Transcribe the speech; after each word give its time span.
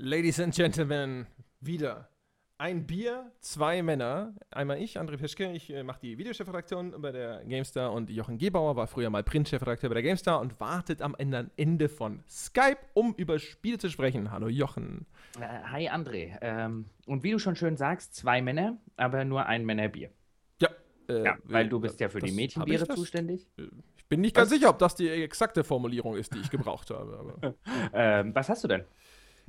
Ladies 0.00 0.38
and 0.38 0.54
Gentlemen, 0.54 1.26
wieder 1.58 2.08
ein 2.56 2.86
Bier, 2.86 3.32
zwei 3.40 3.82
Männer. 3.82 4.32
Einmal 4.52 4.80
ich, 4.80 4.96
André 4.96 5.16
Peschke, 5.16 5.50
ich 5.50 5.70
äh, 5.70 5.82
mache 5.82 5.98
die 6.00 6.18
Videochefredaktion 6.18 6.94
bei 7.02 7.10
der 7.10 7.44
GameStar 7.44 7.92
und 7.92 8.08
Jochen 8.08 8.38
Gebauer 8.38 8.76
war 8.76 8.86
früher 8.86 9.10
mal 9.10 9.24
Printchefredakteur 9.24 9.90
bei 9.90 9.94
der 9.94 10.04
GameStar 10.04 10.40
und 10.40 10.60
wartet 10.60 11.02
am 11.02 11.16
Ende 11.16 11.88
von 11.88 12.22
Skype, 12.28 12.78
um 12.94 13.12
über 13.16 13.40
Spiele 13.40 13.78
zu 13.78 13.90
sprechen. 13.90 14.30
Hallo 14.30 14.46
Jochen. 14.46 15.04
Äh, 15.40 15.64
hi 15.64 15.88
André. 15.88 16.38
Ähm, 16.42 16.84
und 17.06 17.24
wie 17.24 17.32
du 17.32 17.40
schon 17.40 17.56
schön 17.56 17.76
sagst, 17.76 18.14
zwei 18.14 18.40
Männer, 18.40 18.78
aber 18.96 19.24
nur 19.24 19.46
ein 19.46 19.66
Männerbier. 19.66 20.12
Ja. 20.60 20.68
Äh, 21.08 21.24
ja, 21.24 21.38
weil 21.42 21.68
du 21.68 21.80
bist 21.80 21.98
ja 21.98 22.08
für 22.08 22.20
die 22.20 22.30
Mädchenbiere 22.30 22.86
zuständig. 22.86 23.48
Äh, 23.58 23.62
ich 23.96 24.06
bin 24.06 24.20
nicht 24.20 24.36
ganz 24.36 24.48
was? 24.48 24.56
sicher, 24.56 24.70
ob 24.70 24.78
das 24.78 24.94
die 24.94 25.08
exakte 25.08 25.64
Formulierung 25.64 26.16
ist, 26.16 26.32
die 26.32 26.38
ich 26.38 26.50
gebraucht 26.50 26.88
habe. 26.90 27.56
ähm, 27.92 28.32
was 28.32 28.48
hast 28.48 28.62
du 28.62 28.68
denn? 28.68 28.84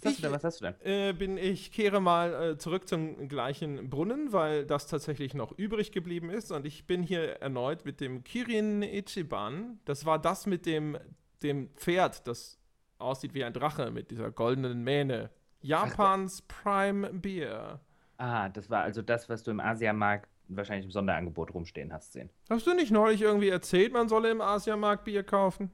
Was 0.02 0.06
hast, 0.06 0.12
ich, 0.12 0.16
du 0.18 0.22
denn, 0.24 0.32
was 0.32 0.44
hast 0.44 0.62
du 0.62 0.66
denn? 0.66 0.76
Äh, 0.82 1.14
bin, 1.14 1.38
ich 1.38 1.72
kehre 1.72 2.00
mal 2.00 2.52
äh, 2.52 2.58
zurück 2.58 2.88
zum 2.88 3.28
gleichen 3.28 3.90
Brunnen, 3.90 4.32
weil 4.32 4.66
das 4.66 4.88
tatsächlich 4.88 5.34
noch 5.34 5.52
übrig 5.58 5.92
geblieben 5.92 6.30
ist. 6.30 6.52
Und 6.52 6.66
ich 6.66 6.88
bin 6.88 7.04
hier 7.04 7.42
erneut 7.42 7.86
mit 7.86 8.00
dem 8.00 8.24
Kirin 8.24 8.82
Ichiban. 8.82 9.80
Das 9.86 10.06
war 10.06 10.20
das 10.20 10.46
mit 10.46 10.66
dem, 10.66 10.98
dem 11.44 11.70
Pferd, 11.76 12.28
das 12.28 12.60
aussieht 12.98 13.34
wie 13.34 13.44
ein 13.44 13.54
Drache 13.54 13.92
mit 13.92 14.12
dieser 14.12 14.32
goldenen 14.32 14.84
Mähne. 14.84 15.30
Japans 15.62 16.44
Ach, 16.44 16.64
Prime 16.64 17.10
Beer. 17.14 17.82
Ah, 18.18 18.50
das 18.50 18.70
war 18.70 18.84
also 18.84 19.02
das, 19.02 19.30
was 19.30 19.44
du 19.44 19.52
im 19.52 19.60
Asiamarkt 19.60 20.30
wahrscheinlich 20.50 20.86
im 20.86 20.92
Sonderangebot 20.92 21.54
rumstehen 21.54 21.94
hast 21.94 22.14
sehen. 22.14 22.30
Hast 22.50 22.66
du 22.66 22.74
nicht 22.74 22.92
neulich 22.92 23.22
irgendwie 23.22 23.50
erzählt, 23.50 23.94
man 23.94 24.10
solle 24.10 24.32
im 24.32 24.42
Asiamarkt 24.42 25.06
Bier 25.06 25.24
kaufen? 25.24 25.72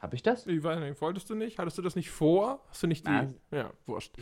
Hab 0.00 0.14
ich 0.14 0.22
das? 0.22 0.46
Ich 0.46 0.62
weiß 0.62 0.78
nicht, 0.80 1.00
wolltest 1.00 1.30
du 1.30 1.34
nicht? 1.34 1.58
Hattest 1.58 1.78
du 1.78 1.82
das 1.82 1.96
nicht 1.96 2.10
vor? 2.10 2.64
Hast 2.68 2.82
du 2.82 2.86
nicht 2.86 3.06
die. 3.06 3.10
Nein. 3.10 3.34
Ja, 3.50 3.72
wurscht. 3.86 4.14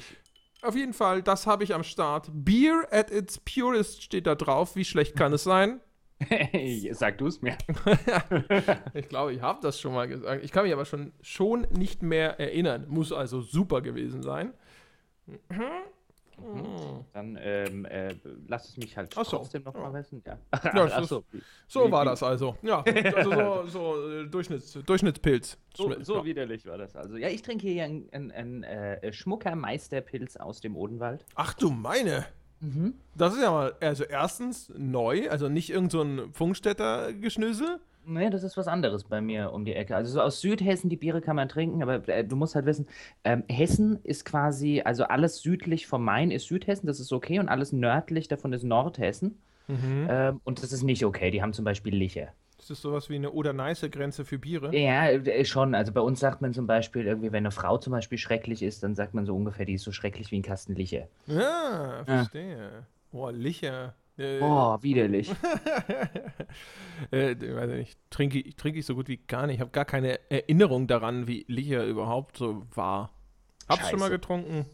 Auf 0.62 0.76
jeden 0.76 0.94
Fall, 0.94 1.22
das 1.22 1.46
habe 1.46 1.64
ich 1.64 1.74
am 1.74 1.82
Start. 1.82 2.30
Beer 2.32 2.86
at 2.90 3.10
its 3.10 3.38
purest 3.38 4.02
steht 4.02 4.26
da 4.26 4.34
drauf. 4.34 4.76
Wie 4.76 4.84
schlecht 4.84 5.16
kann 5.16 5.32
es 5.32 5.44
sein? 5.44 5.80
Sag 6.92 7.18
du 7.18 7.26
es 7.26 7.42
mir. 7.42 7.58
ich 8.94 9.08
glaube, 9.08 9.34
ich 9.34 9.42
habe 9.42 9.58
das 9.60 9.80
schon 9.80 9.92
mal 9.92 10.08
gesagt. 10.08 10.44
Ich 10.44 10.52
kann 10.52 10.64
mich 10.64 10.72
aber 10.72 10.84
schon, 10.84 11.12
schon 11.20 11.66
nicht 11.70 12.02
mehr 12.02 12.40
erinnern. 12.40 12.86
Muss 12.88 13.12
also 13.12 13.40
super 13.40 13.82
gewesen 13.82 14.22
sein. 14.22 14.54
Mhm. 16.38 16.60
Mhm. 16.60 17.04
Dann 17.12 17.38
ähm, 17.40 17.84
äh, 17.86 18.14
lass 18.48 18.68
es 18.68 18.76
mich 18.76 18.96
halt 18.96 19.12
Ach 19.16 19.24
so. 19.24 19.38
trotzdem 19.38 19.62
noch 19.62 19.74
ja. 19.74 19.80
mal 19.80 19.94
wissen. 19.94 20.22
Ja. 20.26 20.38
ja 20.52 20.88
Ach 20.92 21.04
so, 21.04 21.24
so 21.66 21.90
war 21.90 22.04
das 22.04 22.22
also. 22.22 22.56
Ja, 22.62 22.82
also 23.14 23.32
so, 23.32 23.66
so 23.66 24.10
äh, 24.10 24.26
Durchschnitts, 24.26 24.78
Durchschnittspilz. 24.84 25.58
So, 25.74 25.94
so 26.02 26.16
ja. 26.16 26.24
widerlich 26.24 26.66
war 26.66 26.78
das 26.78 26.96
also. 26.96 27.16
Ja, 27.16 27.28
ich 27.28 27.42
trinke 27.42 27.68
hier 27.68 27.84
einen, 27.84 28.08
einen, 28.12 28.32
einen 28.32 28.62
äh, 28.64 29.12
Schmucker 29.12 29.54
Meisterpilz 29.56 30.36
aus 30.36 30.60
dem 30.60 30.76
Odenwald. 30.76 31.24
Ach 31.34 31.54
du 31.54 31.70
meine! 31.70 32.26
Mhm. 32.60 32.94
Das 33.14 33.34
ist 33.34 33.42
ja 33.42 33.50
mal, 33.50 33.74
also 33.80 34.04
erstens 34.04 34.72
neu, 34.76 35.28
also 35.28 35.48
nicht 35.48 35.70
irgend 35.70 35.92
so 35.92 36.02
ein 36.02 36.32
Funkstätter 36.32 37.12
Geschnüssel. 37.12 37.80
Nee, 38.06 38.30
das 38.30 38.42
ist 38.42 38.56
was 38.56 38.68
anderes 38.68 39.04
bei 39.04 39.20
mir 39.20 39.52
um 39.52 39.64
die 39.64 39.74
Ecke. 39.74 39.96
Also 39.96 40.12
so 40.12 40.20
aus 40.20 40.40
Südhessen, 40.40 40.90
die 40.90 40.96
Biere 40.96 41.20
kann 41.20 41.36
man 41.36 41.48
trinken, 41.48 41.82
aber 41.82 42.06
äh, 42.08 42.24
du 42.24 42.36
musst 42.36 42.54
halt 42.54 42.66
wissen, 42.66 42.86
ähm, 43.24 43.44
Hessen 43.48 43.98
ist 44.02 44.24
quasi, 44.24 44.82
also 44.84 45.04
alles 45.04 45.40
südlich 45.40 45.86
vom 45.86 46.04
Main 46.04 46.30
ist 46.30 46.46
Südhessen, 46.46 46.86
das 46.86 47.00
ist 47.00 47.12
okay, 47.12 47.38
und 47.38 47.48
alles 47.48 47.72
nördlich 47.72 48.28
davon 48.28 48.52
ist 48.52 48.64
Nordhessen. 48.64 49.38
Mhm. 49.68 50.06
Ähm, 50.10 50.40
und 50.44 50.62
das 50.62 50.72
ist 50.72 50.82
nicht 50.82 51.04
okay. 51.04 51.30
Die 51.30 51.42
haben 51.42 51.52
zum 51.52 51.64
Beispiel 51.64 51.94
Liche. 51.94 52.28
Ist 52.58 52.70
das 52.70 52.80
sowas 52.80 53.10
wie 53.10 53.16
eine 53.16 53.32
Oder-Neiße-Grenze 53.32 54.24
für 54.24 54.38
Biere? 54.38 54.74
Ja, 54.74 55.08
äh, 55.08 55.44
schon. 55.44 55.74
Also 55.74 55.92
bei 55.92 56.00
uns 56.00 56.20
sagt 56.20 56.40
man 56.40 56.52
zum 56.54 56.66
Beispiel 56.66 57.06
irgendwie, 57.06 57.32
wenn 57.32 57.44
eine 57.44 57.50
Frau 57.50 57.78
zum 57.78 57.92
Beispiel 57.92 58.18
schrecklich 58.18 58.62
ist, 58.62 58.82
dann 58.82 58.94
sagt 58.94 59.12
man 59.14 59.26
so 59.26 59.34
ungefähr, 59.34 59.66
die 59.66 59.74
ist 59.74 59.82
so 59.82 59.92
schrecklich 59.92 60.30
wie 60.30 60.38
ein 60.38 60.42
Kasten 60.42 60.74
Liche. 60.74 61.08
Ja, 61.26 62.04
verstehe. 62.04 62.56
Ja. 62.58 62.86
Boah, 63.12 63.32
Liche. 63.32 63.92
Äh, 64.16 64.40
oh, 64.40 64.78
widerlich. 64.80 65.30
äh, 67.10 67.34
weiß 67.34 67.70
nicht, 67.70 67.98
trinke, 68.10 68.54
trinke 68.54 68.78
ich 68.78 68.86
so 68.86 68.94
gut 68.94 69.08
wie 69.08 69.16
gar 69.16 69.46
nicht. 69.46 69.56
Ich 69.56 69.60
habe 69.60 69.72
gar 69.72 69.84
keine 69.84 70.20
Erinnerung 70.30 70.86
daran, 70.86 71.26
wie 71.26 71.44
Licher 71.48 71.84
überhaupt 71.84 72.36
so 72.36 72.64
war. 72.74 73.10
Hab's 73.68 73.90
schon 73.90 73.98
mal 73.98 74.10
getrunken. 74.10 74.66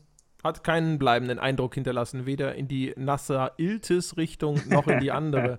Hat 0.43 0.65
keinen 0.65 0.99
bleibenden 0.99 1.39
Eindruck 1.39 1.75
hinterlassen, 1.75 2.27
weder 2.27 2.55
in 2.55 2.69
die 2.69 2.93
nasse 2.97 3.53
Iltis-Richtung 3.56 4.61
noch 4.69 4.87
in 4.87 5.00
die 5.00 5.11
andere. 5.11 5.59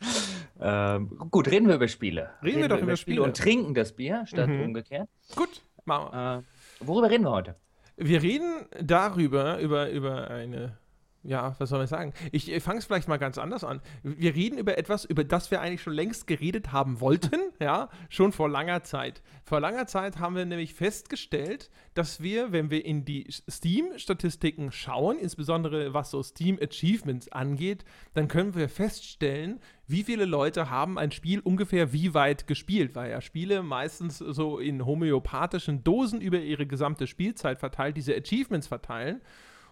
ähm, 0.60 1.18
gut, 1.30 1.48
reden 1.50 1.68
wir 1.68 1.76
über 1.76 1.88
Spiele. 1.88 2.30
Reden, 2.42 2.44
reden 2.44 2.60
wir 2.60 2.68
doch 2.68 2.82
über 2.82 2.96
Spiele. 2.96 3.16
Spiele. 3.16 3.22
Und 3.22 3.36
trinken 3.36 3.74
das 3.74 3.92
Bier 3.92 4.24
statt 4.26 4.48
mhm. 4.48 4.62
umgekehrt. 4.62 5.08
Gut, 5.36 5.62
machen 5.84 6.12
wir. 6.12 6.38
Äh, 6.38 6.86
worüber 6.86 7.10
reden 7.10 7.24
wir 7.24 7.30
heute? 7.30 7.56
Wir 7.96 8.22
reden 8.22 8.66
darüber, 8.80 9.58
über, 9.58 9.90
über 9.90 10.28
eine 10.30 10.78
ja, 11.24 11.54
was 11.58 11.68
soll 11.68 11.78
man 11.78 11.86
sagen? 11.86 12.12
Ich, 12.32 12.50
ich 12.50 12.62
fange 12.62 12.80
es 12.80 12.84
vielleicht 12.84 13.08
mal 13.08 13.18
ganz 13.18 13.38
anders 13.38 13.62
an. 13.62 13.80
Wir 14.02 14.34
reden 14.34 14.58
über 14.58 14.76
etwas, 14.76 15.04
über 15.04 15.22
das 15.22 15.50
wir 15.50 15.60
eigentlich 15.60 15.82
schon 15.82 15.92
längst 15.92 16.26
geredet 16.26 16.72
haben 16.72 17.00
wollten, 17.00 17.40
ja, 17.60 17.88
schon 18.08 18.32
vor 18.32 18.48
langer 18.48 18.82
Zeit. 18.82 19.22
Vor 19.44 19.60
langer 19.60 19.86
Zeit 19.86 20.18
haben 20.18 20.34
wir 20.34 20.44
nämlich 20.44 20.74
festgestellt, 20.74 21.70
dass 21.94 22.22
wir, 22.22 22.50
wenn 22.52 22.70
wir 22.70 22.84
in 22.84 23.04
die 23.04 23.26
Steam-Statistiken 23.48 24.72
schauen, 24.72 25.18
insbesondere 25.18 25.94
was 25.94 26.10
so 26.10 26.22
Steam-Achievements 26.22 27.30
angeht, 27.30 27.84
dann 28.14 28.26
können 28.26 28.54
wir 28.54 28.68
feststellen, 28.68 29.60
wie 29.86 30.02
viele 30.02 30.24
Leute 30.24 30.70
haben 30.70 30.98
ein 30.98 31.12
Spiel 31.12 31.40
ungefähr 31.40 31.92
wie 31.92 32.14
weit 32.14 32.46
gespielt, 32.46 32.94
weil 32.94 33.10
ja 33.10 33.20
Spiele 33.20 33.62
meistens 33.62 34.18
so 34.18 34.58
in 34.58 34.86
homöopathischen 34.86 35.84
Dosen 35.84 36.20
über 36.20 36.40
ihre 36.40 36.66
gesamte 36.66 37.06
Spielzeit 37.06 37.58
verteilt, 37.58 37.96
diese 37.96 38.16
Achievements 38.16 38.66
verteilen. 38.66 39.20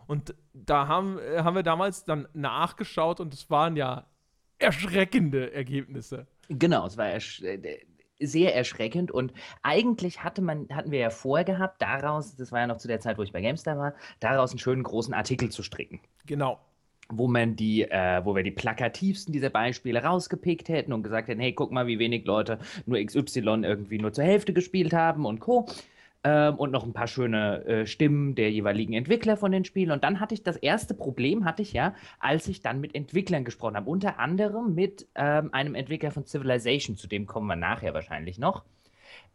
Und 0.07 0.35
da 0.53 0.89
haben, 0.89 1.19
äh, 1.19 1.43
haben 1.43 1.55
wir 1.55 1.63
damals 1.63 2.05
dann 2.05 2.29
nachgeschaut 2.35 3.21
und 3.21 3.35
es 3.35 3.51
waren 3.51 3.77
ja 3.77 4.07
erschreckende 4.59 5.53
Ergebnisse. 5.53 6.27
Genau, 6.49 6.87
es 6.87 6.97
war 6.97 7.07
ersch 7.07 7.43
äh, 7.43 7.81
sehr 8.23 8.55
erschreckend 8.55 9.11
und 9.11 9.33
eigentlich 9.63 10.23
hatte 10.23 10.43
man, 10.43 10.69
hatten 10.71 10.91
wir 10.91 10.99
ja 10.99 11.11
vorgehabt, 11.11 11.81
daraus, 11.81 12.37
das 12.37 12.53
war 12.53 12.61
ja 12.61 12.67
noch 12.67 12.77
zu 12.77 12.87
der 12.87 13.01
Zeit, 13.01 13.17
wo 13.17 13.23
ich 13.23 13.33
bei 13.33 13.41
GameStar 13.41 13.79
war, 13.79 13.95
daraus 14.21 14.51
einen 14.51 14.59
schönen 14.59 14.83
großen 14.83 15.15
Artikel 15.15 15.51
zu 15.51 15.63
stricken. 15.63 16.01
Genau 16.27 16.61
wo 17.13 17.27
man 17.27 17.57
die, 17.57 17.83
äh, 17.83 18.25
wo 18.25 18.35
wir 18.35 18.43
die 18.43 18.51
plakativsten 18.51 19.33
dieser 19.33 19.51
Beispiele 19.51 20.03
rausgepickt 20.03 20.69
hätten 20.69 20.93
und 20.93 21.03
gesagt 21.03 21.29
hätten, 21.29 21.41
hey, 21.41 21.53
guck 21.53 21.73
mal, 21.73 21.87
wie 21.87 21.99
wenig 21.99 22.25
Leute 22.25 22.59
nur 22.87 23.05
XY 23.05 23.63
irgendwie 23.65 23.99
nur 23.99 24.13
zur 24.13 24.25
Hälfte 24.25 24.53
gespielt 24.53 24.93
haben 24.93 25.27
und 25.27 25.41
Co. 25.41 25.67
Ähm, 26.23 26.57
und 26.57 26.71
noch 26.71 26.85
ein 26.85 26.93
paar 26.93 27.07
schöne 27.07 27.65
äh, 27.65 27.87
Stimmen 27.87 28.35
der 28.35 28.51
jeweiligen 28.51 28.93
Entwickler 28.93 29.39
von 29.39 29.53
den 29.53 29.65
Spielen. 29.65 29.91
Und 29.91 30.05
dann 30.05 30.21
hatte 30.21 30.35
ich 30.35 30.43
das 30.43 30.57
erste 30.57 30.93
Problem, 30.93 31.47
hatte 31.47 31.63
ich 31.63 31.73
ja, 31.73 31.95
als 32.19 32.47
ich 32.47 32.61
dann 32.61 32.79
mit 32.79 32.95
Entwicklern 32.95 33.43
gesprochen 33.43 33.77
habe. 33.77 33.89
Unter 33.89 34.19
anderem 34.19 34.75
mit 34.75 35.09
ähm, 35.15 35.49
einem 35.55 35.75
Entwickler 35.75 36.11
von 36.11 36.27
Civilization, 36.27 36.97
zu 36.97 37.09
dem 37.09 37.27
kommen 37.27 37.47
wir 37.47 37.57
nachher 37.57 37.95
wahrscheinlich 37.95 38.39
noch. 38.39 38.65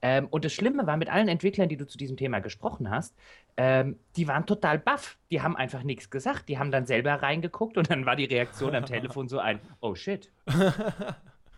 Ähm, 0.03 0.27
und 0.29 0.45
das 0.45 0.53
Schlimme 0.53 0.85
war, 0.85 0.95
mit 0.95 1.09
allen 1.09 1.27
Entwicklern, 1.27 1.69
die 1.69 1.77
du 1.77 1.87
zu 1.87 1.97
diesem 1.97 2.17
Thema 2.17 2.37
gesprochen 2.37 2.91
hast, 2.91 3.15
ähm, 3.57 3.97
die 4.15 4.27
waren 4.27 4.45
total 4.45 4.77
baff. 4.77 5.17
Die 5.31 5.41
haben 5.41 5.55
einfach 5.55 5.81
nichts 5.81 6.11
gesagt. 6.11 6.49
Die 6.49 6.59
haben 6.59 6.69
dann 6.69 6.85
selber 6.85 7.13
reingeguckt 7.13 7.79
und 7.79 7.89
dann 7.89 8.05
war 8.05 8.15
die 8.15 8.25
Reaktion 8.25 8.75
am 8.75 8.85
Telefon 8.85 9.27
so 9.27 9.39
ein, 9.39 9.59
oh 9.81 9.95
shit. 9.95 10.31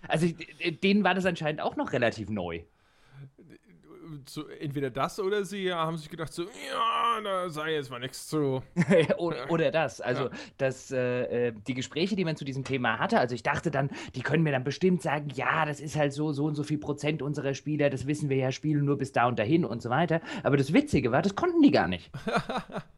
Also 0.08 0.28
denen 0.84 1.04
war 1.04 1.16
das 1.16 1.26
anscheinend 1.26 1.60
auch 1.60 1.76
noch 1.76 1.92
relativ 1.92 2.30
neu 2.30 2.64
zu, 4.26 4.48
entweder 4.48 4.90
das 4.90 5.20
oder 5.20 5.46
sie 5.46 5.72
haben 5.74 5.98
sich 5.98 6.10
gedacht 6.10 6.34
so, 6.34 6.44
ja, 6.44 7.22
da 7.24 7.50
sei 7.50 7.74
jetzt 7.74 7.90
mal 7.90 8.00
nichts 8.00 8.28
zu. 8.28 8.62
oder, 9.18 9.50
oder, 9.50 9.72
das. 9.72 10.02
Also, 10.02 10.26
ja. 10.26 10.30
das, 10.58 10.92
äh, 10.92 11.48
äh, 11.48 11.54
die 11.68 11.74
Gespräche, 11.74 12.16
die 12.16 12.26
man 12.26 12.36
zu 12.36 12.46
diesem 12.46 12.64
Thema 12.64 13.00
hatte, 13.00 13.20
also 13.20 13.36
ich 13.36 13.44
dachte 13.44 13.72
dann, 13.72 13.90
die 14.16 14.22
können 14.22 14.44
mir 14.44 14.52
dann 14.52 14.64
bestimmt 14.64 15.02
sagen, 15.02 15.30
ja, 15.34 15.66
das 15.66 15.80
ist 15.80 15.96
halt 15.96 16.14
so, 16.14 16.32
so 16.32 16.46
und 16.46 16.56
so 16.56 16.64
viel 16.64 16.78
Prozent 16.78 17.22
unserer 17.22 17.54
Spieler, 17.54 17.90
das 17.90 18.08
wissen 18.08 18.30
wir 18.30 18.38
ja, 18.38 18.52
spielen 18.52 18.86
nur 18.86 18.98
bis 18.98 19.12
da 19.12 19.28
und 19.28 19.40
dahin 19.40 19.66
und 19.66 19.82
so 19.82 19.90
weiter. 19.90 20.22
Aber 20.44 20.58
das 20.58 20.74
Witzige 20.74 21.12
war, 21.12 21.22
das 21.22 21.36
konnten 21.36 21.62
die 21.62 21.72
gar 21.72 21.88
nicht. 21.88 22.12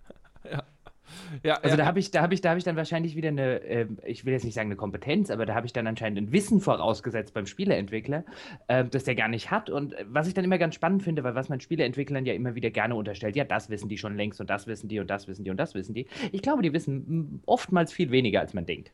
ja. 1.44 1.56
Also 1.56 1.70
ja. 1.70 1.78
da 1.78 1.86
habe 1.86 2.00
ich, 2.00 2.12
da 2.12 2.22
habe 2.22 2.34
ich, 2.34 2.42
da 2.42 2.50
habe 2.50 2.58
ich 2.58 2.64
dann 2.64 2.76
wahrscheinlich 2.76 3.16
wieder 3.16 3.30
eine, 3.30 3.62
äh, 3.62 3.88
ich 4.06 4.26
will 4.26 4.34
jetzt 4.34 4.44
nicht 4.44 4.54
sagen 4.54 4.68
eine 4.68 4.76
Kompetenz, 4.76 5.30
aber 5.30 5.46
da 5.46 5.56
habe 5.56 5.66
ich 5.66 5.74
dann 5.74 5.88
anscheinend 5.88 6.18
ein 6.20 6.32
Wissen 6.32 6.60
vorausgesetzt 6.60 7.34
beim 7.34 7.46
Spieleentwickler, 7.46 8.24
äh, 8.68 8.86
das 8.86 9.04
der 9.04 9.16
gar 9.16 9.28
nicht 9.28 9.52
hat. 9.52 9.70
Und 9.70 9.96
was 10.06 10.28
ich 10.28 10.34
dann 10.34 10.46
immer 10.46 10.58
ganz 10.58 10.76
spannend 10.76 11.04
finde, 11.04 11.24
weil 11.24 11.36
was 11.36 11.50
man 11.50 11.60
Spieleentwicklern 11.60 12.26
ja 12.26 12.34
immer 12.34 12.56
wieder 12.56 12.70
gerne 12.70 12.96
unterstellt, 12.96 13.36
ja, 13.36 13.44
das 13.44 13.70
wissen 13.70 13.90
die 13.90 13.98
schon 13.98 14.16
längst 14.16 14.40
und 14.42 14.50
das 14.50 14.68
wissen 14.68 14.88
die 14.88 15.00
und 15.00 15.10
das 15.10 15.28
wissen 15.28 15.44
die 15.44 15.52
und 15.52 15.58
das 15.58 15.76
wissen 15.76 15.94
die. 15.94 16.08
Ich 16.32 16.42
glaube, 16.42 16.62
die 16.62 16.74
wissen 16.74 17.42
oftmals 17.46 17.94
viel 17.94 18.12
weniger, 18.12 18.40
als 18.40 18.54
man 18.54 18.66
denkt. 18.66 18.92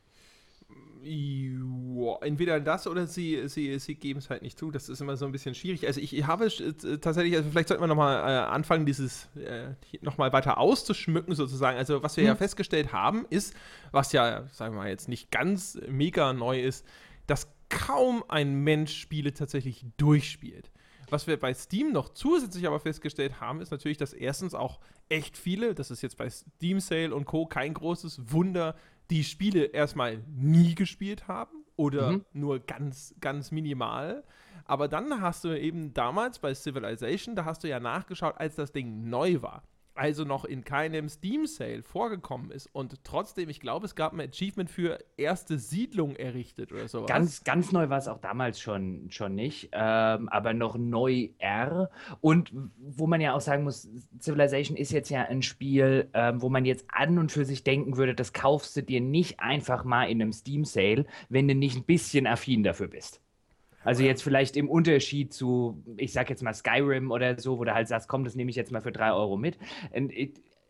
Ja, 1.07 2.18
entweder 2.22 2.60
das 2.60 2.88
oder 2.88 3.06
sie, 3.06 3.48
sie, 3.48 3.78
sie 3.78 3.94
geben 3.94 4.18
es 4.18 4.31
halt 4.31 4.42
nicht 4.42 4.57
zu. 4.57 4.72
Das 4.72 4.90
ist 4.90 5.02
immer 5.02 5.16
so 5.18 5.28
ein 5.28 5.31
bisschen 5.31 5.54
schwierig. 5.54 5.86
Also 5.86 6.02
ich, 6.02 6.25
habe 6.25 6.46
äh, 6.46 6.98
tatsächlich, 6.98 7.36
also 7.36 7.52
vielleicht 7.52 7.68
sollten 7.68 7.84
wir 7.84 7.88
nochmal 7.88 8.18
äh, 8.24 8.38
anfangen, 8.48 8.88
dieses 8.88 9.30
äh, 9.36 9.75
nochmal 10.02 10.34
weiter 10.34 10.57
auszuschmücken 10.57 11.36
sozusagen. 11.36 11.78
Also 11.78 12.02
was 12.02 12.18
wir 12.18 12.24
hm. 12.24 12.30
ja 12.30 12.36
festgestellt 12.36 12.92
haben, 12.92 13.28
ist, 13.30 13.54
was 13.92 14.13
ja, 14.13 14.48
sagen 14.52 14.74
wir 14.74 14.81
mal, 14.81 14.90
jetzt 14.90 15.07
nicht 15.07 15.30
ganz 15.30 15.80
mega 15.88 16.34
neu 16.34 16.60
ist, 16.60 16.84
dass 17.28 17.50
kaum 17.69 18.24
ein 18.28 18.56
Mensch 18.63 18.96
Spiele 18.96 19.31
tatsächlich 19.31 19.86
durchspielt. 19.98 20.72
Was 21.12 21.28
wir 21.28 21.40
bei 21.40 21.54
Steam 21.54 21.92
noch 21.92 22.10
zusätzlich 22.10 22.66
aber 22.66 22.80
festgestellt 22.80 23.40
haben, 23.40 23.62
ist 23.62 23.69
natürlich, 23.69 23.98
dass 23.98 24.13
erstens 24.13 24.56
auch 24.56 24.80
echt 25.08 25.38
viele, 25.38 25.75
das 25.75 25.92
ist 25.92 26.01
jetzt 26.01 26.18
bei 26.18 26.30
Steam 26.30 26.80
Sale 26.80 27.13
und 27.13 27.25
Co. 27.25 27.46
kein 27.46 27.75
großes 27.75 28.31
Wunder, 28.31 28.75
die 29.10 29.24
Spiele 29.24 29.66
erstmal 29.66 30.24
nie 30.28 30.75
gespielt 30.75 31.28
haben 31.28 31.66
oder 31.75 32.13
mhm. 32.13 32.25
nur 32.34 32.60
ganz, 32.60 33.16
ganz 33.19 33.52
minimal. 33.52 34.24
Aber 34.66 34.88
dann 34.88 35.22
hast 35.22 35.44
du 35.44 35.50
eben 35.50 35.94
damals 35.94 36.40
bei 36.40 36.54
Civilization, 36.54 37.36
da 37.36 37.46
hast 37.46 37.63
du 37.63 37.69
ja 37.69 37.80
nachgeschaut, 37.80 38.36
als 38.38 38.56
das 38.56 38.72
Ding 38.72 39.10
neu 39.10 39.42
war 39.42 39.63
also 39.96 40.24
noch 40.26 40.46
in 40.46 40.64
keinem 40.64 41.10
Steam-Sale 41.10 41.84
vorgekommen 41.84 42.52
ist 42.52 42.68
und 42.68 43.04
trotzdem, 43.04 43.50
ich 43.50 43.60
glaube, 43.60 43.86
es 43.86 43.96
gab 43.96 44.14
ein 44.14 44.20
Achievement 44.20 44.70
für 44.70 45.00
erste 45.18 45.58
Siedlung 45.58 46.16
errichtet 46.16 46.72
oder 46.72 46.88
sowas. 46.88 47.08
Ganz, 47.08 47.44
ganz 47.44 47.72
neu 47.72 47.90
war 47.90 47.98
es 47.98 48.08
auch 48.08 48.20
damals 48.20 48.60
schon, 48.60 49.10
schon 49.10 49.36
nicht, 49.36 49.70
ähm, 49.72 50.30
aber 50.30 50.54
noch 50.54 50.78
neu 50.78 51.30
R. 51.40 51.90
Und 52.22 52.52
wo 52.78 53.08
man 53.08 53.22
ja 53.22 53.34
auch 53.34 53.42
sagen 53.42 53.64
muss, 53.64 53.90
Civilization 54.20 54.78
ist 54.78 54.92
jetzt 54.92 55.10
ja 55.10 55.24
ein 55.24 55.42
Spiel, 55.42 56.10
ähm, 56.14 56.42
wo 56.42 56.50
man 56.50 56.66
jetzt 56.66 56.86
an 56.90 57.18
und 57.18 57.32
für 57.32 57.46
sich 57.46 57.64
denken 57.64 57.98
würde, 57.98 58.16
das 58.16 58.34
kaufst 58.34 58.76
du 58.76 58.84
dir 58.84 59.02
nicht 59.02 59.40
einfach 59.40 59.84
mal 59.84 60.06
in 60.06 60.22
einem 60.22 60.34
Steam-Sale, 60.34 61.06
wenn 61.30 61.48
du 61.48 61.56
nicht 61.56 61.78
ein 61.78 61.84
bisschen 61.84 62.28
affin 62.28 62.64
dafür 62.64 62.88
bist. 62.88 63.22
Also 63.86 64.04
jetzt 64.04 64.24
vielleicht 64.24 64.58
im 64.58 64.70
Unterschied 64.70 65.34
zu, 65.34 65.84
ich 65.98 66.12
sag 66.12 66.30
jetzt 66.30 66.44
mal 66.44 66.54
Skyrim 66.54 67.12
oder 67.12 67.40
so, 67.40 67.60
wo 67.60 67.64
du 67.64 67.74
halt 67.74 67.88
sagst, 67.88 68.10
komm, 68.10 68.26
das 68.26 68.36
nehme 68.36 68.50
ich 68.50 68.58
jetzt 68.58 68.72
mal 68.72 68.82
für 68.82 68.92
drei 68.92 69.14
Euro 69.14 69.38
mit. 69.38 69.58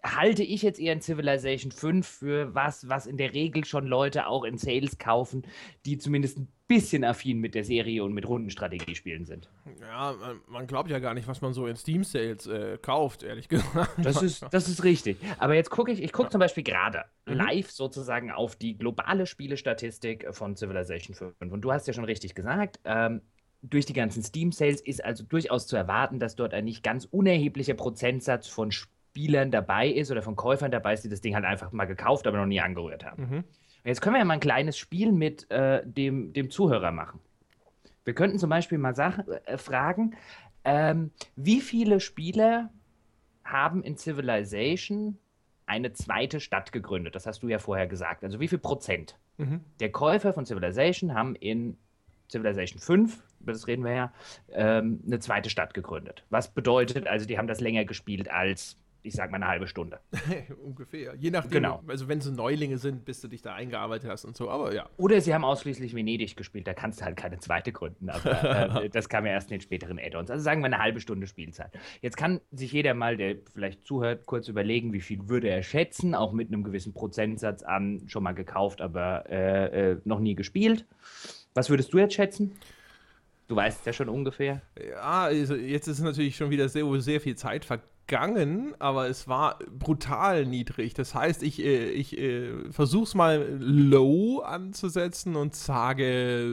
Halte 0.05 0.43
ich 0.43 0.61
jetzt 0.61 0.79
eher 0.79 0.93
in 0.93 1.01
Civilization 1.01 1.71
5 1.71 2.07
für 2.07 2.53
was, 2.53 2.87
was 2.87 3.07
in 3.07 3.17
der 3.17 3.33
Regel 3.33 3.65
schon 3.65 3.87
Leute 3.87 4.27
auch 4.27 4.43
in 4.43 4.57
Sales 4.57 4.97
kaufen, 4.97 5.47
die 5.85 5.97
zumindest 5.97 6.37
ein 6.37 6.47
bisschen 6.67 7.03
affin 7.03 7.39
mit 7.39 7.55
der 7.55 7.63
Serie 7.63 8.03
und 8.03 8.13
mit 8.13 8.27
Rundenstrategie 8.27 8.95
spielen 8.95 9.25
sind. 9.25 9.49
Ja, 9.81 10.15
man, 10.47 10.67
glaubt 10.67 10.89
ja 10.89 10.99
gar 10.99 11.13
nicht, 11.13 11.27
was 11.27 11.41
man 11.41 11.53
so 11.53 11.67
in 11.67 11.75
Steam-Sales 11.75 12.47
äh, 12.47 12.77
kauft, 12.81 13.23
ehrlich 13.23 13.49
gesagt. 13.49 13.91
Das 13.97 14.21
ist, 14.21 14.45
das 14.51 14.67
ist 14.67 14.83
richtig. 14.83 15.17
Aber 15.37 15.55
jetzt 15.55 15.69
gucke 15.69 15.91
ich, 15.91 16.01
ich 16.01 16.11
gucke 16.11 16.29
zum 16.29 16.39
Beispiel 16.39 16.63
gerade 16.63 17.05
mhm. 17.25 17.33
live 17.33 17.71
sozusagen 17.71 18.31
auf 18.31 18.55
die 18.55 18.77
globale 18.77 19.25
Spielestatistik 19.25 20.27
von 20.31 20.55
Civilization 20.55 21.15
5. 21.15 21.35
Und 21.51 21.61
du 21.61 21.71
hast 21.71 21.87
ja 21.87 21.93
schon 21.93 22.05
richtig 22.05 22.35
gesagt, 22.35 22.79
ähm, 22.85 23.21
durch 23.61 23.85
die 23.85 23.93
ganzen 23.93 24.23
Steam-Sales 24.23 24.81
ist 24.81 25.03
also 25.03 25.23
durchaus 25.23 25.67
zu 25.67 25.75
erwarten, 25.75 26.19
dass 26.19 26.35
dort 26.35 26.53
ein 26.53 26.65
nicht 26.65 26.83
ganz 26.83 27.05
unerheblicher 27.05 27.73
Prozentsatz 27.73 28.47
von 28.47 28.71
Spielern 29.15 29.49
dabei 29.49 29.87
ist 29.87 30.11
oder 30.11 30.21
von 30.21 30.35
Käufern 30.35 30.71
dabei 30.71 30.93
ist, 30.93 31.05
die 31.05 31.09
das 31.09 31.21
Ding 31.21 31.35
halt 31.35 31.45
einfach 31.45 31.71
mal 31.71 31.85
gekauft, 31.85 32.27
aber 32.27 32.37
noch 32.37 32.45
nie 32.45 32.59
angerührt 32.59 33.05
haben. 33.05 33.23
Mhm. 33.23 33.43
Jetzt 33.85 34.01
können 34.01 34.15
wir 34.15 34.19
ja 34.19 34.25
mal 34.25 34.33
ein 34.33 34.41
kleines 34.41 34.77
Spiel 34.77 35.13
mit 35.13 35.49
äh, 35.49 35.83
dem, 35.85 36.33
dem 36.33 36.49
Zuhörer 36.49 36.91
machen. 36.91 37.21
Wir 38.03 38.13
könnten 38.13 38.39
zum 38.39 38.49
Beispiel 38.49 38.77
mal 38.77 38.93
Sachen, 38.93 39.25
äh, 39.45 39.57
fragen, 39.57 40.17
ähm, 40.65 41.11
wie 41.37 41.61
viele 41.61 42.01
Spieler 42.01 42.71
haben 43.45 43.83
in 43.83 43.95
Civilization 43.95 45.17
eine 45.65 45.93
zweite 45.93 46.41
Stadt 46.41 46.73
gegründet? 46.73 47.15
Das 47.15 47.25
hast 47.25 47.41
du 47.41 47.47
ja 47.47 47.59
vorher 47.59 47.87
gesagt. 47.87 48.25
Also 48.25 48.41
wie 48.41 48.49
viel 48.49 48.59
Prozent 48.59 49.17
mhm. 49.37 49.61
der 49.79 49.93
Käufer 49.93 50.33
von 50.33 50.45
Civilization 50.45 51.13
haben 51.13 51.35
in 51.35 51.77
Civilization 52.29 52.81
5, 52.81 53.23
über 53.39 53.53
das 53.53 53.65
reden 53.67 53.85
wir 53.85 53.93
ja, 53.93 54.13
ähm, 54.51 54.99
eine 55.05 55.19
zweite 55.19 55.49
Stadt 55.49 55.73
gegründet. 55.73 56.25
Was 56.29 56.53
bedeutet, 56.53 57.07
also 57.07 57.25
die 57.25 57.37
haben 57.37 57.47
das 57.47 57.61
länger 57.61 57.85
gespielt 57.85 58.29
als 58.29 58.77
ich 59.05 59.13
sag 59.13 59.31
mal 59.31 59.37
eine 59.37 59.47
halbe 59.47 59.67
Stunde. 59.67 59.99
Ungefähr. 60.63 61.15
Je 61.15 61.29
nachdem, 61.29 61.51
genau. 61.51 61.83
also 61.87 62.07
wenn 62.07 62.21
sie 62.21 62.31
Neulinge 62.31 62.77
sind, 62.77 63.05
bis 63.05 63.21
du 63.21 63.27
dich 63.27 63.41
da 63.41 63.53
eingearbeitet 63.53 64.09
hast 64.09 64.25
und 64.25 64.35
so, 64.35 64.49
aber 64.49 64.73
ja. 64.73 64.89
Oder 64.97 65.21
sie 65.21 65.33
haben 65.33 65.43
ausschließlich 65.43 65.93
Venedig 65.93 66.35
gespielt, 66.35 66.67
da 66.67 66.73
kannst 66.73 67.01
du 67.01 67.05
halt 67.05 67.15
keine 67.15 67.37
zweite 67.39 67.71
gründen, 67.71 68.09
aber 68.09 68.83
äh, 68.83 68.89
das 68.89 69.07
kam 69.07 69.25
ja 69.25 69.33
erst 69.33 69.51
in 69.51 69.57
den 69.57 69.61
späteren 69.61 69.99
Add-ons. 69.99 70.31
Also 70.31 70.43
sagen 70.43 70.61
wir 70.61 70.65
eine 70.65 70.79
halbe 70.79 70.99
Stunde 70.99 71.27
Spielzeit. 71.27 71.71
Jetzt 72.01 72.17
kann 72.17 72.41
sich 72.51 72.71
jeder 72.71 72.93
mal, 72.93 73.15
der 73.15 73.35
vielleicht 73.53 73.85
zuhört, 73.85 74.25
kurz 74.25 74.47
überlegen, 74.47 74.91
wie 74.91 75.01
viel 75.01 75.29
würde 75.29 75.49
er 75.49 75.61
schätzen, 75.61 76.15
auch 76.15 76.33
mit 76.33 76.47
einem 76.47 76.63
gewissen 76.63 76.93
Prozentsatz 76.93 77.61
an, 77.61 78.03
schon 78.07 78.23
mal 78.23 78.33
gekauft, 78.33 78.81
aber 78.81 79.29
äh, 79.29 79.91
äh, 79.91 79.97
noch 80.03 80.19
nie 80.19 80.35
gespielt. 80.35 80.85
Was 81.53 81.69
würdest 81.69 81.93
du 81.93 81.99
jetzt 81.99 82.15
schätzen? 82.15 82.57
Du 83.47 83.55
weißt 83.55 83.85
ja 83.85 83.93
schon 83.93 84.09
ungefähr. 84.09 84.63
Ja, 84.89 85.25
also 85.25 85.53
jetzt 85.53 85.87
ist 85.87 85.99
natürlich 85.99 86.35
schon 86.35 86.49
wieder 86.49 86.67
sehr, 86.67 86.85
sehr 86.99 87.21
viel 87.21 87.35
Zeit 87.35 87.63
vergangen 87.63 87.94
gegangen, 88.07 88.75
aber 88.79 89.07
es 89.07 89.27
war 89.27 89.59
brutal 89.69 90.45
niedrig. 90.45 90.93
Das 90.93 91.15
heißt, 91.15 91.43
ich, 91.43 91.63
äh, 91.63 91.89
ich 91.89 92.17
äh, 92.17 92.71
versuche 92.71 93.03
es 93.03 93.15
mal 93.15 93.57
low 93.59 94.39
anzusetzen 94.39 95.35
und 95.35 95.55
sage 95.55 96.45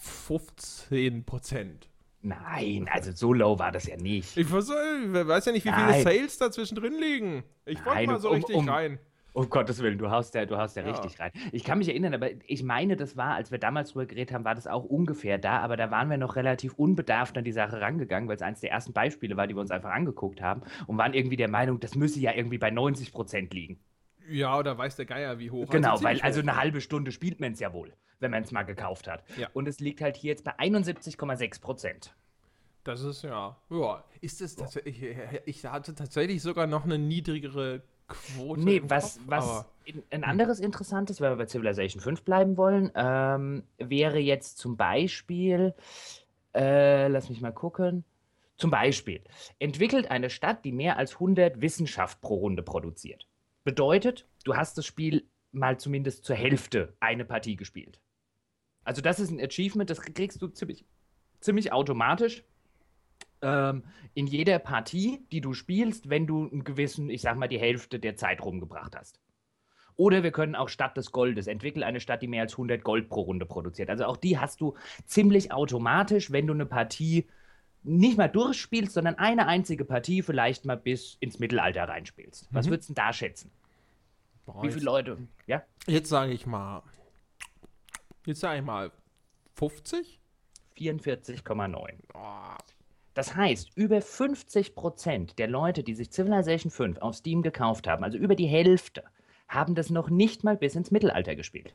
15 0.00 1.24
Prozent. 1.24 1.88
Nein, 2.22 2.88
also 2.92 3.12
so 3.12 3.32
low 3.32 3.58
war 3.58 3.72
das 3.72 3.86
ja 3.86 3.96
nicht. 3.96 4.36
Ich 4.36 4.52
weiß 4.52 5.44
ja 5.46 5.52
nicht, 5.52 5.64
wie 5.64 5.72
viele 5.72 6.02
Sales 6.02 6.36
da 6.36 6.50
zwischendrin 6.50 6.94
liegen. 7.00 7.44
Ich 7.64 7.84
wollte 7.86 8.06
mal 8.06 8.20
so 8.20 8.28
um, 8.28 8.34
richtig 8.34 8.56
um, 8.56 8.68
rein. 8.68 8.98
Um 9.32 9.48
Gottes 9.48 9.80
Willen, 9.82 9.98
du 9.98 10.10
haust 10.10 10.34
ja, 10.34 10.44
du 10.44 10.56
haust 10.56 10.76
ja, 10.76 10.82
ja, 10.82 10.90
richtig 10.90 11.20
rein. 11.20 11.30
Ich 11.52 11.64
kann 11.64 11.78
mich 11.78 11.88
erinnern, 11.88 12.14
aber 12.14 12.30
ich 12.46 12.62
meine, 12.62 12.96
das 12.96 13.16
war, 13.16 13.34
als 13.34 13.50
wir 13.50 13.58
damals 13.58 13.92
drüber 13.92 14.06
geredet 14.06 14.32
haben, 14.32 14.44
war 14.44 14.54
das 14.54 14.66
auch 14.66 14.84
ungefähr 14.84 15.38
da, 15.38 15.58
aber 15.58 15.76
da 15.76 15.90
waren 15.90 16.10
wir 16.10 16.16
noch 16.16 16.36
relativ 16.36 16.74
unbedarft 16.74 17.36
an 17.38 17.44
die 17.44 17.52
Sache 17.52 17.80
rangegangen, 17.80 18.28
weil 18.28 18.36
es 18.36 18.42
eines 18.42 18.60
der 18.60 18.70
ersten 18.70 18.92
Beispiele 18.92 19.36
war, 19.36 19.46
die 19.46 19.54
wir 19.54 19.60
uns 19.60 19.70
einfach 19.70 19.90
angeguckt 19.90 20.42
haben 20.42 20.62
und 20.86 20.98
waren 20.98 21.14
irgendwie 21.14 21.36
der 21.36 21.48
Meinung, 21.48 21.80
das 21.80 21.94
müsse 21.94 22.20
ja 22.20 22.32
irgendwie 22.34 22.58
bei 22.58 22.70
90 22.70 23.12
Prozent 23.12 23.54
liegen. 23.54 23.78
Ja, 24.28 24.58
oder 24.58 24.78
weiß 24.78 24.96
der 24.96 25.06
Geier, 25.06 25.38
wie 25.38 25.50
hoch. 25.50 25.68
Genau, 25.68 25.92
also 25.92 26.04
weil 26.04 26.20
also 26.20 26.40
eine 26.40 26.56
halbe 26.56 26.80
Stunde 26.80 27.10
spielt 27.10 27.40
man 27.40 27.52
es 27.52 27.60
ja 27.60 27.72
wohl, 27.72 27.92
wenn 28.20 28.30
man 28.30 28.42
es 28.42 28.52
mal 28.52 28.62
gekauft 28.62 29.08
hat. 29.08 29.24
Ja. 29.36 29.48
Und 29.52 29.66
es 29.66 29.80
liegt 29.80 30.00
halt 30.00 30.16
hier 30.16 30.30
jetzt 30.30 30.44
bei 30.44 30.56
71,6 30.58 31.60
Prozent. 31.60 32.14
Das 32.84 33.02
ist 33.02 33.22
ja, 33.22 33.56
ja, 33.68 34.04
ist 34.20 34.40
es, 34.40 34.56
ich, 34.84 35.04
ich 35.44 35.64
hatte 35.66 35.94
tatsächlich 35.94 36.40
sogar 36.40 36.66
noch 36.66 36.84
eine 36.84 36.98
niedrigere 36.98 37.82
Quote. 38.10 38.60
Nee, 38.60 38.82
was, 38.84 39.16
Kopf, 39.16 39.24
was 39.28 39.64
in, 39.84 40.02
ein 40.10 40.24
anderes 40.24 40.60
interessantes, 40.60 41.20
wenn 41.20 41.30
wir 41.30 41.36
bei 41.36 41.46
Civilization 41.46 42.02
5 42.02 42.22
bleiben 42.22 42.56
wollen, 42.56 42.90
ähm, 42.94 43.62
wäre 43.78 44.18
jetzt 44.18 44.58
zum 44.58 44.76
Beispiel, 44.76 45.74
äh, 46.54 47.08
lass 47.08 47.30
mich 47.30 47.40
mal 47.40 47.52
gucken, 47.52 48.04
zum 48.56 48.70
Beispiel, 48.70 49.22
entwickelt 49.58 50.10
eine 50.10 50.28
Stadt, 50.28 50.64
die 50.64 50.72
mehr 50.72 50.98
als 50.98 51.14
100 51.14 51.60
Wissenschaft 51.60 52.20
pro 52.20 52.34
Runde 52.34 52.62
produziert. 52.62 53.26
Bedeutet, 53.64 54.28
du 54.44 54.56
hast 54.56 54.76
das 54.76 54.86
Spiel 54.86 55.26
mal 55.52 55.78
zumindest 55.78 56.24
zur 56.24 56.36
Hälfte 56.36 56.94
eine 57.00 57.24
Partie 57.24 57.56
gespielt. 57.56 58.00
Also 58.84 59.02
das 59.02 59.20
ist 59.20 59.30
ein 59.30 59.40
Achievement, 59.40 59.88
das 59.88 60.00
kriegst 60.00 60.42
du 60.42 60.48
ziemlich, 60.48 60.84
ziemlich 61.40 61.72
automatisch 61.72 62.44
ähm, 63.42 63.84
in 64.14 64.26
jeder 64.26 64.58
Partie, 64.58 65.24
die 65.32 65.40
du 65.40 65.54
spielst, 65.54 66.10
wenn 66.10 66.26
du 66.26 66.48
einen 66.48 66.64
gewissen, 66.64 67.10
ich 67.10 67.22
sag 67.22 67.36
mal, 67.36 67.48
die 67.48 67.58
Hälfte 67.58 67.98
der 67.98 68.16
Zeit 68.16 68.42
rumgebracht 68.42 68.96
hast. 68.96 69.20
Oder 69.96 70.22
wir 70.22 70.32
können 70.32 70.54
auch 70.54 70.68
Stadt 70.68 70.96
des 70.96 71.12
Goldes, 71.12 71.46
entwickeln 71.46 71.82
eine 71.82 72.00
Stadt, 72.00 72.22
die 72.22 72.26
mehr 72.26 72.42
als 72.42 72.54
100 72.54 72.82
Gold 72.82 73.10
pro 73.10 73.20
Runde 73.22 73.44
produziert. 73.44 73.90
Also 73.90 74.06
auch 74.06 74.16
die 74.16 74.38
hast 74.38 74.60
du 74.60 74.74
ziemlich 75.04 75.52
automatisch, 75.52 76.32
wenn 76.32 76.46
du 76.46 76.54
eine 76.54 76.64
Partie 76.64 77.26
nicht 77.82 78.18
mal 78.18 78.28
durchspielst, 78.28 78.92
sondern 78.92 79.16
eine 79.16 79.46
einzige 79.46 79.84
Partie 79.84 80.22
vielleicht 80.22 80.64
mal 80.64 80.76
bis 80.76 81.16
ins 81.20 81.38
Mittelalter 81.38 81.84
reinspielst. 81.84 82.48
Was 82.50 82.66
mhm. 82.66 82.70
würdest 82.70 82.88
du 82.88 82.94
denn 82.94 83.04
da 83.04 83.12
schätzen? 83.12 83.50
Boah, 84.46 84.62
Wie 84.62 84.70
viele 84.70 84.84
Leute? 84.84 85.18
Ja? 85.46 85.62
Jetzt 85.86 86.08
sage 86.08 86.32
ich 86.32 86.46
mal. 86.46 86.82
Jetzt 88.26 88.40
sage 88.40 88.58
ich 88.58 88.64
mal 88.64 88.90
50? 89.54 90.18
44,9. 90.78 91.94
Oh. 92.14 92.18
Das 93.20 93.36
heißt, 93.36 93.72
über 93.74 94.00
50 94.00 94.74
Prozent 94.74 95.38
der 95.38 95.46
Leute, 95.46 95.82
die 95.82 95.94
sich 95.94 96.10
Civilization 96.10 96.70
5 96.70 97.00
auf 97.00 97.14
Steam 97.16 97.42
gekauft 97.42 97.86
haben, 97.86 98.02
also 98.02 98.16
über 98.16 98.34
die 98.34 98.46
Hälfte, 98.46 99.04
haben 99.46 99.74
das 99.74 99.90
noch 99.90 100.08
nicht 100.08 100.42
mal 100.42 100.56
bis 100.56 100.74
ins 100.74 100.90
Mittelalter 100.90 101.36
gespielt. 101.36 101.74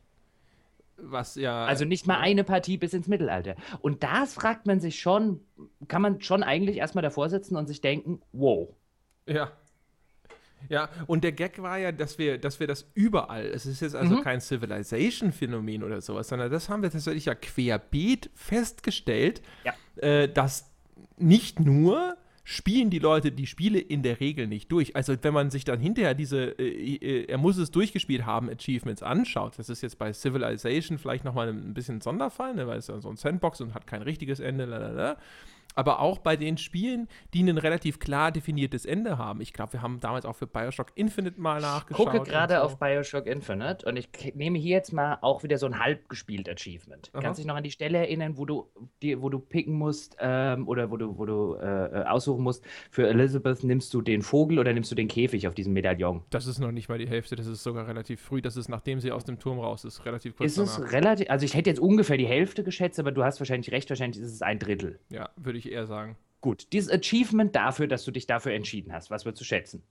Was 0.97 1.35
ja. 1.35 1.65
Also 1.65 1.85
nicht 1.85 2.07
mal 2.07 2.17
eine 2.17 2.43
Partie 2.43 2.79
bis 2.79 2.95
ins 2.95 3.07
Mittelalter. 3.07 3.55
Und 3.81 4.01
das 4.01 4.33
fragt 4.33 4.65
man 4.65 4.79
sich 4.79 4.99
schon, 4.99 5.39
kann 5.87 6.01
man 6.01 6.19
schon 6.19 6.41
eigentlich 6.41 6.77
erstmal 6.77 7.03
davor 7.03 7.29
sitzen 7.29 7.57
und 7.57 7.67
sich 7.67 7.79
denken, 7.79 8.23
wow. 8.31 8.67
Ja. 9.27 9.51
Ja, 10.67 10.89
und 11.05 11.23
der 11.23 11.33
Gag 11.33 11.61
war 11.61 11.77
ja, 11.77 11.91
dass 11.91 12.17
wir, 12.17 12.39
dass 12.39 12.59
wir 12.59 12.65
das 12.65 12.89
überall, 12.95 13.45
es 13.45 13.67
ist 13.67 13.81
jetzt 13.81 13.95
also 13.95 14.15
mhm. 14.15 14.21
kein 14.21 14.41
Civilization-Phänomen 14.41 15.83
oder 15.83 16.01
sowas, 16.01 16.27
sondern 16.27 16.49
das 16.49 16.69
haben 16.69 16.81
wir 16.81 16.89
tatsächlich 16.89 17.25
ja 17.25 17.35
querbeet 17.35 18.31
festgestellt, 18.33 19.43
ja. 19.63 19.73
äh, 20.01 20.27
dass 20.27 20.74
nicht 21.17 21.59
nur 21.59 22.17
spielen 22.47 22.91
die 22.91 22.99
Leute 22.99 23.31
die 23.31 23.47
Spiele 23.47 23.79
in 23.79 24.03
der 24.03 24.19
Regel 24.19 24.45
nicht 24.47 24.71
durch. 24.71 24.95
Also 24.95 25.15
wenn 25.19 25.33
man 25.33 25.49
sich 25.49 25.65
dann 25.65 25.79
hinterher 25.79 26.13
diese, 26.13 26.57
äh, 26.59 26.95
äh, 26.95 27.25
er 27.25 27.39
muss 27.39 27.57
es 27.57 27.71
durchgespielt 27.71 28.25
haben, 28.25 28.49
Achievements 28.49 29.01
anschaut, 29.01 29.57
das 29.57 29.67
ist 29.67 29.81
jetzt 29.81 29.97
bei 29.97 30.13
Civilization 30.13 30.99
vielleicht 30.99 31.25
nochmal 31.25 31.49
ein 31.49 31.73
bisschen 31.73 31.97
ein 31.97 32.01
Sonderfall, 32.01 32.53
ne, 32.53 32.67
weil 32.67 32.77
es 32.77 32.87
ja 32.87 33.01
so 33.01 33.09
ein 33.09 33.17
Sandbox 33.17 33.61
und 33.61 33.73
hat 33.73 33.87
kein 33.87 34.03
richtiges 34.03 34.39
Ende, 34.39 34.65
lalala. 34.65 35.17
Aber 35.75 35.99
auch 35.99 36.19
bei 36.19 36.35
den 36.35 36.57
Spielen, 36.57 37.07
die 37.33 37.43
ein 37.43 37.57
relativ 37.57 37.99
klar 37.99 38.31
definiertes 38.31 38.85
Ende 38.85 39.17
haben. 39.17 39.41
Ich 39.41 39.53
glaube, 39.53 39.73
wir 39.73 39.81
haben 39.81 39.99
damals 39.99 40.25
auch 40.25 40.35
für 40.35 40.47
Bioshock 40.47 40.91
Infinite 40.95 41.39
mal 41.39 41.61
nachgeschaut. 41.61 42.07
Ich 42.07 42.11
gucke 42.13 42.29
gerade 42.29 42.55
so. 42.55 42.61
auf 42.61 42.79
Bioshock 42.79 43.27
Infinite 43.27 43.85
und 43.87 43.97
ich 43.97 44.09
nehme 44.33 44.57
hier 44.57 44.77
jetzt 44.77 44.93
mal 44.93 45.17
auch 45.21 45.43
wieder 45.43 45.57
so 45.57 45.65
ein 45.65 45.79
halb 45.79 46.09
gespielt 46.09 46.49
Achievement. 46.49 47.11
Aha. 47.13 47.21
Kannst 47.21 47.39
dich 47.39 47.45
noch 47.45 47.55
an 47.55 47.63
die 47.63 47.71
Stelle 47.71 47.97
erinnern, 47.99 48.37
wo 48.37 48.45
du, 48.45 48.69
die, 49.01 49.21
wo 49.21 49.29
du 49.29 49.39
picken 49.39 49.73
musst 49.73 50.15
ähm, 50.19 50.67
oder 50.67 50.89
wo 50.89 50.97
du, 50.97 51.17
wo 51.17 51.25
du 51.25 51.55
äh, 51.55 52.01
äh, 52.01 52.05
aussuchen 52.05 52.43
musst, 52.43 52.63
für 52.89 53.07
Elizabeth 53.07 53.63
nimmst 53.63 53.93
du 53.93 54.01
den 54.01 54.21
Vogel 54.21 54.59
oder 54.59 54.73
nimmst 54.73 54.91
du 54.91 54.95
den 54.95 55.07
Käfig 55.07 55.47
auf 55.47 55.53
diesem 55.53 55.73
Medaillon? 55.73 56.23
Das 56.29 56.47
ist 56.47 56.59
noch 56.59 56.71
nicht 56.71 56.89
mal 56.89 56.97
die 56.97 57.07
Hälfte, 57.07 57.35
das 57.35 57.47
ist 57.47 57.63
sogar 57.63 57.87
relativ 57.87 58.21
früh. 58.21 58.41
Das 58.41 58.55
ist, 58.55 58.69
nachdem 58.69 58.99
sie 58.99 59.11
aus 59.11 59.25
dem 59.25 59.39
Turm 59.39 59.59
raus 59.59 59.83
ist, 59.83 60.05
relativ 60.05 60.35
kurz 60.35 60.57
Ist 60.57 60.57
es 60.57 60.91
relativ, 60.91 61.29
also 61.29 61.45
ich 61.45 61.53
hätte 61.53 61.69
jetzt 61.69 61.79
ungefähr 61.79 62.17
die 62.17 62.27
Hälfte 62.27 62.63
geschätzt, 62.63 62.99
aber 62.99 63.11
du 63.11 63.23
hast 63.23 63.39
wahrscheinlich 63.39 63.71
recht, 63.71 63.89
wahrscheinlich 63.89 64.21
ist 64.21 64.31
es 64.31 64.41
ein 64.41 64.59
Drittel. 64.59 64.99
Ja, 65.09 65.29
würde 65.35 65.57
ich 65.57 65.64
eher 65.71 65.87
sagen. 65.87 66.17
Gut, 66.41 66.71
dieses 66.73 66.91
Achievement 66.91 67.55
dafür, 67.55 67.87
dass 67.87 68.05
du 68.05 68.11
dich 68.11 68.27
dafür 68.27 68.53
entschieden 68.53 68.93
hast, 68.93 69.09
was 69.09 69.25
wir 69.25 69.33
zu 69.33 69.43
schätzen. 69.43 69.83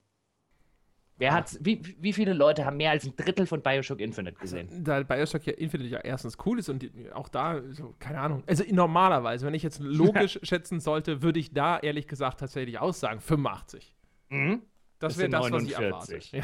Wer 1.17 1.33
hat's, 1.33 1.57
wie, 1.61 1.81
wie 1.99 2.11
viele 2.11 2.33
Leute 2.33 2.65
haben 2.65 2.75
mehr 2.75 2.91
als 2.91 3.05
ein 3.05 3.15
Drittel 3.15 3.45
von 3.45 3.61
Bioshock 3.61 4.01
Infinite 4.01 4.37
gesehen? 4.37 4.83
Da 4.83 5.01
Bioshock 5.01 5.45
ja 5.45 5.53
Infinite 5.53 5.89
ja 5.89 5.99
erstens 5.99 6.37
cool 6.45 6.59
ist 6.59 6.67
und 6.67 6.81
die, 6.81 6.91
auch 7.13 7.29
da, 7.29 7.61
so, 7.71 7.95
keine 7.99 8.19
Ahnung. 8.19 8.43
Also 8.47 8.65
normalerweise, 8.69 9.45
wenn 9.45 9.53
ich 9.53 9.63
jetzt 9.63 9.79
logisch 9.79 10.39
schätzen 10.43 10.81
sollte, 10.81 11.21
würde 11.21 11.39
ich 11.39 11.53
da 11.53 11.79
ehrlich 11.79 12.07
gesagt 12.07 12.41
tatsächlich 12.41 12.79
aussagen 12.79 13.21
85. 13.21 13.95
Mhm. 14.29 14.61
Das 14.99 15.13
Das 15.13 15.19
wäre 15.19 15.29
das, 15.29 15.51
was 15.51 15.63
ich 15.63 15.77
49. 15.77 16.33
erwarte. 16.33 16.37
Ja. 16.37 16.43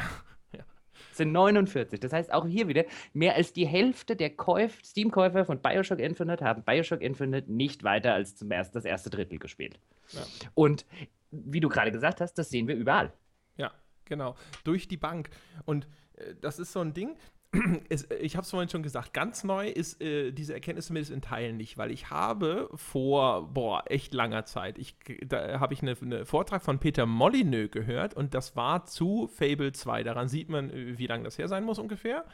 Das 1.12 1.18
sind 1.18 1.32
49. 1.32 2.00
Das 2.00 2.12
heißt 2.12 2.32
auch 2.32 2.46
hier 2.46 2.68
wieder, 2.68 2.84
mehr 3.12 3.34
als 3.34 3.52
die 3.52 3.66
Hälfte 3.66 4.16
der 4.16 4.30
Käuf 4.30 4.78
Steam-Käufer 4.82 5.44
von 5.44 5.60
Bioshock 5.60 5.98
Infinite 5.98 6.42
haben 6.42 6.62
Bioshock 6.62 7.02
Infinite 7.02 7.52
nicht 7.52 7.84
weiter 7.84 8.14
als 8.14 8.34
zum 8.34 8.50
erst, 8.50 8.74
das 8.74 8.86
erste 8.86 9.10
Drittel 9.10 9.38
gespielt. 9.38 9.78
Ja. 10.12 10.22
Und 10.54 10.86
wie 11.30 11.60
du 11.60 11.68
gerade 11.68 11.92
gesagt 11.92 12.22
hast, 12.22 12.34
das 12.34 12.48
sehen 12.48 12.66
wir 12.66 12.76
überall. 12.76 13.12
Ja, 13.58 13.72
genau. 14.06 14.36
Durch 14.64 14.88
die 14.88 14.96
Bank. 14.96 15.28
Und 15.66 15.86
äh, 16.14 16.34
das 16.40 16.58
ist 16.58 16.72
so 16.72 16.80
ein 16.80 16.94
Ding. 16.94 17.14
Es, 17.88 18.08
ich 18.20 18.36
habe 18.36 18.44
es 18.44 18.50
vorhin 18.50 18.68
schon 18.68 18.82
gesagt, 18.82 19.12
ganz 19.12 19.44
neu 19.44 19.68
ist 19.68 20.00
äh, 20.02 20.32
diese 20.32 20.54
Erkenntnis 20.54 20.86
zumindest 20.86 21.12
in 21.12 21.20
Teilen 21.20 21.56
nicht, 21.58 21.76
weil 21.76 21.90
ich 21.90 22.10
habe 22.10 22.68
vor, 22.74 23.52
boah, 23.52 23.84
echt 23.86 24.14
langer 24.14 24.44
Zeit, 24.46 24.78
ich, 24.78 24.96
da 25.26 25.60
habe 25.60 25.74
ich 25.74 25.82
einen 25.82 25.96
eine 26.02 26.24
Vortrag 26.24 26.62
von 26.62 26.78
Peter 26.78 27.04
Molyneux 27.04 27.70
gehört 27.70 28.14
und 28.14 28.32
das 28.34 28.56
war 28.56 28.86
zu 28.86 29.28
Fable 29.28 29.72
2. 29.72 30.02
Daran 30.02 30.28
sieht 30.28 30.48
man, 30.48 30.70
äh, 30.70 30.98
wie 30.98 31.06
lange 31.06 31.24
das 31.24 31.36
her 31.38 31.48
sein 31.48 31.64
muss 31.64 31.78
ungefähr. 31.78 32.24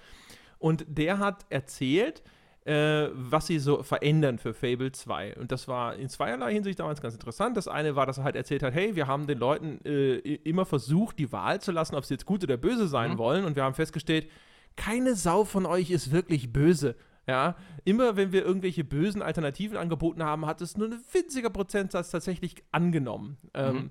Und 0.58 0.84
der 0.88 1.18
hat 1.18 1.46
erzählt, 1.50 2.22
äh, 2.64 3.08
was 3.12 3.46
sie 3.46 3.58
so 3.58 3.82
verändern 3.82 4.38
für 4.38 4.52
Fable 4.54 4.92
2. 4.92 5.36
Und 5.36 5.50
das 5.52 5.66
war 5.68 5.96
in 5.96 6.08
zweierlei 6.08 6.52
Hinsicht 6.52 6.78
damals 6.80 7.00
ganz 7.00 7.14
interessant. 7.14 7.56
Das 7.56 7.66
eine 7.66 7.96
war, 7.96 8.06
dass 8.06 8.18
er 8.18 8.24
halt 8.24 8.36
erzählt 8.36 8.62
hat, 8.62 8.74
hey, 8.74 8.94
wir 8.94 9.06
haben 9.06 9.26
den 9.26 9.38
Leuten 9.38 9.80
äh, 9.84 10.16
immer 10.18 10.66
versucht, 10.66 11.18
die 11.18 11.32
Wahl 11.32 11.60
zu 11.60 11.72
lassen, 11.72 11.94
ob 11.96 12.04
sie 12.04 12.14
jetzt 12.14 12.26
gut 12.26 12.44
oder 12.44 12.56
böse 12.56 12.86
sein 12.86 13.12
Mhm. 13.12 13.18
wollen. 13.18 13.44
Und 13.44 13.56
wir 13.56 13.64
haben 13.64 13.74
festgestellt, 13.74 14.28
keine 14.78 15.16
Sau 15.16 15.44
von 15.44 15.66
euch 15.66 15.90
ist 15.90 16.12
wirklich 16.12 16.52
böse. 16.52 16.96
Ja, 17.26 17.56
immer 17.84 18.16
wenn 18.16 18.32
wir 18.32 18.42
irgendwelche 18.42 18.84
bösen 18.84 19.20
Alternativen 19.20 19.76
angeboten 19.76 20.22
haben, 20.22 20.46
hat 20.46 20.62
es 20.62 20.78
nur 20.78 20.88
ein 20.88 21.00
winziger 21.12 21.50
Prozentsatz 21.50 22.10
tatsächlich 22.10 22.54
angenommen. 22.72 23.36
Ähm, 23.52 23.90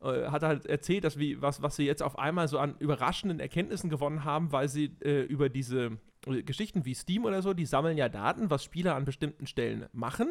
äh, 0.00 0.28
hat 0.28 0.42
halt 0.42 0.64
erzählt, 0.64 1.04
dass 1.04 1.18
wie, 1.18 1.42
was, 1.42 1.60
was 1.60 1.76
sie 1.76 1.84
jetzt 1.84 2.02
auf 2.02 2.18
einmal 2.18 2.48
so 2.48 2.58
an 2.58 2.76
überraschenden 2.78 3.40
Erkenntnissen 3.40 3.90
gewonnen 3.90 4.24
haben, 4.24 4.52
weil 4.52 4.68
sie 4.68 4.96
äh, 5.02 5.22
über 5.22 5.50
diese 5.50 5.98
Geschichten 6.44 6.84
wie 6.84 6.94
Steam 6.94 7.24
oder 7.24 7.42
so, 7.42 7.54
die 7.54 7.66
sammeln 7.66 7.96
ja 7.96 8.08
Daten, 8.08 8.50
was 8.50 8.64
Spieler 8.64 8.96
an 8.96 9.04
bestimmten 9.04 9.46
Stellen 9.46 9.86
machen. 9.92 10.28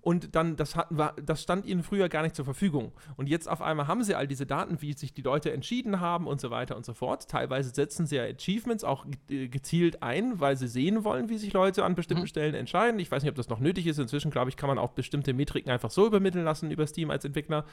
Und 0.00 0.34
dann, 0.34 0.56
das, 0.56 0.76
hatten, 0.76 0.96
war, 0.96 1.14
das 1.14 1.42
stand 1.42 1.66
ihnen 1.66 1.82
früher 1.82 2.08
gar 2.08 2.22
nicht 2.22 2.34
zur 2.34 2.44
Verfügung. 2.44 2.92
Und 3.16 3.28
jetzt 3.28 3.48
auf 3.48 3.60
einmal 3.60 3.86
haben 3.88 4.02
sie 4.04 4.14
all 4.14 4.26
diese 4.26 4.46
Daten, 4.46 4.80
wie 4.80 4.92
sich 4.92 5.12
die 5.12 5.22
Leute 5.22 5.52
entschieden 5.52 6.00
haben 6.00 6.26
und 6.26 6.40
so 6.40 6.50
weiter 6.50 6.76
und 6.76 6.84
so 6.84 6.94
fort. 6.94 7.28
Teilweise 7.28 7.70
setzen 7.70 8.06
sie 8.06 8.16
ja 8.16 8.24
Achievements 8.24 8.84
auch 8.84 9.04
äh, 9.28 9.48
gezielt 9.48 10.02
ein, 10.02 10.40
weil 10.40 10.56
sie 10.56 10.68
sehen 10.68 11.04
wollen, 11.04 11.28
wie 11.28 11.38
sich 11.38 11.52
Leute 11.52 11.84
an 11.84 11.94
bestimmten 11.94 12.26
Stellen 12.26 12.54
entscheiden. 12.54 13.00
Ich 13.00 13.10
weiß 13.10 13.22
nicht, 13.22 13.30
ob 13.30 13.36
das 13.36 13.48
noch 13.48 13.60
nötig 13.60 13.86
ist. 13.86 13.98
Inzwischen, 13.98 14.30
glaube 14.30 14.50
ich, 14.50 14.56
kann 14.56 14.68
man 14.68 14.78
auch 14.78 14.92
bestimmte 14.92 15.34
Metriken 15.34 15.70
einfach 15.70 15.90
so 15.90 16.06
übermitteln 16.06 16.44
lassen 16.44 16.70
über 16.70 16.86
Steam 16.86 17.10
als 17.10 17.24
Entwickler. 17.24 17.64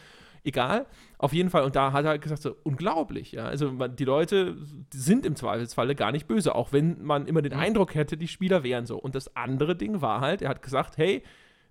Egal. 0.43 0.87
Auf 1.19 1.31
jeden 1.31 1.49
Fall. 1.49 1.63
Und 1.63 1.75
da 1.75 1.93
hat 1.93 2.03
er 2.03 2.17
gesagt, 2.19 2.41
so 2.41 2.55
unglaublich. 2.63 3.33
Ja? 3.33 3.45
Also 3.45 3.71
man, 3.71 3.95
die 3.95 4.05
Leute 4.05 4.57
sind 4.91 5.25
im 5.25 5.35
Zweifelsfalle 5.35 5.95
gar 5.95 6.11
nicht 6.11 6.27
böse, 6.27 6.55
auch 6.55 6.73
wenn 6.73 7.01
man 7.03 7.27
immer 7.27 7.41
den 7.43 7.53
Eindruck 7.53 7.95
hätte, 7.95 8.17
die 8.17 8.27
Spieler 8.27 8.63
wären 8.63 8.85
so. 8.85 8.97
Und 8.97 9.15
das 9.15 9.35
andere 9.35 9.75
Ding 9.75 10.01
war 10.01 10.21
halt, 10.21 10.41
er 10.41 10.49
hat 10.49 10.61
gesagt, 10.61 10.97
hey, 10.97 11.23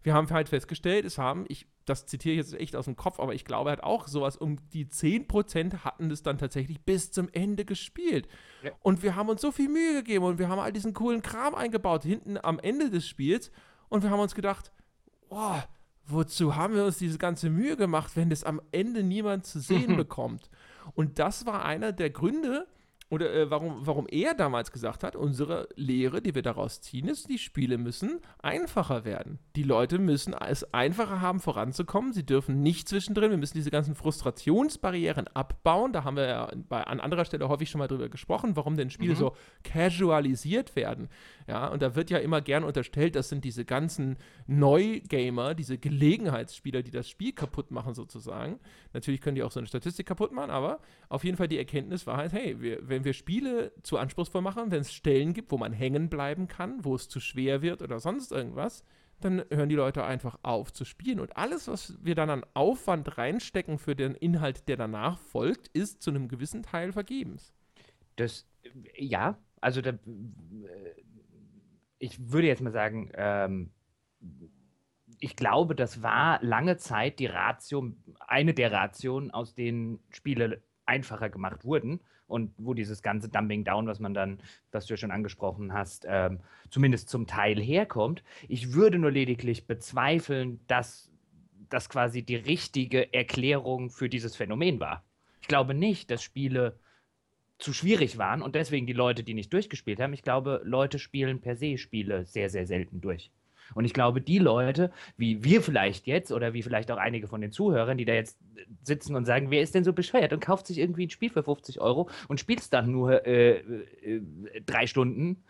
wir 0.03 0.15
haben 0.15 0.29
halt 0.31 0.49
festgestellt, 0.49 1.05
es 1.05 1.19
haben, 1.19 1.45
ich, 1.49 1.67
das 1.85 2.07
zitiere 2.07 2.33
ich 2.33 2.39
jetzt 2.39 2.55
echt 2.55 2.77
aus 2.77 2.87
dem 2.87 2.97
Kopf, 2.97 3.21
aber 3.21 3.35
ich 3.35 3.45
glaube, 3.45 3.71
er 3.71 3.75
hat 3.75 3.83
auch 3.83 4.09
sowas 4.09 4.37
um 4.37 4.57
die 4.71 4.87
10% 4.87 5.85
hatten 5.85 6.09
das 6.09 6.23
dann 6.23 6.39
tatsächlich 6.39 6.81
bis 6.81 7.13
zum 7.13 7.29
Ende 7.33 7.65
gespielt. 7.65 8.29
Ja. 8.63 8.73
Und 8.81 9.03
wir 9.03 9.15
haben 9.15 9.29
uns 9.29 9.41
so 9.41 9.53
viel 9.53 9.69
Mühe 9.69 9.95
gegeben 9.95 10.25
und 10.25 10.39
wir 10.39 10.49
haben 10.49 10.59
all 10.59 10.73
diesen 10.73 10.93
coolen 10.93 11.23
Kram 11.23 11.55
eingebaut 11.55 12.03
hinten 12.03 12.37
am 12.43 12.59
Ende 12.59 12.91
des 12.91 13.07
Spiels 13.07 13.53
und 13.89 14.03
wir 14.03 14.11
haben 14.11 14.21
uns 14.21 14.35
gedacht, 14.35 14.73
boah, 15.29 15.65
wozu 16.07 16.57
haben 16.57 16.75
wir 16.75 16.85
uns 16.85 16.99
diese 16.99 17.19
ganze 17.19 17.49
Mühe 17.49 17.77
gemacht, 17.77 18.13
wenn 18.17 18.31
das 18.31 18.45
am 18.45 18.61
Ende 18.73 19.03
niemand 19.03 19.47
zu 19.47 19.61
sehen 19.61 19.97
bekommt? 19.97 20.51
Und 20.95 21.19
das 21.19 21.47
war 21.47 21.65
einer 21.65 21.93
der 21.93 22.11
Gründe, 22.11 22.67
oder 23.13 23.31
äh, 23.35 23.51
warum, 23.51 23.87
warum 23.87 24.07
er 24.09 24.33
damals 24.33 24.73
gesagt 24.73 25.05
hat, 25.05 25.17
unsere 25.17 25.69
Lehre, 25.77 26.23
die 26.23 26.35
wir 26.35 26.41
daraus 26.41 26.81
ziehen, 26.81 27.09
ist, 27.09 27.29
die 27.29 27.37
Spiele 27.37 27.77
müssen 27.77 28.21
einfacher 28.39 29.05
werden. 29.05 29.39
Die 29.55 29.65
Leute 29.65 29.99
müssen 29.99 30.33
es 30.33 30.73
einfacher 30.73 31.21
haben, 31.21 31.39
voranzukommen. 31.39 32.15
Sie 32.15 32.25
dürfen 32.25 32.63
nicht 32.63 32.89
zwischendrin, 32.89 33.31
wir 33.31 33.37
müssen 33.37 33.59
diese 33.59 33.71
ganzen 33.71 33.95
Frustrationsbarrieren 33.95 35.29
abbauen. 35.29 35.93
Da 35.93 36.05
haben 36.05 36.17
wir 36.17 36.27
ja 36.27 36.51
bei, 36.71 36.85
an 36.85 37.01
anderer 37.01 37.27
Stelle 37.27 37.51
häufig 37.51 37.69
schon 37.69 37.81
mal 37.81 37.87
drüber 37.87 38.09
gesprochen, 38.09 38.57
warum 38.57 38.79
denn 38.79 38.89
Spiele 38.89 39.15
so 39.15 39.37
casualisiert 39.63 40.75
werden. 40.75 41.11
Ja, 41.47 41.69
und 41.69 41.83
da 41.83 41.95
wird 41.95 42.09
ja 42.09 42.17
immer 42.17 42.41
gern 42.41 42.65
unterstellt, 42.65 43.15
das 43.15 43.29
sind 43.29 43.45
diese 43.45 43.67
ganzen 43.67 44.17
Neugamer, 44.47 45.55
diese 45.55 45.77
Gelegenheitsspieler, 45.77 46.83
die 46.83 46.91
das 46.91 47.11
Spiel 47.11 47.33
kaputt 47.33 47.73
machen 47.73 47.93
sozusagen. 47.93 48.59
Natürlich 48.93 49.21
können 49.21 49.37
die 49.37 49.43
auch 49.43 49.51
so 49.51 49.61
eine 49.61 49.67
Statistik 49.67 50.07
kaputt 50.07 50.33
machen, 50.33 50.51
aber 50.51 50.81
auf 51.09 51.25
jeden 51.25 51.37
Fall 51.37 51.49
die 51.49 51.59
Erkenntnis 51.59 52.07
war 52.07 52.17
halt, 52.17 52.33
hey, 52.33 52.61
wir, 52.61 52.89
wenn 52.89 53.05
wir 53.05 53.13
Spiele 53.13 53.73
zu 53.83 53.99
anspruchsvoll 53.99 54.43
machen, 54.43 54.71
wenn 54.71 54.81
es 54.81 54.93
Stellen 54.93 55.33
gibt, 55.33 55.51
wo 55.51 55.59
man 55.59 55.73
hängen 55.73 56.09
bleiben 56.09 56.49
kann, 56.49 56.85
wo 56.85 56.95
es 56.95 57.09
zu 57.09 57.21
schwer 57.21 57.63
wird 57.63 57.83
oder 57.83 58.01
sonst 58.01 58.33
irgendwas, 58.33 58.85
dann 59.21 59.45
hören 59.51 59.69
die 59.69 59.77
Leute 59.77 60.05
einfach 60.05 60.39
auf 60.43 60.73
zu 60.73 60.85
spielen. 60.85 61.21
Und 61.21 61.37
alles, 61.37 61.69
was 61.69 61.97
wir 62.03 62.15
dann 62.15 62.31
an 62.31 62.45
Aufwand 62.55 63.19
reinstecken 63.19 63.79
für 63.79 63.95
den 63.95 64.15
Inhalt, 64.15 64.69
der 64.69 64.77
danach 64.77 65.19
folgt, 65.19 65.69
ist 65.69 66.03
zu 66.03 66.11
einem 66.11 66.29
gewissen 66.29 66.63
Teil 66.63 66.93
vergebens. 66.93 67.55
Das, 68.17 68.47
ja, 68.97 69.39
also 69.61 69.81
da, 69.81 69.91
äh, 69.91 69.97
ich 71.99 72.33
würde 72.33 72.49
jetzt 72.49 72.63
mal 72.63 72.73
sagen, 72.73 73.11
ähm, 73.15 73.71
ich 75.23 75.37
glaube, 75.37 75.77
das 75.77 76.03
war 76.03 76.43
lange 76.43 76.79
Zeit 76.79 77.21
die 77.21 77.27
Ratio, 77.27 77.93
eine 78.27 78.55
der 78.55 78.73
Rationen, 78.73 79.31
aus 79.31 79.55
denen 79.55 80.01
Spiele 80.11 80.63
einfacher 80.85 81.31
gemacht 81.31 81.65
wurden 81.65 82.01
und 82.27 82.51
wo 82.59 82.75
dieses 82.75 83.03
ganze 83.03 83.29
Dumping 83.29 83.63
Down, 83.63 83.87
was 83.87 84.01
man 84.01 84.15
dann, 84.15 84.41
was 84.73 84.87
du 84.87 84.95
ja 84.95 84.97
schon 84.97 85.13
angesprochen 85.13 85.73
hast, 85.73 86.07
ähm, 86.09 86.41
zumindest 86.71 87.09
zum 87.09 87.29
Teil 87.29 87.61
herkommt. 87.61 88.25
Ich 88.49 88.73
würde 88.73 88.99
nur 88.99 89.13
lediglich 89.13 89.69
bezweifeln, 89.69 90.59
dass 90.67 91.13
das 91.69 91.89
quasi 91.89 92.25
die 92.25 92.35
richtige 92.35 93.15
Erklärung 93.15 93.91
für 93.91 94.09
dieses 94.09 94.35
Phänomen 94.35 94.81
war. 94.81 95.05
Ich 95.41 95.47
glaube 95.47 95.73
nicht, 95.73 96.11
dass 96.11 96.25
Spiele 96.25 96.81
zu 97.59 97.73
schwierig 97.73 98.19
waren 98.19 98.43
und 98.43 98.57
deswegen 98.57 98.89
die 98.89 98.93
Leute, 98.93 99.23
die 99.23 99.35
nicht 99.35 99.53
durchgespielt 99.53 100.01
haben. 100.01 100.15
Ich 100.15 100.23
glaube, 100.23 100.63
Leute 100.65 100.99
spielen 100.99 101.41
per 101.41 101.55
se 101.55 101.79
Spiele 101.79 102.25
sehr, 102.25 102.51
sehr 102.51 102.67
selten 102.67 103.01
durch. 103.01 103.31
Und 103.75 103.85
ich 103.85 103.93
glaube, 103.93 104.21
die 104.21 104.39
Leute, 104.39 104.91
wie 105.17 105.45
wir 105.45 105.63
vielleicht 105.63 106.07
jetzt 106.07 106.33
oder 106.33 106.53
wie 106.55 106.63
vielleicht 106.63 106.91
auch 106.91 106.97
einige 106.97 107.29
von 107.29 107.41
den 107.41 107.53
Zuhörern, 107.53 107.99
die 107.99 108.05
da 108.05 108.15
jetzt 108.15 108.39
sitzen 108.83 109.15
und 109.15 109.25
sagen, 109.25 109.51
wer 109.51 109.63
ist 109.63 109.75
denn 109.75 109.85
so 109.85 109.93
bescheuert 109.93 110.33
und 110.33 110.41
kauft 110.41 110.67
sich 110.67 110.79
irgendwie 110.79 111.07
ein 111.07 111.11
Spiel 111.11 111.31
für 111.31 111.43
50 111.43 111.81
Euro 111.81 112.09
und 112.29 112.41
spielt 112.41 112.61
es 112.61 112.71
dann 112.71 112.91
nur 112.91 113.27
äh, 113.27 113.59
äh, 113.59 114.23
drei 114.67 114.87
Stunden. 114.87 115.45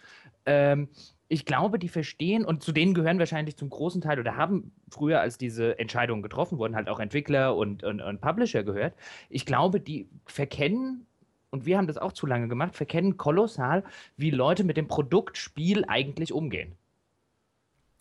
Ähm, 0.46 0.88
ich 1.28 1.46
glaube, 1.46 1.78
die 1.78 1.88
verstehen 1.88 2.44
und 2.44 2.62
zu 2.62 2.72
denen 2.72 2.92
gehören 2.92 3.18
wahrscheinlich 3.18 3.56
zum 3.56 3.70
großen 3.70 4.02
Teil 4.02 4.20
oder 4.20 4.36
haben 4.36 4.72
früher, 4.90 5.20
als 5.20 5.38
diese 5.38 5.78
Entscheidungen 5.78 6.22
getroffen 6.22 6.58
wurden, 6.58 6.76
halt 6.76 6.90
auch 6.90 7.00
Entwickler 7.00 7.56
und, 7.56 7.84
und, 7.84 8.02
und 8.02 8.20
Publisher 8.20 8.64
gehört. 8.64 8.94
Ich 9.30 9.46
glaube, 9.46 9.80
die 9.80 10.10
verkennen 10.26 11.06
und 11.48 11.64
wir 11.64 11.78
haben 11.78 11.86
das 11.86 11.98
auch 11.98 12.12
zu 12.12 12.26
lange 12.26 12.48
gemacht, 12.48 12.76
verkennen 12.76 13.16
kolossal, 13.16 13.84
wie 14.16 14.30
Leute 14.30 14.64
mit 14.64 14.76
dem 14.76 14.88
Produkt 14.88 15.36
Spiel 15.36 15.84
eigentlich 15.86 16.32
umgehen. 16.32 16.76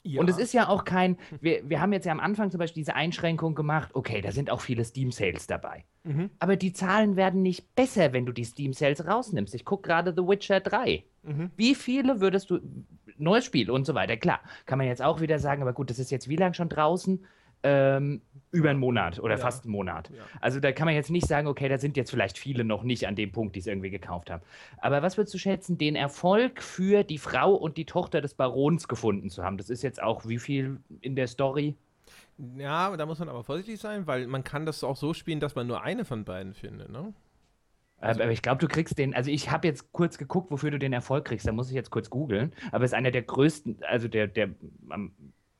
Und 0.03 0.29
es 0.29 0.37
ist 0.37 0.53
ja 0.53 0.67
auch 0.67 0.83
kein, 0.83 1.17
wir, 1.41 1.69
wir 1.69 1.79
haben 1.79 1.93
jetzt 1.93 2.05
ja 2.05 2.11
am 2.11 2.19
Anfang 2.19 2.49
zum 2.49 2.57
Beispiel 2.57 2.81
diese 2.81 2.95
Einschränkung 2.95 3.53
gemacht, 3.53 3.91
okay, 3.93 4.21
da 4.21 4.31
sind 4.31 4.49
auch 4.49 4.61
viele 4.61 4.83
Steam-Sales 4.83 5.47
dabei. 5.47 5.83
Mhm. 6.03 6.31
Aber 6.39 6.55
die 6.55 6.73
Zahlen 6.73 7.15
werden 7.15 7.41
nicht 7.43 7.75
besser, 7.75 8.11
wenn 8.11 8.25
du 8.25 8.31
die 8.31 8.43
Steam-Sales 8.43 9.05
rausnimmst. 9.05 9.53
Ich 9.53 9.63
gucke 9.63 9.87
gerade 9.87 10.13
The 10.15 10.27
Witcher 10.27 10.59
3. 10.59 11.03
Mhm. 11.23 11.51
Wie 11.55 11.75
viele 11.75 12.19
würdest 12.19 12.49
du, 12.49 12.59
neues 13.17 13.45
Spiel 13.45 13.69
und 13.69 13.85
so 13.85 13.93
weiter, 13.93 14.17
klar, 14.17 14.41
kann 14.65 14.79
man 14.79 14.87
jetzt 14.87 15.03
auch 15.03 15.21
wieder 15.21 15.37
sagen, 15.37 15.61
aber 15.61 15.73
gut, 15.73 15.91
das 15.91 15.99
ist 15.99 16.09
jetzt 16.09 16.27
wie 16.27 16.35
lange 16.35 16.55
schon 16.55 16.69
draußen? 16.69 17.23
Ähm, 17.63 18.21
über 18.51 18.69
einen 18.69 18.79
Monat 18.79 19.19
oder 19.19 19.35
ja. 19.35 19.37
fast 19.37 19.63
einen 19.63 19.71
Monat. 19.71 20.09
Ja. 20.09 20.23
Also 20.41 20.59
da 20.59 20.71
kann 20.71 20.85
man 20.85 20.95
jetzt 20.95 21.09
nicht 21.09 21.27
sagen, 21.27 21.47
okay, 21.47 21.69
da 21.69 21.77
sind 21.77 21.95
jetzt 21.95 22.11
vielleicht 22.11 22.37
viele 22.37 22.63
noch 22.63 22.83
nicht 22.83 23.07
an 23.07 23.15
dem 23.15 23.31
Punkt, 23.31 23.55
die 23.55 23.59
es 23.59 23.67
irgendwie 23.67 23.89
gekauft 23.89 24.29
haben. 24.29 24.43
Aber 24.77 25.01
was 25.01 25.17
würdest 25.17 25.33
du 25.33 25.37
schätzen, 25.37 25.77
den 25.77 25.95
Erfolg 25.95 26.61
für 26.61 27.03
die 27.03 27.17
Frau 27.17 27.53
und 27.53 27.77
die 27.77 27.85
Tochter 27.85 28.21
des 28.21 28.33
Barons 28.33 28.87
gefunden 28.87 29.29
zu 29.29 29.43
haben? 29.43 29.57
Das 29.57 29.69
ist 29.69 29.83
jetzt 29.83 30.01
auch 30.01 30.27
wie 30.27 30.39
viel 30.39 30.79
in 31.01 31.15
der 31.15 31.27
Story? 31.27 31.75
Ja, 32.57 32.95
da 32.97 33.05
muss 33.05 33.19
man 33.19 33.29
aber 33.29 33.43
vorsichtig 33.43 33.79
sein, 33.79 34.07
weil 34.07 34.27
man 34.27 34.43
kann 34.43 34.65
das 34.65 34.83
auch 34.83 34.97
so 34.97 35.13
spielen, 35.13 35.39
dass 35.39 35.55
man 35.55 35.67
nur 35.67 35.83
eine 35.83 36.05
von 36.05 36.25
beiden 36.25 36.53
findet, 36.53 36.89
ne? 36.89 37.13
Also, 37.99 38.23
aber 38.23 38.31
ich 38.31 38.41
glaube, 38.41 38.57
du 38.57 38.67
kriegst 38.67 38.97
den, 38.97 39.13
also 39.13 39.29
ich 39.29 39.51
habe 39.51 39.67
jetzt 39.67 39.91
kurz 39.91 40.17
geguckt, 40.17 40.49
wofür 40.49 40.71
du 40.71 40.79
den 40.79 40.91
Erfolg 40.91 41.25
kriegst, 41.25 41.47
da 41.47 41.51
muss 41.51 41.69
ich 41.69 41.75
jetzt 41.75 41.91
kurz 41.91 42.09
googeln, 42.09 42.51
aber 42.71 42.83
es 42.83 42.91
ist 42.91 42.95
einer 42.95 43.11
der 43.11 43.21
größten, 43.21 43.77
also 43.87 44.07
der, 44.07 44.25
der 44.25 44.49
am 44.89 45.11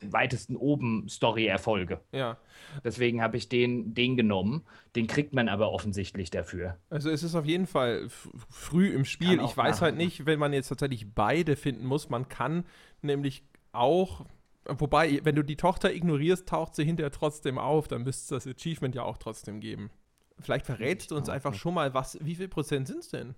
weitesten 0.01 0.55
oben 0.55 1.07
Story-Erfolge. 1.07 1.99
Ja. 2.11 2.37
Deswegen 2.83 3.21
habe 3.21 3.37
ich 3.37 3.49
den, 3.49 3.93
den 3.93 4.17
genommen. 4.17 4.63
Den 4.95 5.07
kriegt 5.07 5.33
man 5.33 5.49
aber 5.49 5.71
offensichtlich 5.71 6.29
dafür. 6.29 6.77
Also 6.89 7.09
es 7.09 7.23
ist 7.23 7.35
auf 7.35 7.45
jeden 7.45 7.67
Fall 7.67 8.07
früh 8.49 8.89
im 8.89 9.05
Spiel. 9.05 9.41
Ich 9.43 9.55
weiß 9.55 9.75
machen. 9.75 9.81
halt 9.81 9.97
nicht, 9.97 10.25
wenn 10.25 10.39
man 10.39 10.53
jetzt 10.53 10.69
tatsächlich 10.69 11.13
beide 11.13 11.55
finden 11.55 11.85
muss. 11.85 12.09
Man 12.09 12.29
kann 12.29 12.65
nämlich 13.01 13.43
auch, 13.71 14.25
wobei, 14.65 15.21
wenn 15.23 15.35
du 15.35 15.43
die 15.43 15.57
Tochter 15.57 15.93
ignorierst, 15.93 16.47
taucht 16.47 16.75
sie 16.75 16.85
hinterher 16.85 17.11
trotzdem 17.11 17.57
auf. 17.57 17.87
Dann 17.87 18.03
müsste 18.03 18.35
es 18.35 18.43
das 18.43 18.55
Achievement 18.55 18.95
ja 18.95 19.03
auch 19.03 19.17
trotzdem 19.17 19.59
geben. 19.59 19.91
Vielleicht 20.39 20.65
verrätst 20.65 21.11
du 21.11 21.15
uns 21.15 21.29
einfach 21.29 21.53
schon 21.53 21.75
mal, 21.75 21.93
was, 21.93 22.17
wie 22.21 22.35
viel 22.35 22.47
Prozent 22.47 22.87
sind 22.87 22.99
es 22.99 23.09
denn? 23.09 23.35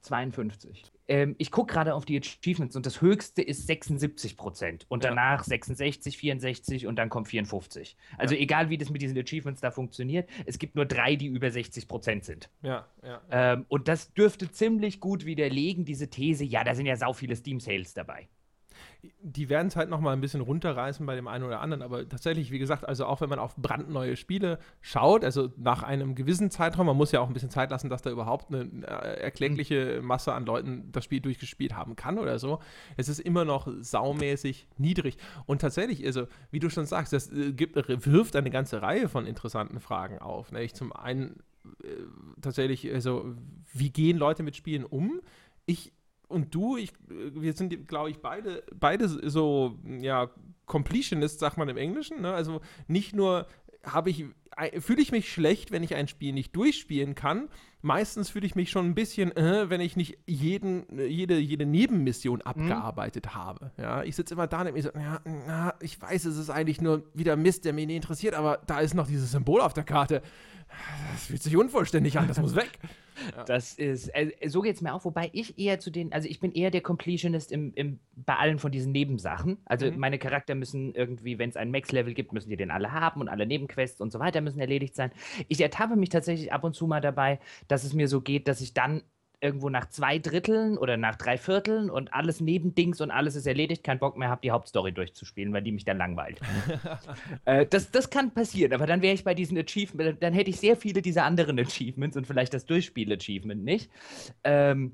52. 0.00 0.84
Ähm, 1.06 1.34
ich 1.38 1.50
gucke 1.50 1.72
gerade 1.72 1.94
auf 1.94 2.04
die 2.04 2.18
Achievements 2.18 2.76
und 2.76 2.86
das 2.86 3.00
höchste 3.00 3.42
ist 3.42 3.66
76 3.66 4.36
Prozent 4.36 4.86
und 4.88 5.04
danach 5.04 5.40
ja. 5.40 5.44
66, 5.44 6.16
64 6.16 6.86
und 6.86 6.96
dann 6.96 7.08
kommt 7.08 7.28
54. 7.28 7.96
Also 8.16 8.34
ja. 8.34 8.40
egal, 8.40 8.70
wie 8.70 8.78
das 8.78 8.90
mit 8.90 9.02
diesen 9.02 9.18
Achievements 9.18 9.60
da 9.60 9.70
funktioniert, 9.70 10.28
es 10.46 10.58
gibt 10.58 10.76
nur 10.76 10.86
drei, 10.86 11.16
die 11.16 11.26
über 11.26 11.50
60 11.50 11.88
Prozent 11.88 12.24
sind. 12.24 12.50
Ja, 12.62 12.86
ja. 13.02 13.20
Ähm, 13.30 13.66
und 13.68 13.88
das 13.88 14.12
dürfte 14.14 14.50
ziemlich 14.50 15.00
gut 15.00 15.24
widerlegen, 15.24 15.84
diese 15.84 16.08
These, 16.08 16.44
ja, 16.44 16.64
da 16.64 16.74
sind 16.74 16.86
ja 16.86 16.96
sau 16.96 17.12
viele 17.12 17.36
Steam-Sales 17.36 17.94
dabei 17.94 18.28
die 19.22 19.48
werden 19.48 19.68
es 19.68 19.76
halt 19.76 19.88
noch 19.88 20.00
mal 20.00 20.12
ein 20.12 20.20
bisschen 20.20 20.40
runterreißen 20.40 21.04
bei 21.06 21.14
dem 21.14 21.28
einen 21.28 21.44
oder 21.44 21.60
anderen, 21.60 21.82
aber 21.82 22.08
tatsächlich, 22.08 22.50
wie 22.50 22.58
gesagt, 22.58 22.86
also 22.86 23.06
auch 23.06 23.20
wenn 23.20 23.28
man 23.28 23.38
auf 23.38 23.56
brandneue 23.56 24.16
Spiele 24.16 24.58
schaut, 24.80 25.24
also 25.24 25.50
nach 25.56 25.82
einem 25.82 26.14
gewissen 26.14 26.50
Zeitraum, 26.50 26.86
man 26.86 26.96
muss 26.96 27.12
ja 27.12 27.20
auch 27.20 27.28
ein 27.28 27.32
bisschen 27.32 27.50
Zeit 27.50 27.70
lassen, 27.70 27.90
dass 27.90 28.02
da 28.02 28.10
überhaupt 28.10 28.52
eine 28.52 28.62
äh, 28.82 29.20
erklägliche 29.20 30.00
Masse 30.02 30.32
an 30.32 30.46
Leuten 30.46 30.90
das 30.92 31.04
Spiel 31.04 31.20
durchgespielt 31.20 31.74
haben 31.74 31.96
kann 31.96 32.18
oder 32.18 32.38
so. 32.38 32.60
Es 32.96 33.08
ist 33.08 33.20
immer 33.20 33.44
noch 33.44 33.68
saumäßig 33.80 34.66
niedrig. 34.78 35.16
Und 35.46 35.60
tatsächlich, 35.60 36.04
also 36.04 36.26
wie 36.50 36.60
du 36.60 36.70
schon 36.70 36.86
sagst, 36.86 37.12
das 37.12 37.32
äh, 37.32 37.52
gibt, 37.52 37.76
wirft 37.76 38.36
eine 38.36 38.50
ganze 38.50 38.82
Reihe 38.82 39.08
von 39.08 39.26
interessanten 39.26 39.80
Fragen 39.80 40.18
auf. 40.18 40.52
Ne? 40.52 40.62
Ich 40.62 40.74
zum 40.74 40.92
einen 40.92 41.40
äh, 41.82 41.88
tatsächlich, 42.40 42.92
also 42.92 43.34
wie 43.72 43.90
gehen 43.90 44.18
Leute 44.18 44.42
mit 44.42 44.56
Spielen 44.56 44.84
um? 44.84 45.20
Ich 45.66 45.92
und 46.28 46.54
du, 46.54 46.76
ich, 46.76 46.92
wir 47.08 47.52
sind, 47.52 47.86
glaube 47.88 48.10
ich, 48.10 48.18
beide, 48.18 48.64
beide 48.78 49.08
so, 49.08 49.78
ja, 50.00 50.30
Completionist, 50.66 51.38
sagt 51.40 51.58
man 51.58 51.68
im 51.68 51.76
Englischen. 51.76 52.22
Ne? 52.22 52.32
Also 52.32 52.60
nicht 52.86 53.14
nur 53.14 53.46
habe 53.84 54.10
ich, 54.10 54.24
fühle 54.78 55.02
ich 55.02 55.12
mich 55.12 55.30
schlecht, 55.32 55.70
wenn 55.70 55.82
ich 55.82 55.94
ein 55.94 56.08
Spiel 56.08 56.32
nicht 56.32 56.56
durchspielen 56.56 57.14
kann. 57.14 57.48
Meistens 57.84 58.30
fühle 58.30 58.46
ich 58.46 58.54
mich 58.54 58.70
schon 58.70 58.86
ein 58.86 58.94
bisschen, 58.94 59.36
äh, 59.36 59.68
wenn 59.68 59.82
ich 59.82 59.94
nicht 59.94 60.16
jeden, 60.24 60.86
jede, 61.06 61.36
jede 61.36 61.66
Nebenmission 61.66 62.36
mhm. 62.38 62.46
abgearbeitet 62.46 63.26
mhm. 63.26 63.34
habe. 63.34 63.72
Ja, 63.76 64.02
ich 64.02 64.16
sitze 64.16 64.32
immer 64.32 64.46
da 64.46 64.60
und 64.60 64.64
denke 64.64 64.78
mir 64.78 64.82
so, 64.84 64.98
ja, 64.98 65.20
na, 65.46 65.74
ich 65.82 66.00
weiß, 66.00 66.24
es 66.24 66.38
ist 66.38 66.48
eigentlich 66.48 66.80
nur 66.80 67.04
wieder 67.12 67.36
Mist, 67.36 67.66
der 67.66 67.74
mich 67.74 67.86
nicht 67.86 67.96
interessiert, 67.96 68.32
aber 68.36 68.62
da 68.66 68.80
ist 68.80 68.94
noch 68.94 69.06
dieses 69.06 69.32
Symbol 69.32 69.60
auf 69.60 69.74
der 69.74 69.84
Karte. 69.84 70.22
Das 71.12 71.26
fühlt 71.26 71.42
sich 71.42 71.56
unvollständig 71.58 72.18
an, 72.18 72.26
das 72.26 72.40
muss 72.40 72.56
weg. 72.56 72.70
Ja. 73.36 73.44
Das 73.44 73.74
ist, 73.74 74.08
äh, 74.08 74.32
so 74.46 74.60
geht 74.60 74.76
es 74.76 74.82
mir 74.82 74.92
auch, 74.92 75.04
wobei 75.04 75.30
ich 75.32 75.58
eher 75.58 75.78
zu 75.78 75.90
den, 75.90 76.12
also 76.12 76.28
ich 76.28 76.40
bin 76.40 76.52
eher 76.52 76.70
der 76.70 76.80
Completionist 76.80 77.52
im, 77.52 77.72
im, 77.74 78.00
bei 78.16 78.36
allen 78.36 78.58
von 78.58 78.72
diesen 78.72 78.92
Nebensachen. 78.92 79.58
Also 79.66 79.90
mhm. 79.90 79.98
meine 79.98 80.18
Charakter 80.18 80.54
müssen 80.54 80.94
irgendwie, 80.94 81.38
wenn 81.38 81.50
es 81.50 81.56
ein 81.56 81.70
Max-Level 81.70 82.14
gibt, 82.14 82.32
müssen 82.32 82.50
die 82.50 82.56
den 82.56 82.70
alle 82.70 82.92
haben 82.92 83.20
und 83.20 83.28
alle 83.28 83.46
Nebenquests 83.46 84.00
und 84.00 84.12
so 84.12 84.18
weiter 84.18 84.40
müssen 84.40 84.60
erledigt 84.60 84.94
sein. 84.94 85.10
Ich 85.48 85.60
ertappe 85.60 85.96
mich 85.96 86.08
tatsächlich 86.08 86.52
ab 86.52 86.64
und 86.64 86.74
zu 86.74 86.86
mal 86.86 87.00
dabei, 87.00 87.38
dass 87.68 87.73
es 87.82 87.94
mir 87.94 88.06
so 88.06 88.20
geht, 88.20 88.46
dass 88.46 88.60
ich 88.60 88.74
dann 88.74 89.02
irgendwo 89.40 89.68
nach 89.68 89.88
zwei 89.90 90.18
Dritteln 90.18 90.78
oder 90.78 90.96
nach 90.96 91.16
drei 91.16 91.36
Vierteln 91.36 91.90
und 91.90 92.14
alles 92.14 92.40
neben 92.40 92.74
Dings 92.74 93.00
und 93.00 93.10
alles 93.10 93.36
ist 93.36 93.46
erledigt, 93.46 93.84
keinen 93.84 93.98
Bock 93.98 94.16
mehr 94.16 94.30
habe, 94.30 94.40
die 94.42 94.50
Hauptstory 94.50 94.92
durchzuspielen, 94.92 95.52
weil 95.52 95.62
die 95.62 95.72
mich 95.72 95.84
dann 95.84 95.98
langweilt. 95.98 96.40
äh, 97.44 97.66
das, 97.66 97.90
das 97.90 98.08
kann 98.08 98.32
passieren, 98.32 98.72
aber 98.72 98.86
dann 98.86 99.02
wäre 99.02 99.14
ich 99.14 99.24
bei 99.24 99.34
diesen 99.34 99.58
Achievements, 99.58 100.18
dann 100.20 100.32
hätte 100.32 100.48
ich 100.48 100.58
sehr 100.58 100.76
viele 100.76 101.02
dieser 101.02 101.24
anderen 101.24 101.58
Achievements 101.58 102.16
und 102.16 102.26
vielleicht 102.26 102.54
das 102.54 102.64
Durchspiel-Achievement 102.64 103.62
nicht. 103.62 103.90
Ähm, 104.44 104.92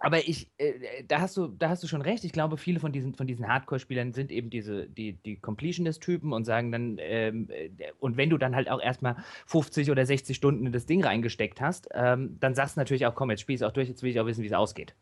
aber 0.00 0.28
ich, 0.28 0.48
äh, 0.58 1.04
da 1.08 1.20
hast 1.20 1.36
du, 1.36 1.48
da 1.48 1.70
hast 1.70 1.82
du 1.82 1.88
schon 1.88 2.02
recht. 2.02 2.24
Ich 2.24 2.32
glaube, 2.32 2.56
viele 2.56 2.78
von 2.78 2.92
diesen, 2.92 3.14
von 3.14 3.26
diesen 3.26 3.48
Hardcore-Spielern 3.48 4.12
sind 4.12 4.30
eben 4.30 4.48
diese, 4.48 4.86
die, 4.86 5.14
die 5.14 5.36
Completionist-Typen 5.36 6.32
und 6.32 6.44
sagen 6.44 6.70
dann, 6.70 6.98
ähm, 7.00 7.48
äh, 7.50 7.70
und 7.98 8.16
wenn 8.16 8.30
du 8.30 8.38
dann 8.38 8.54
halt 8.54 8.70
auch 8.70 8.80
erstmal 8.80 9.16
50 9.46 9.90
oder 9.90 10.06
60 10.06 10.36
Stunden 10.36 10.66
in 10.66 10.72
das 10.72 10.86
Ding 10.86 11.04
reingesteckt 11.04 11.60
hast, 11.60 11.88
ähm, 11.92 12.36
dann 12.38 12.54
sagst 12.54 12.76
du 12.76 12.80
natürlich 12.80 13.06
auch, 13.06 13.14
komm, 13.14 13.30
jetzt 13.30 13.40
spielst 13.40 13.62
du 13.62 13.66
auch 13.66 13.72
durch, 13.72 13.88
jetzt 13.88 14.02
will 14.02 14.10
ich 14.10 14.20
auch 14.20 14.26
wissen, 14.26 14.42
wie 14.42 14.46
es 14.46 14.52
ausgeht. 14.52 14.94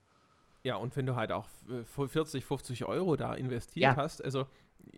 Ja, 0.63 0.77
und 0.77 0.97
wenn 0.97 1.07
du 1.07 1.15
halt 1.15 1.31
auch 1.31 1.47
40, 2.09 2.43
äh, 2.43 2.47
50 2.47 2.85
Euro 2.87 3.17
da 3.17 3.35
investiert 3.35 3.83
ja. 3.83 3.97
hast, 3.97 4.25
also 4.25 4.47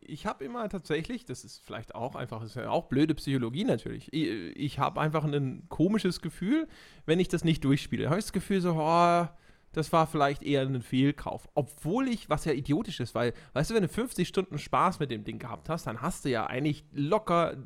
ich 0.01 0.27
habe 0.27 0.45
immer 0.45 0.69
tatsächlich, 0.69 1.25
das 1.25 1.45
ist 1.45 1.59
vielleicht 1.65 1.95
auch 1.95 2.15
einfach, 2.15 2.41
das 2.41 2.51
ist 2.51 2.57
ja 2.57 2.71
auch 2.71 2.85
blöde 2.85 3.15
Psychologie 3.15 3.65
natürlich. 3.65 4.13
Ich, 4.13 4.29
ich 4.57 4.79
habe 4.79 5.01
einfach 5.01 5.25
ein 5.25 5.65
komisches 5.69 6.21
Gefühl, 6.21 6.69
wenn 7.05 7.19
ich 7.19 7.29
das 7.29 7.43
nicht 7.43 7.65
durchspiele. 7.65 8.09
Habe 8.09 8.19
ich 8.19 8.27
das 8.27 8.33
Gefühl 8.33 8.61
so, 8.61 8.75
oh, 8.75 9.29
das 9.73 9.93
war 9.93 10.07
vielleicht 10.07 10.43
eher 10.43 10.63
ein 10.63 10.83
Fehlkauf. 10.83 11.49
Obwohl 11.55 12.09
ich, 12.09 12.29
was 12.29 12.45
ja 12.45 12.53
idiotisch 12.53 13.01
ist, 13.01 13.15
weil, 13.15 13.35
weißt 13.53 13.71
du, 13.71 13.75
wenn 13.75 13.83
du 13.83 13.89
50 13.89 14.27
Stunden 14.27 14.59
Spaß 14.59 14.99
mit 14.99 15.11
dem 15.11 15.25
Ding 15.25 15.39
gehabt 15.39 15.69
hast, 15.69 15.87
dann 15.87 16.01
hast 16.01 16.25
du 16.25 16.31
ja 16.31 16.47
eigentlich 16.47 16.85
locker 16.93 17.57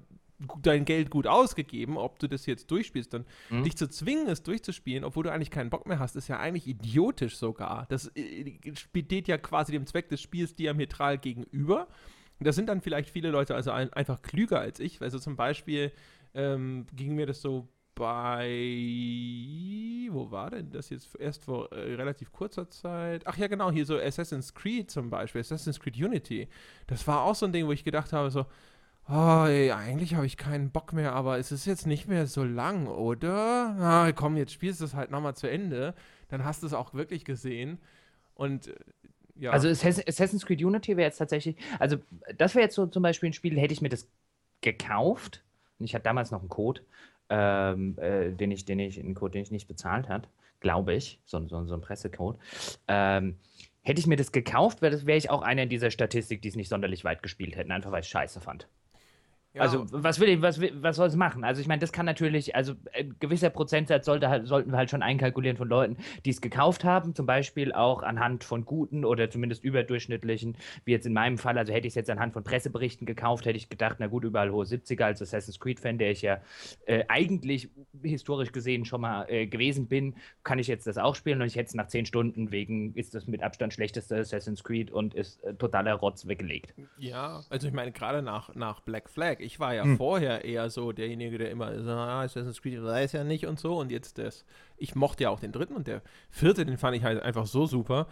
dein 0.60 0.84
Geld 0.84 1.10
gut 1.10 1.26
ausgegeben, 1.26 1.96
ob 1.96 2.18
du 2.18 2.28
das 2.28 2.46
jetzt 2.46 2.70
durchspielst. 2.70 3.14
Dann 3.14 3.24
mhm. 3.50 3.64
dich 3.64 3.76
zu 3.76 3.88
zwingen, 3.88 4.28
es 4.28 4.42
durchzuspielen, 4.42 5.04
obwohl 5.04 5.24
du 5.24 5.32
eigentlich 5.32 5.50
keinen 5.50 5.70
Bock 5.70 5.86
mehr 5.86 5.98
hast, 5.98 6.16
ist 6.16 6.28
ja 6.28 6.38
eigentlich 6.38 6.66
idiotisch 6.66 7.36
sogar. 7.36 7.86
Das 7.88 8.10
äh, 8.16 8.58
steht 8.74 9.28
ja 9.28 9.38
quasi 9.38 9.72
dem 9.72 9.86
Zweck 9.86 10.08
des 10.08 10.20
Spiels 10.20 10.54
diametral 10.54 11.18
gegenüber. 11.18 11.88
Und 12.38 12.46
da 12.46 12.52
sind 12.52 12.68
dann 12.68 12.80
vielleicht 12.80 13.10
viele 13.10 13.30
Leute 13.30 13.54
also 13.54 13.70
ein, 13.70 13.92
einfach 13.92 14.22
klüger 14.22 14.60
als 14.60 14.80
ich. 14.80 15.00
Also 15.00 15.18
zum 15.18 15.36
Beispiel 15.36 15.92
ähm, 16.34 16.86
ging 16.94 17.14
mir 17.14 17.26
das 17.26 17.40
so 17.40 17.68
bei, 17.94 18.48
wo 20.10 20.30
war 20.30 20.50
denn 20.50 20.70
das 20.70 20.90
jetzt? 20.90 21.14
Erst 21.18 21.44
vor 21.44 21.70
äh, 21.72 21.94
relativ 21.94 22.32
kurzer 22.32 22.68
Zeit. 22.70 23.26
Ach 23.26 23.36
ja, 23.36 23.48
genau, 23.48 23.70
hier 23.70 23.86
so 23.86 23.98
Assassin's 23.98 24.54
Creed 24.54 24.90
zum 24.90 25.10
Beispiel, 25.10 25.40
Assassin's 25.40 25.78
Creed 25.78 25.96
Unity. 25.96 26.48
Das 26.86 27.06
war 27.06 27.22
auch 27.22 27.34
so 27.34 27.46
ein 27.46 27.52
Ding, 27.52 27.66
wo 27.66 27.72
ich 27.72 27.84
gedacht 27.84 28.12
habe, 28.12 28.30
so, 28.30 28.46
oh, 29.08 29.44
ey, 29.46 29.72
eigentlich 29.72 30.14
habe 30.14 30.26
ich 30.26 30.36
keinen 30.36 30.70
Bock 30.70 30.92
mehr, 30.92 31.12
aber 31.12 31.38
es 31.38 31.52
ist 31.52 31.66
jetzt 31.66 31.86
nicht 31.86 32.08
mehr 32.08 32.26
so 32.26 32.44
lang, 32.44 32.86
oder? 32.86 33.76
Ah, 33.78 34.12
komm, 34.12 34.36
jetzt 34.36 34.52
spielst 34.52 34.80
du 34.80 34.84
es 34.84 34.94
halt 34.94 35.10
nochmal 35.10 35.34
zu 35.36 35.48
Ende. 35.48 35.94
Dann 36.28 36.44
hast 36.44 36.62
du 36.62 36.66
es 36.66 36.74
auch 36.74 36.94
wirklich 36.94 37.24
gesehen. 37.24 37.78
Und 38.34 38.68
äh, 38.68 38.74
ja. 39.36 39.50
Also 39.50 39.68
Assassin's 39.68 40.46
Creed 40.46 40.62
Unity 40.62 40.96
wäre 40.96 41.08
jetzt 41.08 41.18
tatsächlich, 41.18 41.56
also 41.78 41.96
das 42.36 42.54
wäre 42.54 42.64
jetzt 42.64 42.74
so 42.74 42.86
zum 42.86 43.02
Beispiel 43.02 43.30
ein 43.30 43.32
Spiel, 43.32 43.58
hätte 43.58 43.72
ich 43.72 43.80
mir 43.80 43.88
das 43.88 44.08
gekauft. 44.60 45.42
Ich 45.78 45.94
hatte 45.94 46.04
damals 46.04 46.30
noch 46.30 46.40
einen 46.40 46.48
Code 46.48 46.82
ähm, 47.32 47.96
äh, 47.98 48.30
den 48.30 48.50
ich, 48.50 48.66
den 48.66 48.78
ich, 48.78 49.00
einen 49.00 49.14
Code, 49.14 49.32
den 49.32 49.42
ich 49.42 49.50
nicht 49.50 49.66
bezahlt 49.66 50.08
hat, 50.08 50.28
glaube 50.60 50.92
ich, 50.94 51.18
so, 51.24 51.40
so, 51.48 51.64
so 51.64 51.74
ein 51.74 51.80
Pressecode. 51.80 52.38
Ähm, 52.88 53.38
hätte 53.80 54.00
ich 54.00 54.06
mir 54.06 54.16
das 54.16 54.32
gekauft, 54.32 54.82
wäre 54.82 55.06
wär 55.06 55.16
ich 55.16 55.30
auch 55.30 55.40
einer 55.40 55.62
in 55.62 55.70
dieser 55.70 55.90
Statistik, 55.90 56.42
die 56.42 56.48
es 56.48 56.56
nicht 56.56 56.68
sonderlich 56.68 57.04
weit 57.04 57.22
gespielt 57.22 57.56
hätten, 57.56 57.72
einfach 57.72 57.90
weil 57.90 58.02
ich 58.02 58.08
scheiße 58.08 58.40
fand. 58.40 58.68
Ja. 59.54 59.62
Also, 59.62 59.84
was 59.90 60.18
will 60.18 60.30
ich, 60.30 60.40
was, 60.40 60.60
was 60.60 60.96
soll 60.96 61.08
es 61.08 61.16
machen? 61.16 61.44
Also, 61.44 61.60
ich 61.60 61.68
meine, 61.68 61.80
das 61.80 61.92
kann 61.92 62.06
natürlich, 62.06 62.56
also 62.56 62.72
ein 62.94 63.14
gewisser 63.20 63.50
Prozentsatz 63.50 64.06
sollte 64.06 64.30
halt, 64.30 64.46
sollten 64.46 64.70
wir 64.70 64.78
halt 64.78 64.90
schon 64.90 65.02
einkalkulieren 65.02 65.58
von 65.58 65.68
Leuten, 65.68 65.98
die 66.24 66.30
es 66.30 66.40
gekauft 66.40 66.84
haben, 66.84 67.14
zum 67.14 67.26
Beispiel 67.26 67.72
auch 67.72 68.02
anhand 68.02 68.44
von 68.44 68.64
guten 68.64 69.04
oder 69.04 69.28
zumindest 69.28 69.62
überdurchschnittlichen, 69.62 70.56
wie 70.86 70.92
jetzt 70.92 71.06
in 71.06 71.12
meinem 71.12 71.36
Fall, 71.36 71.58
also 71.58 71.72
hätte 71.72 71.86
ich 71.86 71.92
es 71.92 71.96
jetzt 71.96 72.08
anhand 72.08 72.32
von 72.32 72.44
Presseberichten 72.44 73.06
gekauft, 73.06 73.44
hätte 73.44 73.58
ich 73.58 73.68
gedacht, 73.68 73.96
na 73.98 74.06
gut, 74.06 74.24
überall 74.24 74.50
hohe 74.50 74.64
70er 74.64 75.04
als 75.04 75.20
Assassin's 75.20 75.60
Creed-Fan, 75.60 75.98
der 75.98 76.12
ich 76.12 76.22
ja 76.22 76.40
äh, 76.86 77.04
eigentlich 77.08 77.68
historisch 78.02 78.52
gesehen 78.52 78.86
schon 78.86 79.02
mal 79.02 79.26
äh, 79.28 79.46
gewesen 79.46 79.86
bin, 79.86 80.14
kann 80.44 80.58
ich 80.58 80.66
jetzt 80.66 80.86
das 80.86 80.96
auch 80.96 81.14
spielen 81.14 81.42
und 81.42 81.46
ich 81.46 81.56
hätte 81.56 81.68
es 81.68 81.74
nach 81.74 81.88
zehn 81.88 82.06
Stunden 82.06 82.52
wegen, 82.52 82.94
ist 82.94 83.14
das 83.14 83.26
mit 83.26 83.42
Abstand 83.42 83.74
schlechteste 83.74 84.16
Assassin's 84.16 84.64
Creed 84.64 84.90
und 84.90 85.12
ist 85.14 85.44
äh, 85.44 85.54
totaler 85.54 85.92
Rotz 85.94 86.26
weggelegt. 86.26 86.74
Ja, 86.96 87.42
also 87.50 87.68
ich 87.68 87.74
meine, 87.74 87.92
gerade 87.92 88.22
nach, 88.22 88.54
nach 88.54 88.80
Black 88.80 89.10
Flag, 89.10 89.41
ich 89.42 89.60
war 89.60 89.74
ja 89.74 89.84
hm. 89.84 89.96
vorher 89.96 90.44
eher 90.44 90.70
so 90.70 90.92
derjenige, 90.92 91.38
der 91.38 91.50
immer 91.50 91.82
so, 91.82 91.90
ah, 91.90 92.22
Assassin's 92.22 92.62
Creed 92.62 92.82
weiß 92.82 93.12
ja 93.12 93.24
nicht 93.24 93.46
und 93.46 93.58
so. 93.58 93.78
Und 93.78 93.90
jetzt 93.90 94.18
das, 94.18 94.44
ich 94.76 94.94
mochte 94.94 95.24
ja 95.24 95.30
auch 95.30 95.40
den 95.40 95.52
dritten 95.52 95.74
und 95.74 95.86
der 95.86 96.02
vierte, 96.30 96.64
den 96.64 96.78
fand 96.78 96.96
ich 96.96 97.04
halt 97.04 97.22
einfach 97.22 97.46
so 97.46 97.66
super. 97.66 98.06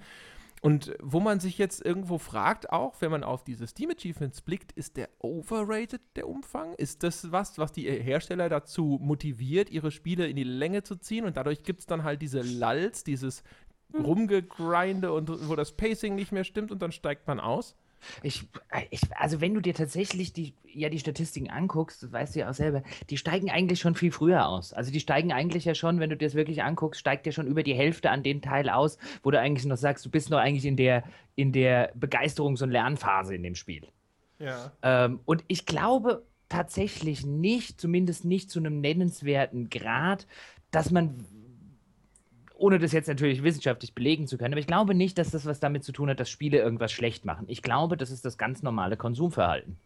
Und 0.61 0.93
wo 1.01 1.19
man 1.19 1.39
sich 1.39 1.57
jetzt 1.57 1.83
irgendwo 1.85 2.17
fragt, 2.17 2.71
auch 2.71 2.95
wenn 2.99 3.11
man 3.11 3.23
auf 3.23 3.43
diese 3.43 3.67
Steam 3.67 3.91
Achievements 3.91 4.41
blickt, 4.41 4.71
ist 4.73 4.97
der 4.97 5.09
overrated, 5.19 6.01
der 6.15 6.27
Umfang? 6.27 6.73
Ist 6.73 7.03
das 7.03 7.31
was, 7.31 7.57
was 7.57 7.71
die 7.71 7.89
Hersteller 7.89 8.49
dazu 8.49 8.99
motiviert, 9.01 9.69
ihre 9.69 9.91
Spiele 9.91 10.27
in 10.27 10.35
die 10.35 10.43
Länge 10.43 10.83
zu 10.83 10.97
ziehen? 10.97 11.25
Und 11.25 11.37
dadurch 11.37 11.63
gibt 11.63 11.81
es 11.81 11.85
dann 11.85 12.03
halt 12.03 12.21
diese 12.21 12.41
Lulls, 12.41 13.03
dieses 13.03 13.43
Rumgegrinde 13.93 15.11
und 15.11 15.49
wo 15.49 15.55
das 15.55 15.71
Pacing 15.71 16.15
nicht 16.15 16.31
mehr 16.31 16.43
stimmt 16.43 16.71
und 16.71 16.81
dann 16.81 16.91
steigt 16.91 17.27
man 17.27 17.39
aus? 17.39 17.75
Ich, 18.23 18.47
ich, 18.89 19.01
also 19.15 19.41
wenn 19.41 19.53
du 19.53 19.59
dir 19.59 19.73
tatsächlich 19.73 20.33
die, 20.33 20.53
ja, 20.65 20.89
die 20.89 20.99
Statistiken 20.99 21.49
anguckst, 21.49 22.03
das 22.03 22.11
weißt 22.11 22.35
du 22.35 22.39
ja 22.39 22.49
auch 22.49 22.53
selber, 22.53 22.83
die 23.09 23.17
steigen 23.17 23.49
eigentlich 23.49 23.79
schon 23.79 23.95
viel 23.95 24.11
früher 24.11 24.47
aus. 24.47 24.73
Also 24.73 24.91
die 24.91 24.99
steigen 24.99 25.31
eigentlich 25.31 25.65
ja 25.65 25.75
schon, 25.75 25.99
wenn 25.99 26.09
du 26.09 26.17
dir 26.17 26.27
das 26.27 26.35
wirklich 26.35 26.63
anguckst, 26.63 26.99
steigt 26.99 27.25
ja 27.25 27.31
schon 27.31 27.47
über 27.47 27.63
die 27.63 27.73
Hälfte 27.73 28.09
an 28.11 28.23
den 28.23 28.41
Teil 28.41 28.69
aus, 28.69 28.97
wo 29.23 29.31
du 29.31 29.39
eigentlich 29.39 29.65
noch 29.65 29.77
sagst, 29.77 30.05
du 30.05 30.09
bist 30.09 30.29
noch 30.29 30.39
eigentlich 30.39 30.65
in 30.65 30.77
der, 30.77 31.03
in 31.35 31.51
der 31.51 31.95
Begeisterungs- 31.95 32.63
und 32.63 32.71
Lernphase 32.71 33.35
in 33.35 33.43
dem 33.43 33.55
Spiel. 33.55 33.87
Ja. 34.39 34.71
Ähm, 34.81 35.19
und 35.25 35.43
ich 35.47 35.65
glaube 35.65 36.23
tatsächlich 36.47 37.25
nicht, 37.25 37.79
zumindest 37.79 38.25
nicht 38.25 38.49
zu 38.49 38.59
einem 38.59 38.81
nennenswerten 38.81 39.69
Grad, 39.69 40.27
dass 40.71 40.91
man 40.91 41.25
ohne 42.59 42.79
das 42.79 42.91
jetzt 42.91 43.07
natürlich 43.07 43.43
wissenschaftlich 43.43 43.93
belegen 43.93 44.27
zu 44.27 44.37
können, 44.37 44.53
aber 44.53 44.59
ich 44.59 44.67
glaube 44.67 44.93
nicht, 44.93 45.17
dass 45.17 45.31
das 45.31 45.45
was 45.45 45.59
damit 45.59 45.83
zu 45.83 45.91
tun 45.91 46.09
hat, 46.09 46.19
dass 46.19 46.29
Spiele 46.29 46.59
irgendwas 46.59 46.91
schlecht 46.91 47.25
machen. 47.25 47.45
Ich 47.47 47.61
glaube, 47.61 47.97
das 47.97 48.11
ist 48.11 48.25
das 48.25 48.37
ganz 48.37 48.61
normale 48.63 48.97
Konsumverhalten. 48.97 49.77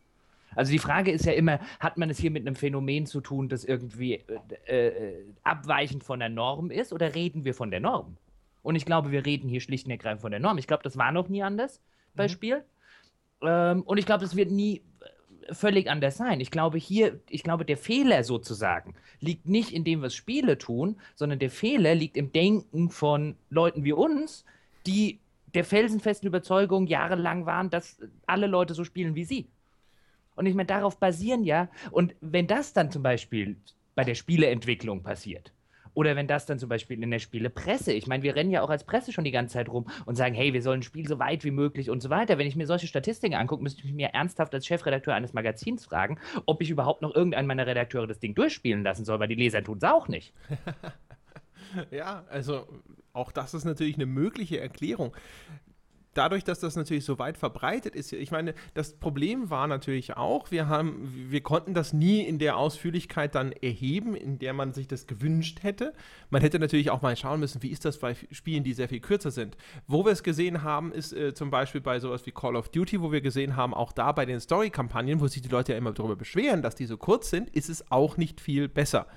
Also 0.55 0.71
die 0.71 0.79
Frage 0.79 1.11
ist 1.11 1.25
ja 1.25 1.33
immer, 1.33 1.59
hat 1.79 1.97
man 1.97 2.09
es 2.09 2.19
hier 2.19 2.31
mit 2.31 2.45
einem 2.45 2.55
Phänomen 2.55 3.05
zu 3.05 3.21
tun, 3.21 3.49
das 3.49 3.63
irgendwie 3.63 4.23
äh, 4.67 4.87
äh, 4.87 5.15
abweichend 5.43 6.03
von 6.03 6.19
der 6.19 6.29
Norm 6.29 6.71
ist, 6.71 6.93
oder 6.93 7.15
reden 7.15 7.45
wir 7.45 7.53
von 7.53 7.71
der 7.71 7.79
Norm? 7.79 8.17
Und 8.61 8.75
ich 8.75 8.85
glaube, 8.85 9.11
wir 9.11 9.25
reden 9.25 9.49
hier 9.49 9.61
schlicht 9.61 9.85
und 9.85 9.91
ergreifend 9.91 10.21
von 10.21 10.31
der 10.31 10.39
Norm. 10.39 10.57
Ich 10.57 10.67
glaube, 10.67 10.83
das 10.83 10.97
war 10.97 11.11
noch 11.11 11.27
nie 11.27 11.43
anders 11.43 11.81
bei 12.15 12.25
mhm. 12.25 12.29
Spiel. 12.29 12.63
Ähm, 13.41 13.81
und 13.83 13.97
ich 13.97 14.05
glaube, 14.05 14.23
das 14.23 14.35
wird 14.35 14.51
nie 14.51 14.81
völlig 15.51 15.89
anders 15.89 16.17
sein. 16.17 16.39
Ich 16.39 16.51
glaube 16.51 16.77
hier, 16.77 17.19
ich 17.29 17.43
glaube, 17.43 17.65
der 17.65 17.77
Fehler 17.77 18.23
sozusagen 18.23 18.95
liegt 19.19 19.47
nicht 19.47 19.71
in 19.71 19.83
dem, 19.83 20.01
was 20.01 20.15
Spiele 20.15 20.57
tun, 20.57 20.97
sondern 21.15 21.39
der 21.39 21.49
Fehler 21.49 21.95
liegt 21.95 22.17
im 22.17 22.31
Denken 22.31 22.89
von 22.89 23.35
Leuten 23.49 23.83
wie 23.83 23.93
uns, 23.93 24.45
die 24.85 25.19
der 25.53 25.63
felsenfesten 25.63 26.27
Überzeugung 26.27 26.87
jahrelang 26.87 27.45
waren, 27.45 27.69
dass 27.69 27.99
alle 28.25 28.47
Leute 28.47 28.73
so 28.73 28.83
spielen 28.83 29.15
wie 29.15 29.23
sie. 29.23 29.47
Und 30.35 30.45
ich 30.45 30.55
meine, 30.55 30.67
darauf 30.67 30.99
basieren 30.99 31.43
ja, 31.43 31.69
und 31.91 32.15
wenn 32.21 32.47
das 32.47 32.73
dann 32.73 32.91
zum 32.91 33.03
Beispiel 33.03 33.57
bei 33.95 34.03
der 34.03 34.15
Spieleentwicklung 34.15 35.03
passiert, 35.03 35.51
oder 35.93 36.15
wenn 36.15 36.27
das 36.27 36.45
dann 36.45 36.59
zum 36.59 36.69
Beispiel 36.69 37.01
in 37.01 37.11
der 37.11 37.19
Spielepresse, 37.19 37.93
ich 37.93 38.07
meine, 38.07 38.23
wir 38.23 38.35
rennen 38.35 38.51
ja 38.51 38.61
auch 38.61 38.69
als 38.69 38.83
Presse 38.83 39.11
schon 39.11 39.23
die 39.23 39.31
ganze 39.31 39.53
Zeit 39.53 39.69
rum 39.69 39.85
und 40.05 40.15
sagen, 40.15 40.35
hey, 40.35 40.53
wir 40.53 40.61
sollen 40.61 40.79
ein 40.79 40.83
Spiel 40.83 41.07
so 41.07 41.19
weit 41.19 41.43
wie 41.43 41.51
möglich 41.51 41.89
und 41.89 42.01
so 42.01 42.09
weiter. 42.09 42.37
Wenn 42.37 42.47
ich 42.47 42.55
mir 42.55 42.67
solche 42.67 42.87
Statistiken 42.87 43.35
angucke, 43.35 43.63
müsste 43.63 43.85
ich 43.85 43.93
mir 43.93 44.09
ernsthaft 44.09 44.53
als 44.53 44.65
Chefredakteur 44.65 45.13
eines 45.13 45.33
Magazins 45.33 45.85
fragen, 45.85 46.19
ob 46.45 46.61
ich 46.61 46.69
überhaupt 46.69 47.01
noch 47.01 47.13
irgendeinen 47.15 47.47
meiner 47.47 47.67
Redakteure 47.67 48.07
das 48.07 48.19
Ding 48.19 48.35
durchspielen 48.35 48.83
lassen 48.83 49.05
soll, 49.05 49.19
weil 49.19 49.27
die 49.27 49.35
Leser 49.35 49.63
tun 49.63 49.77
es 49.77 49.83
auch 49.83 50.07
nicht. 50.07 50.33
ja, 51.91 52.23
also 52.29 52.67
auch 53.13 53.31
das 53.31 53.53
ist 53.53 53.65
natürlich 53.65 53.95
eine 53.95 54.05
mögliche 54.05 54.59
Erklärung 54.59 55.15
dadurch, 56.13 56.43
dass 56.43 56.59
das 56.59 56.75
natürlich 56.75 57.05
so 57.05 57.19
weit 57.19 57.37
verbreitet 57.37 57.95
ist, 57.95 58.11
ich 58.13 58.31
meine, 58.31 58.53
das 58.73 58.93
Problem 58.93 59.49
war 59.49 59.67
natürlich 59.67 60.15
auch, 60.15 60.51
wir 60.51 60.67
haben, 60.67 61.27
wir 61.29 61.41
konnten 61.41 61.73
das 61.73 61.93
nie 61.93 62.21
in 62.21 62.39
der 62.39 62.57
Ausführlichkeit 62.57 63.35
dann 63.35 63.51
erheben, 63.51 64.15
in 64.15 64.39
der 64.39 64.53
man 64.53 64.73
sich 64.73 64.87
das 64.87 65.07
gewünscht 65.07 65.63
hätte. 65.63 65.93
Man 66.29 66.41
hätte 66.41 66.59
natürlich 66.59 66.89
auch 66.89 67.01
mal 67.01 67.15
schauen 67.15 67.39
müssen, 67.39 67.63
wie 67.63 67.69
ist 67.69 67.85
das 67.85 67.99
bei 67.99 68.15
Spielen, 68.31 68.63
die 68.63 68.73
sehr 68.73 68.89
viel 68.89 68.99
kürzer 68.99 69.31
sind. 69.31 69.57
Wo 69.87 70.05
wir 70.05 70.11
es 70.11 70.23
gesehen 70.23 70.63
haben, 70.63 70.91
ist 70.91 71.13
äh, 71.13 71.33
zum 71.33 71.49
Beispiel 71.49 71.81
bei 71.81 71.99
sowas 71.99 72.25
wie 72.25 72.31
Call 72.31 72.55
of 72.55 72.69
Duty, 72.69 73.01
wo 73.01 73.11
wir 73.11 73.21
gesehen 73.21 73.55
haben, 73.55 73.73
auch 73.73 73.91
da 73.91 74.11
bei 74.11 74.25
den 74.25 74.39
Story-Kampagnen, 74.39 75.19
wo 75.19 75.27
sich 75.27 75.41
die 75.41 75.49
Leute 75.49 75.73
ja 75.73 75.77
immer 75.77 75.93
darüber 75.93 76.15
beschweren, 76.15 76.61
dass 76.61 76.75
die 76.75 76.85
so 76.85 76.97
kurz 76.97 77.29
sind, 77.29 77.49
ist 77.49 77.69
es 77.69 77.91
auch 77.91 78.17
nicht 78.17 78.41
viel 78.41 78.67
besser. 78.67 79.07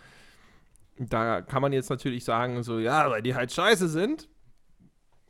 Da 0.99 1.43
kann 1.43 1.61
man 1.61 1.73
jetzt 1.73 1.91
natürlich 1.91 2.25
sagen, 2.25 2.63
so, 2.63 2.79
ja, 2.79 3.11
weil 3.11 3.23
die 3.23 3.35
halt 3.35 3.53
scheiße 3.53 3.89
sind 3.89 4.29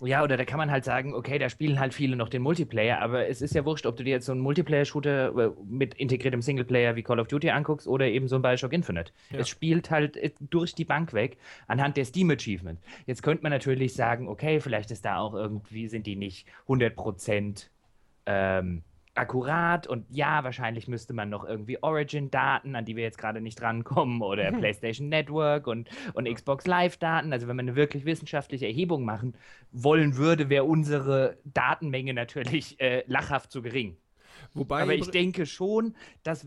ja, 0.00 0.22
oder 0.22 0.36
da 0.36 0.44
kann 0.44 0.58
man 0.58 0.70
halt 0.70 0.84
sagen, 0.84 1.14
okay, 1.14 1.38
da 1.38 1.48
spielen 1.48 1.80
halt 1.80 1.94
viele 1.94 2.16
noch 2.16 2.28
den 2.28 2.42
Multiplayer, 2.42 3.00
aber 3.00 3.28
es 3.28 3.40
ist 3.40 3.54
ja 3.54 3.64
wurscht, 3.64 3.86
ob 3.86 3.96
du 3.96 4.04
dir 4.04 4.10
jetzt 4.10 4.26
so 4.26 4.32
einen 4.32 4.42
Multiplayer-Shooter 4.42 5.38
äh, 5.38 5.50
mit 5.66 5.94
integriertem 5.94 6.42
Singleplayer 6.42 6.96
wie 6.96 7.02
Call 7.02 7.18
of 7.18 7.28
Duty 7.28 7.50
anguckst 7.50 7.86
oder 7.88 8.06
eben 8.06 8.28
so 8.28 8.36
ein 8.36 8.42
Bioshock 8.42 8.74
Infinite. 8.74 9.12
Ja. 9.30 9.38
Es 9.38 9.48
spielt 9.48 9.90
halt 9.90 10.18
äh, 10.18 10.32
durch 10.40 10.74
die 10.74 10.84
Bank 10.84 11.14
weg 11.14 11.38
anhand 11.66 11.96
der 11.96 12.04
Steam 12.04 12.30
Achievement. 12.30 12.78
Jetzt 13.06 13.22
könnte 13.22 13.42
man 13.42 13.52
natürlich 13.52 13.94
sagen, 13.94 14.28
okay, 14.28 14.60
vielleicht 14.60 14.90
ist 14.90 15.06
da 15.06 15.18
auch 15.18 15.32
irgendwie, 15.32 15.88
sind 15.88 16.06
die 16.06 16.16
nicht 16.16 16.46
100% 16.68 17.68
ähm, 18.26 18.82
akkurat 19.16 19.86
und 19.86 20.06
ja, 20.10 20.44
wahrscheinlich 20.44 20.88
müsste 20.88 21.14
man 21.14 21.30
noch 21.30 21.44
irgendwie 21.44 21.82
Origin-Daten, 21.82 22.74
an 22.76 22.84
die 22.84 22.96
wir 22.96 23.02
jetzt 23.02 23.18
gerade 23.18 23.40
nicht 23.40 23.60
rankommen, 23.62 24.22
oder 24.22 24.50
mhm. 24.52 24.58
PlayStation 24.58 25.08
Network 25.08 25.66
und, 25.66 25.88
und 26.14 26.32
Xbox 26.32 26.66
Live-Daten. 26.66 27.32
Also 27.32 27.48
wenn 27.48 27.56
man 27.56 27.68
eine 27.68 27.76
wirklich 27.76 28.04
wissenschaftliche 28.04 28.66
Erhebung 28.66 29.04
machen 29.04 29.36
wollen 29.72 30.16
würde, 30.16 30.48
wäre 30.48 30.64
unsere 30.64 31.38
Datenmenge 31.44 32.14
natürlich 32.14 32.80
äh, 32.80 33.04
lachhaft 33.06 33.50
zu 33.50 33.62
gering. 33.62 33.96
Wobei 34.54 34.82
Aber 34.82 34.94
ich 34.94 35.10
denke 35.10 35.46
schon, 35.46 35.94
dass 36.22 36.46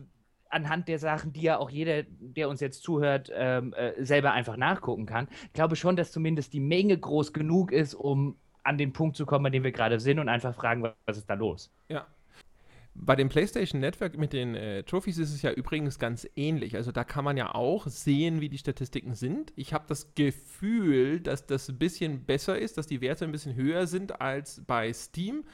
anhand 0.50 0.88
der 0.88 1.00
Sachen, 1.00 1.34
die 1.34 1.42
ja 1.42 1.58
auch 1.58 1.70
jeder, 1.70 2.04
der 2.04 2.50
uns 2.50 2.60
jetzt 2.60 2.84
zuhört, 2.84 3.32
ähm, 3.34 3.74
äh, 3.74 4.04
selber 4.04 4.32
einfach 4.32 4.58
nachgucken 4.58 5.06
kann, 5.06 5.28
ich 5.46 5.54
glaube 5.54 5.76
schon, 5.76 5.96
dass 5.96 6.12
zumindest 6.12 6.54
die 6.54 6.60
Menge 6.60 6.98
groß 6.98 7.34
genug 7.34 7.72
ist, 7.72 7.94
um 7.94 8.36
an 8.64 8.78
den 8.78 8.94
Punkt 8.94 9.16
zu 9.16 9.26
kommen, 9.26 9.46
an 9.46 9.52
dem 9.52 9.64
wir 9.64 9.72
gerade 9.72 10.00
sind 10.00 10.20
und 10.20 10.30
einfach 10.30 10.54
fragen, 10.54 10.84
was 11.06 11.18
ist 11.18 11.30
da 11.30 11.34
los? 11.34 11.72
Ja, 11.88 12.06
bei 13.02 13.16
dem 13.16 13.30
PlayStation 13.30 13.80
Network 13.80 14.18
mit 14.18 14.34
den 14.34 14.56
äh, 14.56 14.84
Trophies 14.84 15.18
ist 15.18 15.34
es 15.34 15.42
ja 15.42 15.52
übrigens 15.52 16.00
ganz 16.00 16.28
ähnlich. 16.36 16.76
Also 16.76 16.92
da 16.92 17.04
kann 17.04 17.24
man 17.24 17.38
ja 17.38 17.56
auch 17.56 17.88
sehen, 17.88 18.42
wie 18.42 18.50
die 18.50 18.58
Statistiken 18.58 19.16
sind. 19.16 19.54
Ich 19.56 19.74
habe 19.74 19.86
das 19.88 20.14
Gefühl, 20.16 21.22
dass 21.22 21.46
das 21.46 21.70
ein 21.70 21.78
bisschen 21.78 22.26
besser 22.26 22.60
ist, 22.60 22.78
dass 22.78 22.88
die 22.88 23.02
Werte 23.02 23.26
ein 23.26 23.32
bisschen 23.32 23.56
höher 23.56 23.88
sind 23.88 24.20
als 24.22 24.62
bei 24.68 24.92
Steam 24.92 25.46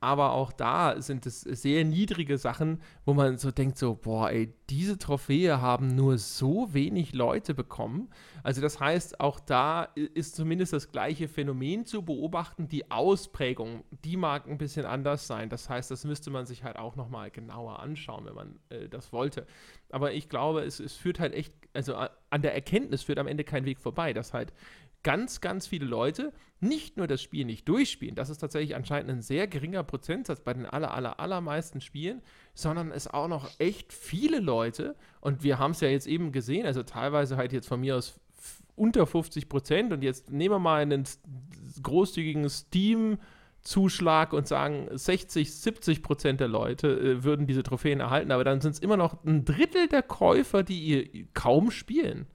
aber 0.00 0.32
auch 0.32 0.52
da 0.52 1.00
sind 1.00 1.24
es 1.26 1.40
sehr 1.40 1.84
niedrige 1.84 2.36
Sachen, 2.36 2.82
wo 3.04 3.14
man 3.14 3.38
so 3.38 3.50
denkt, 3.50 3.78
so, 3.78 3.94
boah, 3.94 4.30
ey, 4.30 4.52
diese 4.68 4.98
Trophäe 4.98 5.60
haben 5.60 5.94
nur 5.94 6.18
so 6.18 6.74
wenig 6.74 7.14
Leute 7.14 7.54
bekommen. 7.54 8.10
Also 8.42 8.60
das 8.60 8.78
heißt, 8.78 9.20
auch 9.20 9.40
da 9.40 9.84
ist 9.94 10.36
zumindest 10.36 10.74
das 10.74 10.92
gleiche 10.92 11.28
Phänomen 11.28 11.86
zu 11.86 12.02
beobachten. 12.02 12.68
Die 12.68 12.90
Ausprägung, 12.90 13.84
die 14.04 14.16
mag 14.16 14.46
ein 14.46 14.58
bisschen 14.58 14.84
anders 14.84 15.26
sein. 15.26 15.48
Das 15.48 15.70
heißt, 15.70 15.90
das 15.90 16.04
müsste 16.04 16.30
man 16.30 16.44
sich 16.44 16.62
halt 16.62 16.76
auch 16.76 16.94
nochmal 16.96 17.30
genauer 17.30 17.80
anschauen, 17.80 18.26
wenn 18.26 18.34
man 18.34 18.58
äh, 18.68 18.88
das 18.88 19.12
wollte. 19.12 19.46
Aber 19.90 20.12
ich 20.12 20.28
glaube, 20.28 20.62
es, 20.62 20.78
es 20.78 20.94
führt 20.94 21.20
halt 21.20 21.32
echt, 21.32 21.54
also 21.72 21.94
an 21.96 22.42
der 22.42 22.54
Erkenntnis 22.54 23.02
führt 23.02 23.18
am 23.18 23.26
Ende 23.26 23.44
kein 23.44 23.64
Weg 23.64 23.80
vorbei, 23.80 24.12
dass 24.12 24.34
halt 24.34 24.52
ganz, 25.06 25.40
ganz 25.40 25.68
viele 25.68 25.86
Leute 25.86 26.32
nicht 26.58 26.96
nur 26.96 27.06
das 27.06 27.22
Spiel 27.22 27.44
nicht 27.44 27.68
durchspielen, 27.68 28.16
das 28.16 28.28
ist 28.28 28.38
tatsächlich 28.38 28.74
anscheinend 28.74 29.08
ein 29.08 29.22
sehr 29.22 29.46
geringer 29.46 29.84
Prozentsatz 29.84 30.40
bei 30.40 30.52
den 30.52 30.66
aller, 30.66 30.92
aller, 30.92 31.20
allermeisten 31.20 31.80
Spielen, 31.80 32.22
sondern 32.54 32.90
es 32.90 33.06
auch 33.06 33.28
noch 33.28 33.48
echt 33.60 33.92
viele 33.92 34.40
Leute, 34.40 34.96
und 35.20 35.44
wir 35.44 35.60
haben 35.60 35.70
es 35.70 35.80
ja 35.80 35.86
jetzt 35.88 36.08
eben 36.08 36.32
gesehen, 36.32 36.66
also 36.66 36.82
teilweise 36.82 37.36
halt 37.36 37.52
jetzt 37.52 37.68
von 37.68 37.82
mir 37.82 37.94
aus 37.94 38.18
unter 38.74 39.06
50 39.06 39.48
Prozent, 39.48 39.92
und 39.92 40.02
jetzt 40.02 40.32
nehmen 40.32 40.56
wir 40.56 40.58
mal 40.58 40.82
einen 40.82 41.04
großzügigen 41.82 42.48
Steam- 42.50 43.18
Zuschlag 43.62 44.32
und 44.32 44.46
sagen, 44.46 44.86
60, 44.92 45.52
70 45.52 46.02
Prozent 46.04 46.38
der 46.38 46.46
Leute 46.46 46.88
äh, 46.88 47.24
würden 47.24 47.48
diese 47.48 47.64
Trophäen 47.64 47.98
erhalten, 47.98 48.30
aber 48.30 48.44
dann 48.44 48.60
sind 48.60 48.74
es 48.74 48.78
immer 48.78 48.96
noch 48.96 49.24
ein 49.24 49.44
Drittel 49.44 49.88
der 49.88 50.02
Käufer, 50.02 50.62
die 50.62 50.84
ihr 50.84 51.26
kaum 51.34 51.72
spielen. 51.72 52.26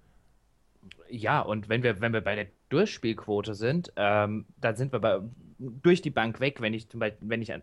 Ja, 1.12 1.42
und 1.42 1.70
wenn 1.70 1.84
wir, 1.84 2.02
wenn 2.02 2.14
wir 2.14 2.22
bei 2.22 2.36
der 2.36 2.48
Durchspielquote 2.70 3.54
sind, 3.54 3.92
ähm, 3.96 4.46
dann 4.60 4.76
sind 4.76 4.94
wir 4.94 5.00
bei, 5.00 5.20
durch 5.60 6.02
die 6.02 6.10
Bank 6.10 6.40
weg, 6.40 6.62
wenn 6.62 6.74
ich 6.74 6.90
zum 6.90 7.00
Beispiel, 7.00 7.30
wenn 7.30 7.42
ich 7.42 7.54
an 7.54 7.62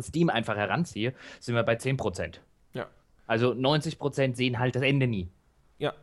Steam 0.00 0.30
einfach 0.30 0.56
heranziehe, 0.56 1.14
sind 1.40 1.54
wir 1.54 1.62
bei 1.62 1.76
10 1.76 1.96
Prozent. 1.96 2.40
Ja. 2.72 2.86
Also 3.26 3.54
90 3.54 3.98
Prozent 3.98 4.36
sehen 4.36 4.58
halt 4.58 4.74
das 4.74 4.82
Ende 4.82 5.06
nie. 5.06 5.28
Ja, 5.78 5.94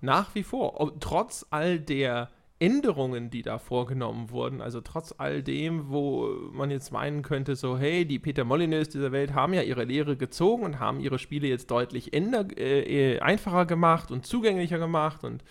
nach 0.00 0.34
wie 0.34 0.42
vor. 0.42 0.92
Trotz 1.00 1.46
all 1.50 1.78
der 1.78 2.30
Änderungen, 2.58 3.28
die 3.28 3.42
da 3.42 3.58
vorgenommen 3.58 4.30
wurden, 4.30 4.60
also 4.60 4.80
trotz 4.80 5.14
all 5.18 5.42
dem, 5.42 5.90
wo 5.90 6.28
man 6.52 6.70
jetzt 6.70 6.92
meinen 6.92 7.22
könnte, 7.22 7.56
so, 7.56 7.76
hey, 7.76 8.06
die 8.06 8.20
Peter 8.20 8.44
Molyneux 8.44 8.88
dieser 8.88 9.10
Welt 9.10 9.34
haben 9.34 9.52
ja 9.52 9.62
ihre 9.62 9.84
Lehre 9.84 10.16
gezogen 10.16 10.62
und 10.62 10.78
haben 10.78 11.00
ihre 11.00 11.18
Spiele 11.18 11.48
jetzt 11.48 11.72
deutlich 11.72 12.12
änder 12.12 12.46
äh, 12.56 13.18
einfacher 13.18 13.66
gemacht 13.66 14.12
und 14.12 14.26
zugänglicher 14.26 14.78
gemacht 14.78 15.24
und 15.24 15.42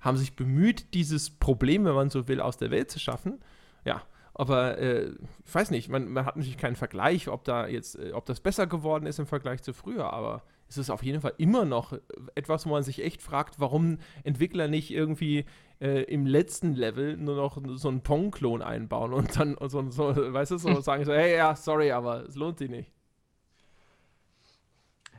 haben 0.00 0.16
sich 0.16 0.36
bemüht, 0.36 0.94
dieses 0.94 1.30
Problem, 1.30 1.84
wenn 1.84 1.94
man 1.94 2.10
so 2.10 2.28
will, 2.28 2.40
aus 2.40 2.56
der 2.56 2.70
Welt 2.70 2.90
zu 2.90 2.98
schaffen. 2.98 3.40
Ja, 3.84 4.02
aber 4.34 4.78
äh, 4.78 5.10
ich 5.44 5.54
weiß 5.54 5.70
nicht, 5.70 5.88
man, 5.88 6.08
man, 6.08 6.24
hat 6.24 6.36
natürlich 6.36 6.58
keinen 6.58 6.76
Vergleich, 6.76 7.28
ob 7.28 7.44
da 7.44 7.66
jetzt, 7.66 7.98
äh, 7.98 8.12
ob 8.12 8.26
das 8.26 8.40
besser 8.40 8.66
geworden 8.66 9.06
ist 9.06 9.18
im 9.18 9.26
Vergleich 9.26 9.62
zu 9.62 9.72
früher, 9.72 10.12
aber 10.12 10.42
es 10.68 10.78
ist 10.78 10.88
auf 10.88 11.02
jeden 11.02 11.20
Fall 11.20 11.34
immer 11.36 11.64
noch 11.64 11.92
etwas, 12.36 12.64
wo 12.64 12.70
man 12.70 12.84
sich 12.84 13.02
echt 13.02 13.22
fragt, 13.22 13.58
warum 13.58 13.98
Entwickler 14.22 14.68
nicht 14.68 14.92
irgendwie 14.92 15.44
äh, 15.80 16.04
im 16.04 16.26
letzten 16.26 16.74
Level 16.74 17.16
nur 17.16 17.34
noch 17.34 17.60
so 17.76 17.88
einen 17.88 18.02
Pong-Klon 18.02 18.62
einbauen 18.62 19.12
und 19.12 19.38
dann 19.38 19.56
so, 19.68 19.90
so, 19.90 20.14
weißt 20.32 20.52
du, 20.52 20.58
so 20.58 20.80
sagen 20.80 21.04
so, 21.04 21.12
hey, 21.12 21.36
ja, 21.36 21.56
sorry, 21.56 21.90
aber 21.90 22.24
es 22.24 22.36
lohnt 22.36 22.58
sich 22.58 22.70
nicht. 22.70 22.92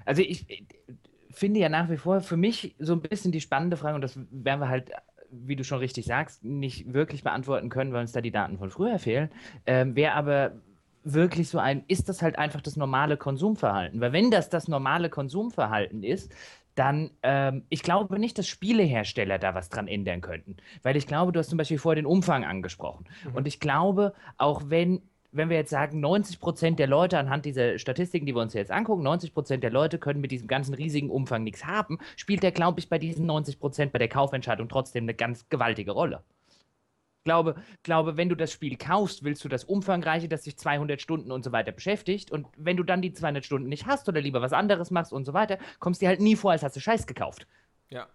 Also 0.06 0.22
ich 0.22 0.48
finde 1.32 1.60
ja 1.60 1.70
nach 1.70 1.90
wie 1.90 1.98
vor 1.98 2.22
für 2.22 2.38
mich 2.38 2.76
so 2.80 2.94
ein 2.94 3.02
bisschen 3.02 3.32
die 3.32 3.42
spannende 3.42 3.78
Frage, 3.78 3.96
und 3.96 4.02
das 4.02 4.18
werden 4.30 4.60
wir 4.60 4.70
halt, 4.70 4.92
wie 5.32 5.56
du 5.56 5.64
schon 5.64 5.80
richtig 5.80 6.06
sagst, 6.06 6.44
nicht 6.44 6.94
wirklich 6.94 7.24
beantworten 7.24 7.70
können, 7.70 7.94
weil 7.94 8.02
uns 8.02 8.12
da 8.12 8.22
die 8.22 8.32
Daten 8.32 8.58
von 8.58 8.70
früher 8.70 9.00
fehlen. 9.00 9.30
Ähm, 9.66 9.96
Wäre 9.96 10.14
aber 10.14 10.54
wirklich 11.04 11.50
so 11.50 11.58
ein, 11.58 11.84
ist 11.88 12.10
das 12.10 12.22
halt 12.22 12.38
einfach 12.38 12.62
das 12.62 12.76
normale 12.76 13.18
Konsumverhalten? 13.18 14.02
Weil 14.02 14.14
wenn 14.14 14.30
das 14.30 14.50
das 14.50 14.68
normale 14.68 15.10
Konsumverhalten 15.10 16.04
ist, 16.04 16.34
dann, 16.76 17.12
ähm, 17.24 17.64
ich 17.70 17.84
glaube 17.84 18.18
nicht, 18.20 18.38
dass 18.38 18.48
Spielehersteller 18.48 19.40
da 19.40 19.54
was 19.56 19.70
dran 19.70 19.88
ändern 19.88 20.22
könnten. 20.22 20.58
Weil 20.84 20.96
ich 20.96 21.08
glaube, 21.08 21.32
du 21.32 21.40
hast 21.40 21.50
zum 21.50 21.58
Beispiel 21.58 21.78
vorher 21.78 22.02
den 22.02 22.06
Umfang 22.06 22.46
angesprochen. 22.46 23.06
Mhm. 23.26 23.36
Und 23.36 23.48
ich 23.48 23.60
glaube, 23.60 24.14
auch 24.38 24.64
wenn 24.68 25.02
wenn 25.32 25.50
wir 25.50 25.58
jetzt 25.58 25.70
sagen, 25.70 26.00
90 26.00 26.40
Prozent 26.40 26.80
der 26.80 26.88
Leute 26.88 27.18
anhand 27.18 27.46
dieser 27.46 27.78
Statistiken, 27.80 28.26
die 28.26 28.36
wir 28.36 28.42
uns 28.42 28.54
jetzt 28.54 28.72
angucken, 28.72 29.04
90 29.04 29.34
Prozent 29.34 29.64
der 29.64 29.72
Leute 29.72 29.98
können 30.00 30.22
mit 30.22 30.32
diesem 30.32 30.48
ganzen 30.48 30.74
riesigen 30.74 31.10
Umfang 31.10 31.44
nichts 31.44 31.66
haben, 31.66 32.00
spielt 32.16 32.44
der, 32.44 32.52
glaube 32.52 32.80
ich, 32.80 32.90
bei 32.90 32.98
diesen 33.00 33.26
90 33.26 33.60
Prozent 33.60 33.94
bei 33.94 34.00
der 34.00 34.10
Kaufentscheidung 34.10 34.70
trotzdem 34.70 35.06
eine 35.06 35.14
ganz 35.14 35.48
gewaltige 35.50 35.92
Rolle 35.92 36.24
glaube, 37.24 37.56
glaube, 37.84 38.18
wenn 38.18 38.30
du 38.30 38.36
das 38.36 38.52
Spiel 38.52 38.78
kaufst, 38.78 39.24
willst 39.24 39.44
du 39.44 39.50
das 39.50 39.64
Umfangreiche, 39.64 40.28
das 40.28 40.44
sich 40.44 40.58
200 40.58 41.02
Stunden 41.02 41.32
und 41.32 41.44
so 41.44 41.52
weiter 41.52 41.72
beschäftigt. 41.72 42.32
Und 42.32 42.48
wenn 42.58 42.78
du 42.78 42.84
dann 42.84 43.02
die 43.02 43.14
200 43.14 43.46
Stunden 43.46 43.70
nicht 43.70 43.86
hast 43.86 44.08
oder 44.10 44.22
lieber 44.22 44.42
was 44.42 44.54
anderes 44.54 44.92
machst 44.92 45.14
und 45.14 45.26
so 45.26 45.34
weiter, 45.34 45.58
kommst 45.80 46.02
dir 46.02 46.08
halt 46.08 46.22
nie 46.22 46.36
vor, 46.36 46.52
als 46.52 46.64
hast 46.64 46.76
du 46.76 46.80
Scheiß 46.80 47.08
gekauft. 47.08 47.48
Ja. 47.90 48.08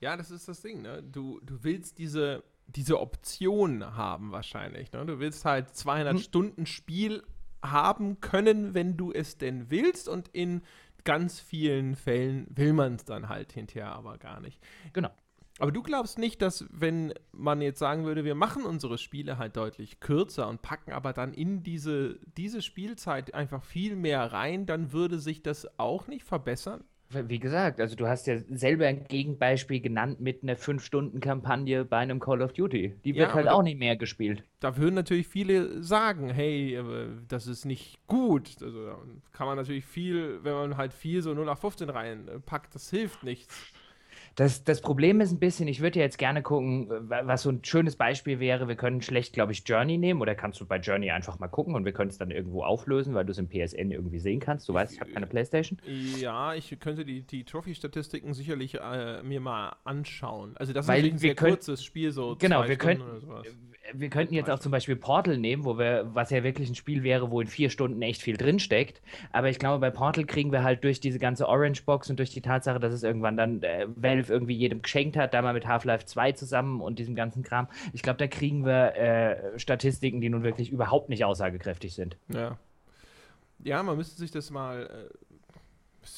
Ja, 0.00 0.16
das 0.16 0.30
ist 0.30 0.48
das 0.48 0.60
Ding, 0.60 0.82
ne? 0.82 1.02
Du, 1.02 1.40
du 1.42 1.62
willst 1.62 1.98
diese, 1.98 2.42
diese 2.66 3.00
Option 3.00 3.96
haben 3.96 4.32
wahrscheinlich, 4.32 4.92
ne? 4.92 5.04
Du 5.06 5.18
willst 5.18 5.44
halt 5.44 5.74
200 5.74 6.14
hm. 6.14 6.20
Stunden 6.20 6.66
Spiel 6.66 7.22
haben 7.62 8.20
können, 8.20 8.74
wenn 8.74 8.96
du 8.96 9.12
es 9.12 9.38
denn 9.38 9.70
willst 9.70 10.08
und 10.08 10.28
in 10.28 10.62
ganz 11.04 11.40
vielen 11.40 11.96
Fällen 11.96 12.46
will 12.50 12.72
man 12.72 12.94
es 12.94 13.04
dann 13.04 13.28
halt 13.28 13.52
hinterher 13.52 13.92
aber 13.92 14.18
gar 14.18 14.40
nicht. 14.40 14.60
Genau. 14.92 15.10
Aber 15.60 15.70
du 15.70 15.82
glaubst 15.82 16.18
nicht, 16.18 16.42
dass 16.42 16.64
wenn 16.70 17.14
man 17.30 17.60
jetzt 17.60 17.78
sagen 17.78 18.04
würde, 18.04 18.24
wir 18.24 18.34
machen 18.34 18.64
unsere 18.64 18.98
Spiele 18.98 19.38
halt 19.38 19.56
deutlich 19.56 20.00
kürzer 20.00 20.48
und 20.48 20.62
packen 20.62 20.92
aber 20.92 21.12
dann 21.12 21.32
in 21.32 21.62
diese, 21.62 22.18
diese 22.36 22.60
Spielzeit 22.60 23.34
einfach 23.34 23.62
viel 23.62 23.94
mehr 23.94 24.32
rein, 24.32 24.66
dann 24.66 24.92
würde 24.92 25.20
sich 25.20 25.42
das 25.42 25.78
auch 25.78 26.08
nicht 26.08 26.24
verbessern? 26.24 26.82
Wie 27.28 27.38
gesagt, 27.38 27.80
also 27.80 27.96
du 27.96 28.06
hast 28.06 28.26
ja 28.26 28.38
selber 28.50 28.86
ein 28.86 29.04
Gegenbeispiel 29.04 29.80
genannt 29.80 30.20
mit 30.20 30.42
einer 30.42 30.56
5-Stunden-Kampagne 30.56 31.84
bei 31.84 31.98
einem 31.98 32.20
Call 32.20 32.42
of 32.42 32.52
Duty. 32.52 32.94
Die 33.04 33.14
wird 33.14 33.28
ja, 33.28 33.34
halt 33.34 33.48
auch 33.48 33.62
nicht 33.62 33.78
mehr 33.78 33.96
gespielt. 33.96 34.44
Da 34.60 34.76
würden 34.76 34.94
natürlich 34.94 35.28
viele 35.28 35.82
sagen, 35.82 36.30
hey, 36.30 36.78
das 37.28 37.46
ist 37.46 37.64
nicht 37.64 37.98
gut. 38.06 38.56
Also 38.62 38.96
kann 39.32 39.46
man 39.46 39.56
natürlich 39.56 39.84
viel, 39.84 40.42
wenn 40.42 40.54
man 40.54 40.76
halt 40.76 40.92
viel 40.92 41.22
so 41.22 41.34
0 41.34 41.44
nach 41.46 41.58
15 41.58 41.88
reinpackt, 41.90 42.74
das 42.74 42.90
hilft 42.90 43.22
nichts. 43.22 43.72
Das, 44.36 44.64
das 44.64 44.80
Problem 44.80 45.20
ist 45.20 45.32
ein 45.32 45.38
bisschen, 45.38 45.68
ich 45.68 45.80
würde 45.80 46.00
jetzt 46.00 46.18
gerne 46.18 46.42
gucken, 46.42 46.88
was 47.08 47.42
so 47.42 47.50
ein 47.50 47.64
schönes 47.64 47.96
Beispiel 47.96 48.40
wäre. 48.40 48.66
Wir 48.68 48.76
können 48.76 49.00
schlecht, 49.00 49.32
glaube 49.32 49.52
ich, 49.52 49.62
Journey 49.66 49.96
nehmen 49.96 50.20
oder 50.20 50.34
kannst 50.34 50.60
du 50.60 50.66
bei 50.66 50.78
Journey 50.78 51.10
einfach 51.10 51.38
mal 51.38 51.48
gucken 51.48 51.74
und 51.74 51.84
wir 51.84 51.92
können 51.92 52.10
es 52.10 52.18
dann 52.18 52.30
irgendwo 52.30 52.64
auflösen, 52.64 53.14
weil 53.14 53.24
du 53.24 53.32
es 53.32 53.38
im 53.38 53.48
PSN 53.48 53.90
irgendwie 53.90 54.18
sehen 54.18 54.40
kannst. 54.40 54.68
Du 54.68 54.74
weißt, 54.74 54.92
ich 54.92 55.00
habe 55.00 55.10
keine 55.10 55.26
Playstation. 55.26 55.78
Ja, 56.18 56.54
ich 56.54 56.76
könnte 56.80 57.04
die, 57.04 57.22
die 57.22 57.44
Trophy-Statistiken 57.44 58.34
sicherlich 58.34 58.74
äh, 58.80 59.22
mir 59.22 59.40
mal 59.40 59.76
anschauen. 59.84 60.56
Also 60.56 60.72
das 60.72 60.88
weil 60.88 61.06
ist 61.06 61.12
ein 61.12 61.18
sehr 61.18 61.34
können, 61.34 61.52
kurzes 61.52 61.84
Spiel, 61.84 62.10
so 62.10 62.36
Genau, 62.38 62.66
wir 62.66 62.76
können, 62.76 63.02
wir 63.92 64.08
könnten 64.08 64.34
jetzt 64.34 64.50
auch 64.50 64.58
zum 64.58 64.72
Beispiel 64.72 64.96
Portal 64.96 65.36
nehmen, 65.36 65.64
wo 65.64 65.78
wir, 65.78 66.10
was 66.14 66.30
ja 66.30 66.42
wirklich 66.42 66.68
ein 66.68 66.74
Spiel 66.74 67.02
wäre, 67.02 67.30
wo 67.30 67.40
in 67.40 67.46
vier 67.46 67.70
Stunden 67.70 68.00
echt 68.02 68.22
viel 68.22 68.36
drinsteckt. 68.36 69.02
Aber 69.32 69.48
ich 69.48 69.58
glaube, 69.58 69.78
bei 69.78 69.90
Portal 69.90 70.24
kriegen 70.24 70.52
wir 70.52 70.62
halt 70.62 70.84
durch 70.84 71.00
diese 71.00 71.18
ganze 71.18 71.48
Orange 71.48 71.84
Box 71.84 72.10
und 72.10 72.18
durch 72.18 72.30
die 72.30 72.40
Tatsache, 72.40 72.80
dass 72.80 72.92
es 72.92 73.02
irgendwann 73.02 73.36
dann 73.36 73.62
äh, 73.62 73.86
Valve 73.94 74.23
irgendwie 74.30 74.54
jedem 74.54 74.82
geschenkt 74.82 75.16
hat, 75.16 75.34
da 75.34 75.42
mal 75.42 75.54
mit 75.54 75.66
Half-Life 75.66 76.06
2 76.06 76.32
zusammen 76.32 76.80
und 76.80 76.98
diesem 76.98 77.14
ganzen 77.14 77.42
Kram. 77.42 77.68
Ich 77.92 78.02
glaube, 78.02 78.18
da 78.18 78.26
kriegen 78.26 78.64
wir 78.64 78.96
äh, 78.96 79.58
Statistiken, 79.58 80.20
die 80.20 80.28
nun 80.28 80.42
wirklich 80.42 80.70
überhaupt 80.70 81.08
nicht 81.08 81.24
aussagekräftig 81.24 81.94
sind. 81.94 82.16
Ja. 82.28 82.58
Ja, 83.62 83.82
man 83.82 83.96
müsste 83.96 84.16
sich 84.18 84.30
das 84.30 84.50
mal 84.50 84.82
äh, 84.82 85.34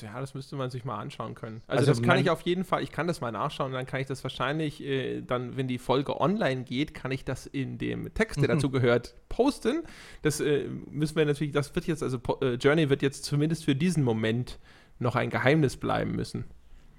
ja, 0.01 0.21
das 0.21 0.35
müsste 0.35 0.57
man 0.57 0.71
sich 0.71 0.85
mal 0.85 0.99
anschauen 0.99 1.35
können. 1.35 1.63
Also, 1.67 1.81
also 1.81 1.93
das 1.93 2.03
kann 2.03 2.19
ich 2.19 2.31
auf 2.31 2.43
jeden 2.43 2.65
Fall, 2.65 2.83
ich 2.83 2.91
kann 2.91 3.07
das 3.07 3.21
mal 3.21 3.33
nachschauen, 3.33 3.73
dann 3.73 3.87
kann 3.87 4.01
ich 4.01 4.07
das 4.07 4.23
wahrscheinlich 4.25 4.83
äh, 4.83 5.23
dann, 5.23 5.57
wenn 5.57 5.69
die 5.69 5.79
Folge 5.79 6.21
online 6.21 6.65
geht, 6.65 6.95
kann 6.95 7.11
ich 7.11 7.25
das 7.25 7.47
in 7.47 7.79
dem 7.79 8.13
Text, 8.15 8.41
der 8.41 8.49
mhm. 8.51 8.55
dazu 8.55 8.71
gehört, 8.71 9.15
posten. 9.29 9.83
Das 10.23 10.41
äh, 10.41 10.69
müssen 10.91 11.17
wir 11.17 11.25
natürlich, 11.25 11.53
das 11.53 11.75
wird 11.75 11.87
jetzt, 11.87 12.03
also 12.03 12.19
äh, 12.41 12.55
Journey 12.55 12.91
wird 12.91 13.03
jetzt 13.03 13.25
zumindest 13.25 13.65
für 13.65 13.75
diesen 13.75 14.03
Moment 14.03 14.59
noch 14.99 15.15
ein 15.15 15.31
Geheimnis 15.31 15.77
bleiben 15.77 16.13
müssen. 16.13 16.45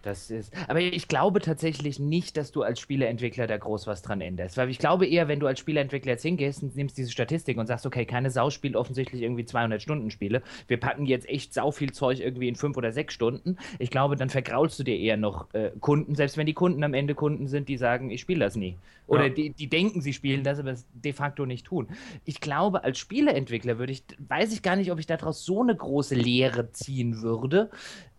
Das 0.08 0.32
ist, 0.32 0.54
aber 0.70 0.80
ich 0.80 1.10
glaube 1.10 1.42
tatsächlich 1.42 2.00
nicht, 2.00 2.38
dass 2.38 2.54
du 2.54 2.64
als 2.64 2.80
Spieleentwickler 2.80 3.46
da 3.46 3.58
groß 3.58 3.88
was 3.88 4.02
dran 4.02 4.22
änderst. 4.22 4.56
Weil 4.56 4.70
ich 4.70 4.80
glaube 4.80 5.06
eher, 5.06 5.28
wenn 5.28 5.42
du 5.42 5.48
als 5.48 5.60
Spieleentwickler 5.60 6.14
jetzt 6.14 6.22
hingehst 6.22 6.64
und 6.64 6.78
nimmst 6.78 6.98
diese 6.98 7.12
Statistik 7.12 7.58
und 7.58 7.68
sagst, 7.68 7.86
okay, 7.86 8.06
keine 8.06 8.32
Sau 8.32 8.50
spielt 8.50 8.78
offensichtlich 8.78 9.22
irgendwie 9.22 9.44
200 9.44 9.82
Stunden 9.82 10.10
Spiele. 10.10 10.44
Wir 10.70 10.80
packen 10.80 11.06
jetzt 11.06 11.28
echt 11.28 11.54
sau 11.54 11.72
viel 11.72 11.92
Zeug 11.92 12.22
irgendwie 12.22 12.48
in 12.48 12.56
fünf 12.56 12.78
oder 12.78 12.94
sechs 12.94 13.14
Stunden. 13.14 13.58
Ich 13.80 13.90
glaube, 13.90 14.16
dann 14.16 14.30
vergraulst 14.30 14.80
du 14.80 14.86
dir 14.86 14.98
eher 14.98 15.18
noch 15.18 15.54
äh, 15.54 15.72
Kunden, 15.82 16.16
selbst 16.16 16.38
wenn 16.38 16.46
die 16.46 16.54
Kunden 16.54 16.86
am 16.86 16.94
Ende 16.94 17.14
Kunden 17.14 17.48
sind, 17.48 17.68
die 17.68 17.76
sagen, 17.76 18.10
ich 18.10 18.22
spiele 18.22 18.40
das 18.40 18.56
nie. 18.56 18.78
Oder 19.08 19.28
ja. 19.28 19.34
die, 19.34 19.50
die 19.50 19.68
denken, 19.68 20.00
sie 20.00 20.14
spielen 20.14 20.44
das, 20.44 20.58
aber 20.58 20.72
es 20.72 20.86
de 20.94 21.12
facto 21.12 21.46
nicht 21.46 21.66
tun. 21.66 21.90
Ich 22.24 22.40
glaube, 22.40 22.86
als 22.86 22.98
Spieleentwickler 22.98 23.78
würde 23.78 23.92
ich, 23.92 24.04
weiß 24.26 24.54
ich 24.54 24.62
gar 24.62 24.78
nicht, 24.78 24.90
ob 24.90 25.00
ich 25.00 25.06
daraus 25.06 25.44
so 25.44 25.62
eine 25.62 25.76
große 25.76 26.16
Lehre 26.16 26.72
ziehen 26.72 27.22
würde. 27.22 27.70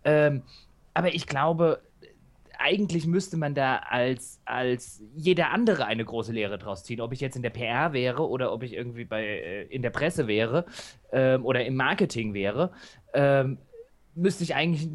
Ähm, 0.03 0.43
aber 0.93 1.13
ich 1.13 1.27
glaube, 1.27 1.81
eigentlich 2.59 3.07
müsste 3.07 3.37
man 3.37 3.55
da 3.55 3.77
als, 3.77 4.41
als 4.43 5.01
jeder 5.15 5.51
andere 5.51 5.85
eine 5.85 6.03
große 6.03 6.33
Lehre 6.33 6.57
draus 6.57 6.83
ziehen. 6.83 6.99
Ob 6.99 7.13
ich 7.13 7.21
jetzt 7.21 7.37
in 7.37 7.41
der 7.41 7.51
PR 7.51 7.93
wäre 7.93 8.27
oder 8.27 8.51
ob 8.51 8.63
ich 8.63 8.73
irgendwie 8.73 9.05
bei, 9.05 9.23
äh, 9.23 9.63
in 9.67 9.81
der 9.81 9.91
Presse 9.91 10.27
wäre 10.27 10.65
ähm, 11.11 11.45
oder 11.45 11.65
im 11.65 11.75
Marketing 11.75 12.33
wäre, 12.33 12.71
ähm, 13.13 13.59
müsste 14.13 14.43
ich 14.43 14.55
eigentlich 14.55 14.89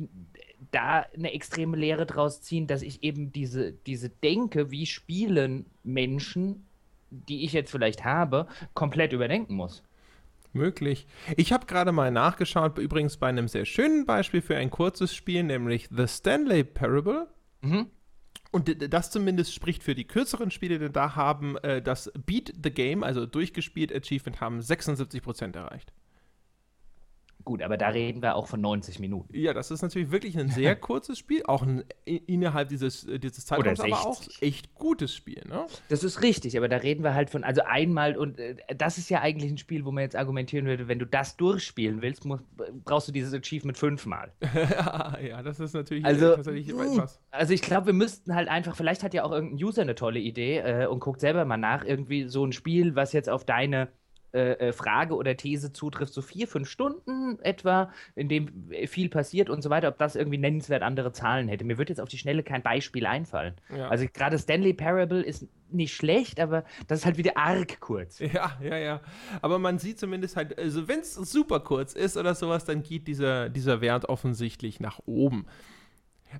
da 0.70 1.06
eine 1.16 1.32
extreme 1.32 1.76
Lehre 1.76 2.04
draus 2.04 2.42
ziehen, 2.42 2.66
dass 2.66 2.82
ich 2.82 3.02
eben 3.02 3.32
diese, 3.32 3.72
diese 3.72 4.10
Denke, 4.10 4.70
wie 4.70 4.84
spielen 4.84 5.64
Menschen, 5.82 6.66
die 7.10 7.44
ich 7.44 7.52
jetzt 7.52 7.70
vielleicht 7.70 8.04
habe, 8.04 8.46
komplett 8.74 9.12
überdenken 9.12 9.54
muss 9.54 9.83
möglich. 10.54 11.06
Ich 11.36 11.52
habe 11.52 11.66
gerade 11.66 11.92
mal 11.92 12.10
nachgeschaut, 12.10 12.78
übrigens 12.78 13.16
bei 13.16 13.28
einem 13.28 13.48
sehr 13.48 13.64
schönen 13.64 14.06
Beispiel 14.06 14.42
für 14.42 14.56
ein 14.56 14.70
kurzes 14.70 15.14
Spiel, 15.14 15.42
nämlich 15.42 15.88
The 15.90 16.06
Stanley 16.06 16.64
Parable. 16.64 17.28
Mhm. 17.62 17.86
Und 18.50 18.92
das 18.92 19.10
zumindest 19.10 19.52
spricht 19.52 19.82
für 19.82 19.96
die 19.96 20.06
kürzeren 20.06 20.52
Spiele, 20.52 20.78
denn 20.78 20.92
da 20.92 21.16
haben 21.16 21.56
äh, 21.58 21.82
das 21.82 22.12
Beat 22.24 22.52
the 22.62 22.70
Game, 22.70 23.02
also 23.02 23.26
durchgespielt 23.26 23.92
Achievement, 23.92 24.40
haben 24.40 24.60
76% 24.60 25.56
erreicht. 25.56 25.92
Gut, 27.44 27.60
aber 27.60 27.76
da 27.76 27.88
reden 27.88 28.22
wir 28.22 28.36
auch 28.36 28.46
von 28.46 28.60
90 28.60 29.00
Minuten. 29.00 29.36
Ja, 29.36 29.52
das 29.52 29.70
ist 29.70 29.82
natürlich 29.82 30.10
wirklich 30.10 30.38
ein 30.38 30.48
sehr 30.48 30.74
kurzes 30.80 31.18
Spiel, 31.18 31.42
auch 31.44 31.62
ein, 31.62 31.84
innerhalb 32.06 32.68
dieses, 32.68 33.06
äh, 33.06 33.18
dieses 33.18 33.44
Zeitraums, 33.44 33.80
aber 33.80 34.06
auch 34.06 34.22
echt 34.40 34.74
gutes 34.74 35.14
Spiel, 35.14 35.42
ne? 35.46 35.66
Das 35.90 36.04
ist 36.04 36.22
richtig, 36.22 36.56
aber 36.56 36.68
da 36.68 36.78
reden 36.78 37.04
wir 37.04 37.12
halt 37.12 37.28
von, 37.28 37.44
also 37.44 37.60
einmal, 37.62 38.16
und 38.16 38.38
äh, 38.38 38.56
das 38.74 38.96
ist 38.96 39.10
ja 39.10 39.20
eigentlich 39.20 39.50
ein 39.50 39.58
Spiel, 39.58 39.84
wo 39.84 39.90
man 39.90 40.02
jetzt 40.02 40.16
argumentieren 40.16 40.64
würde, 40.64 40.88
wenn 40.88 40.98
du 40.98 41.04
das 41.04 41.36
durchspielen 41.36 42.00
willst, 42.00 42.24
musst, 42.24 42.44
brauchst 42.84 43.08
du 43.08 43.12
dieses 43.12 43.34
Achievement 43.34 43.76
fünfmal. 43.76 44.32
ja, 45.22 45.42
das 45.42 45.60
ist 45.60 45.74
natürlich 45.74 46.04
also, 46.04 46.36
tatsächlich 46.36 46.70
etwas. 46.70 47.20
Also 47.30 47.52
ich 47.52 47.60
glaube, 47.60 47.86
wir 47.86 47.92
müssten 47.92 48.34
halt 48.34 48.48
einfach, 48.48 48.74
vielleicht 48.74 49.02
hat 49.02 49.12
ja 49.12 49.22
auch 49.22 49.32
irgendein 49.32 49.62
User 49.62 49.82
eine 49.82 49.94
tolle 49.94 50.18
Idee 50.18 50.60
äh, 50.60 50.86
und 50.86 51.00
guckt 51.00 51.20
selber 51.20 51.44
mal 51.44 51.58
nach, 51.58 51.84
irgendwie 51.84 52.26
so 52.26 52.42
ein 52.44 52.52
Spiel, 52.52 52.94
was 52.94 53.12
jetzt 53.12 53.28
auf 53.28 53.44
deine 53.44 53.82
äh, 53.82 54.03
äh, 54.34 54.72
Frage 54.72 55.14
oder 55.14 55.36
These 55.36 55.72
zutrifft, 55.72 56.12
so 56.12 56.22
vier, 56.22 56.48
fünf 56.48 56.68
Stunden 56.68 57.38
etwa, 57.40 57.92
in 58.14 58.28
dem 58.28 58.70
viel 58.86 59.08
passiert 59.08 59.48
und 59.48 59.62
so 59.62 59.70
weiter, 59.70 59.88
ob 59.88 59.98
das 59.98 60.16
irgendwie 60.16 60.38
nennenswert 60.38 60.82
andere 60.82 61.12
Zahlen 61.12 61.48
hätte. 61.48 61.64
Mir 61.64 61.78
wird 61.78 61.88
jetzt 61.88 62.00
auf 62.00 62.08
die 62.08 62.18
Schnelle 62.18 62.42
kein 62.42 62.62
Beispiel 62.62 63.06
einfallen. 63.06 63.54
Ja. 63.76 63.88
Also 63.88 64.06
gerade 64.12 64.38
Stanley 64.38 64.72
Parable 64.74 65.22
ist 65.22 65.46
nicht 65.70 65.94
schlecht, 65.94 66.40
aber 66.40 66.64
das 66.86 67.00
ist 67.00 67.06
halt 67.06 67.16
wieder 67.18 67.36
arg 67.36 67.80
kurz. 67.80 68.18
Ja, 68.18 68.58
ja, 68.62 68.76
ja. 68.76 69.00
Aber 69.42 69.58
man 69.58 69.78
sieht 69.78 69.98
zumindest 69.98 70.36
halt, 70.36 70.58
also 70.58 70.88
wenn 70.88 71.00
es 71.00 71.14
super 71.14 71.60
kurz 71.60 71.92
ist 71.92 72.16
oder 72.16 72.34
sowas, 72.34 72.64
dann 72.64 72.82
geht 72.82 73.06
dieser, 73.06 73.48
dieser 73.48 73.80
Wert 73.80 74.08
offensichtlich 74.08 74.80
nach 74.80 75.00
oben. 75.06 75.46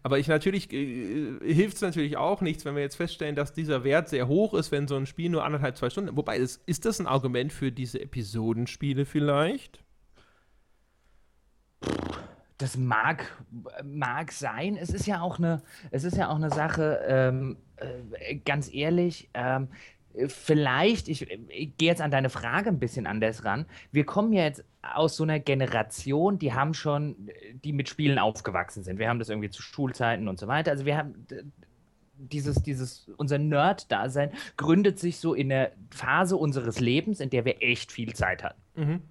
Aber 0.03 0.19
ich 0.19 0.29
natürlich 0.29 0.73
äh, 0.73 1.39
hilft 1.43 1.77
es 1.77 1.83
natürlich 1.83 2.17
auch 2.17 2.41
nichts, 2.41 2.65
wenn 2.65 2.75
wir 2.75 2.83
jetzt 2.83 2.97
feststellen, 2.97 3.37
dass 3.37 3.53
dieser 3.53 3.85
Wert 3.85 4.09
sehr 4.09 4.29
hoch 4.29 4.55
ist, 4.55 4.73
wenn 4.73 4.89
so 4.89 4.97
ein 4.97 5.07
Spiel 5.07 5.31
nur 5.31 5.45
anderthalb, 5.45 5.77
zwei 5.77 5.91
Stunden. 5.91 6.17
Wobei, 6.17 6.37
ist, 6.39 6.63
ist 6.67 6.85
das 6.85 7.01
ein 7.01 7.07
Argument 7.07 7.53
für 7.53 7.73
diese 7.73 8.01
Episodenspiele 8.01 9.05
vielleicht? 9.05 9.85
Das 12.59 12.77
mag, 12.77 13.37
mag 13.83 14.31
sein. 14.31 14.77
Es 14.77 14.91
ist 14.91 15.07
ja 15.07 15.21
auch 15.21 15.39
eine, 15.39 15.63
es 15.91 16.05
ist 16.05 16.17
ja 16.17 16.29
auch 16.29 16.37
eine 16.37 16.51
Sache, 16.51 17.01
ähm, 17.07 17.57
äh, 17.77 18.37
ganz 18.37 18.73
ehrlich, 18.73 19.29
ähm, 19.35 19.69
vielleicht, 20.29 21.09
ich, 21.09 21.31
ich 21.31 21.77
gehe 21.77 21.89
jetzt 21.89 22.01
an 22.01 22.11
deine 22.11 22.31
Frage 22.31 22.69
ein 22.69 22.79
bisschen 22.79 23.07
anders 23.07 23.45
ran. 23.45 23.67
Wir 23.91 24.05
kommen 24.05 24.33
ja 24.33 24.45
jetzt 24.45 24.65
aus 24.83 25.17
so 25.17 25.25
einer 25.25 25.41
Generation, 25.41 26.39
die 26.39 26.53
haben 26.53 26.75
schon, 26.75 27.31
die 27.65 27.73
mit 27.73 27.89
Spielen 27.89 28.19
aufgewachsen 28.19 28.85
sind. 28.85 28.99
Wir 28.99 29.09
haben 29.09 29.19
das 29.19 29.29
irgendwie 29.29 29.51
zu 29.51 29.63
Schulzeiten 29.63 30.29
und 30.29 30.39
so 30.39 30.47
weiter. 30.47 30.71
Also 30.71 30.85
wir 30.85 30.97
haben 30.97 31.27
dieses, 32.17 32.63
dieses, 32.63 33.11
unser 33.17 33.39
Nerd-Dasein 33.39 34.31
gründet 34.57 34.99
sich 34.99 35.19
so 35.19 35.35
in 35.35 35.49
der 35.49 35.73
Phase 35.91 36.37
unseres 36.37 36.81
Lebens, 36.81 37.21
in 37.21 37.31
der 37.31 37.45
wir 37.45 37.63
echt 37.63 37.91
viel 37.91 38.15
Zeit 38.15 38.45
hatten. 38.45 38.61
Mhm. 38.77 39.03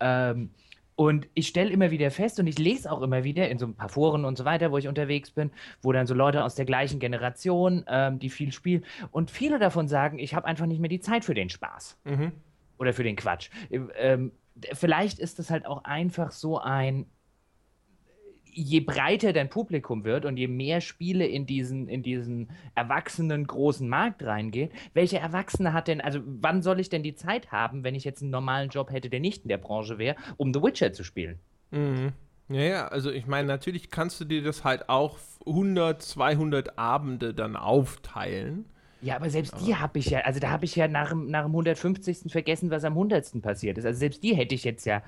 Ähm, 0.00 0.50
und 0.94 1.28
ich 1.34 1.48
stelle 1.48 1.70
immer 1.70 1.90
wieder 1.90 2.10
fest 2.10 2.38
und 2.38 2.46
ich 2.46 2.58
lese 2.58 2.90
auch 2.90 3.02
immer 3.02 3.24
wieder 3.24 3.48
in 3.48 3.58
so 3.58 3.66
ein 3.66 3.74
paar 3.74 3.88
Foren 3.88 4.24
und 4.24 4.36
so 4.36 4.44
weiter, 4.44 4.70
wo 4.72 4.78
ich 4.78 4.88
unterwegs 4.88 5.30
bin, 5.30 5.50
wo 5.80 5.92
dann 5.92 6.06
so 6.06 6.14
Leute 6.14 6.44
aus 6.44 6.54
der 6.54 6.64
gleichen 6.64 7.00
Generation, 7.00 7.84
ähm, 7.88 8.18
die 8.18 8.30
viel 8.30 8.52
spielen, 8.52 8.84
und 9.10 9.30
viele 9.30 9.58
davon 9.58 9.88
sagen, 9.88 10.18
ich 10.18 10.34
habe 10.34 10.46
einfach 10.46 10.66
nicht 10.66 10.80
mehr 10.80 10.90
die 10.90 11.00
Zeit 11.00 11.24
für 11.24 11.34
den 11.34 11.48
Spaß. 11.48 11.98
Mhm. 12.04 12.32
Oder 12.78 12.92
für 12.92 13.04
den 13.04 13.16
Quatsch. 13.16 13.48
Ähm, 13.70 14.32
vielleicht 14.72 15.18
ist 15.18 15.38
das 15.38 15.50
halt 15.50 15.66
auch 15.66 15.84
einfach 15.84 16.32
so 16.32 16.58
ein 16.58 17.06
je 18.54 18.80
breiter 18.80 19.32
dein 19.32 19.48
Publikum 19.48 20.04
wird 20.04 20.24
und 20.24 20.36
je 20.36 20.48
mehr 20.48 20.80
Spiele 20.80 21.26
in 21.26 21.46
diesen, 21.46 21.88
in 21.88 22.02
diesen 22.02 22.50
erwachsenen 22.74 23.46
großen 23.46 23.88
Markt 23.88 24.22
reingehen, 24.22 24.70
welche 24.94 25.18
Erwachsene 25.18 25.72
hat 25.72 25.88
denn, 25.88 26.00
also 26.00 26.20
wann 26.24 26.62
soll 26.62 26.80
ich 26.80 26.88
denn 26.88 27.02
die 27.02 27.14
Zeit 27.14 27.50
haben, 27.50 27.84
wenn 27.84 27.94
ich 27.94 28.04
jetzt 28.04 28.22
einen 28.22 28.30
normalen 28.30 28.70
Job 28.70 28.90
hätte, 28.90 29.10
der 29.10 29.20
nicht 29.20 29.44
in 29.44 29.48
der 29.48 29.58
Branche 29.58 29.98
wäre, 29.98 30.16
um 30.36 30.52
The 30.52 30.62
Witcher 30.62 30.92
zu 30.92 31.04
spielen? 31.04 31.38
Mhm. 31.70 32.12
Ja, 32.48 32.60
ja, 32.60 32.88
also 32.88 33.10
ich 33.10 33.26
meine, 33.26 33.48
natürlich 33.48 33.90
kannst 33.90 34.20
du 34.20 34.24
dir 34.24 34.42
das 34.42 34.64
halt 34.64 34.88
auch 34.88 35.18
100, 35.46 36.02
200 36.02 36.78
Abende 36.78 37.32
dann 37.32 37.56
aufteilen. 37.56 38.66
Ja, 39.00 39.16
aber 39.16 39.30
selbst 39.30 39.54
die 39.60 39.74
habe 39.74 39.98
ich 39.98 40.06
ja, 40.06 40.20
also 40.20 40.38
da 40.38 40.50
habe 40.50 40.64
ich 40.64 40.76
ja 40.76 40.86
nach, 40.86 41.12
nach 41.12 41.42
dem 41.42 41.50
150. 41.50 42.30
vergessen, 42.30 42.70
was 42.70 42.84
am 42.84 42.92
100. 42.92 43.42
passiert 43.42 43.78
ist. 43.78 43.84
Also 43.84 43.98
selbst 43.98 44.22
die 44.22 44.36
hätte 44.36 44.54
ich 44.54 44.62
jetzt 44.62 44.84
ja 44.84 45.02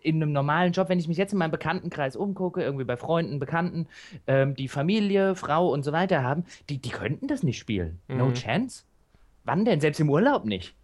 in 0.00 0.16
einem 0.16 0.32
normalen 0.32 0.72
Job, 0.72 0.88
wenn 0.88 0.98
ich 0.98 1.08
mich 1.08 1.16
jetzt 1.16 1.32
in 1.32 1.38
meinem 1.38 1.50
Bekanntenkreis 1.50 2.16
umgucke, 2.16 2.62
irgendwie 2.62 2.84
bei 2.84 2.96
Freunden, 2.96 3.38
Bekannten, 3.38 3.86
ähm, 4.26 4.54
die 4.54 4.68
Familie, 4.68 5.34
Frau 5.34 5.70
und 5.72 5.82
so 5.84 5.92
weiter 5.92 6.22
haben, 6.22 6.44
die, 6.68 6.78
die 6.78 6.90
könnten 6.90 7.26
das 7.28 7.42
nicht 7.42 7.58
spielen. 7.58 7.98
Mhm. 8.08 8.16
No 8.16 8.32
chance. 8.32 8.84
Wann 9.44 9.64
denn? 9.64 9.80
Selbst 9.80 10.00
im 10.00 10.10
Urlaub 10.10 10.44
nicht. 10.44 10.74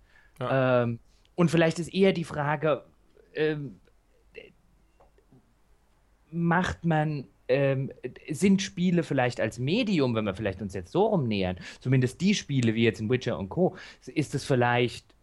Ja. 0.40 0.83
Ähm, 0.83 0.98
und 1.35 1.50
vielleicht 1.50 1.79
ist 1.79 1.92
eher 1.92 2.12
die 2.12 2.24
Frage, 2.24 2.85
ähm, 3.35 3.81
macht 6.31 6.85
man, 6.85 7.24
ähm, 7.48 7.92
sind 8.31 8.62
Spiele 8.62 9.03
vielleicht 9.03 9.40
als 9.40 9.59
Medium, 9.59 10.14
wenn 10.14 10.24
wir 10.24 10.35
vielleicht 10.35 10.62
uns 10.62 10.74
jetzt 10.74 10.92
so 10.92 11.07
rumnähern, 11.07 11.57
zumindest 11.81 12.20
die 12.20 12.35
Spiele 12.35 12.74
wie 12.74 12.85
jetzt 12.85 13.00
in 13.00 13.11
Witcher 13.11 13.38
und 13.38 13.48
Co., 13.48 13.77
ist 14.07 14.35
es 14.35 14.44
vielleicht 14.44 15.14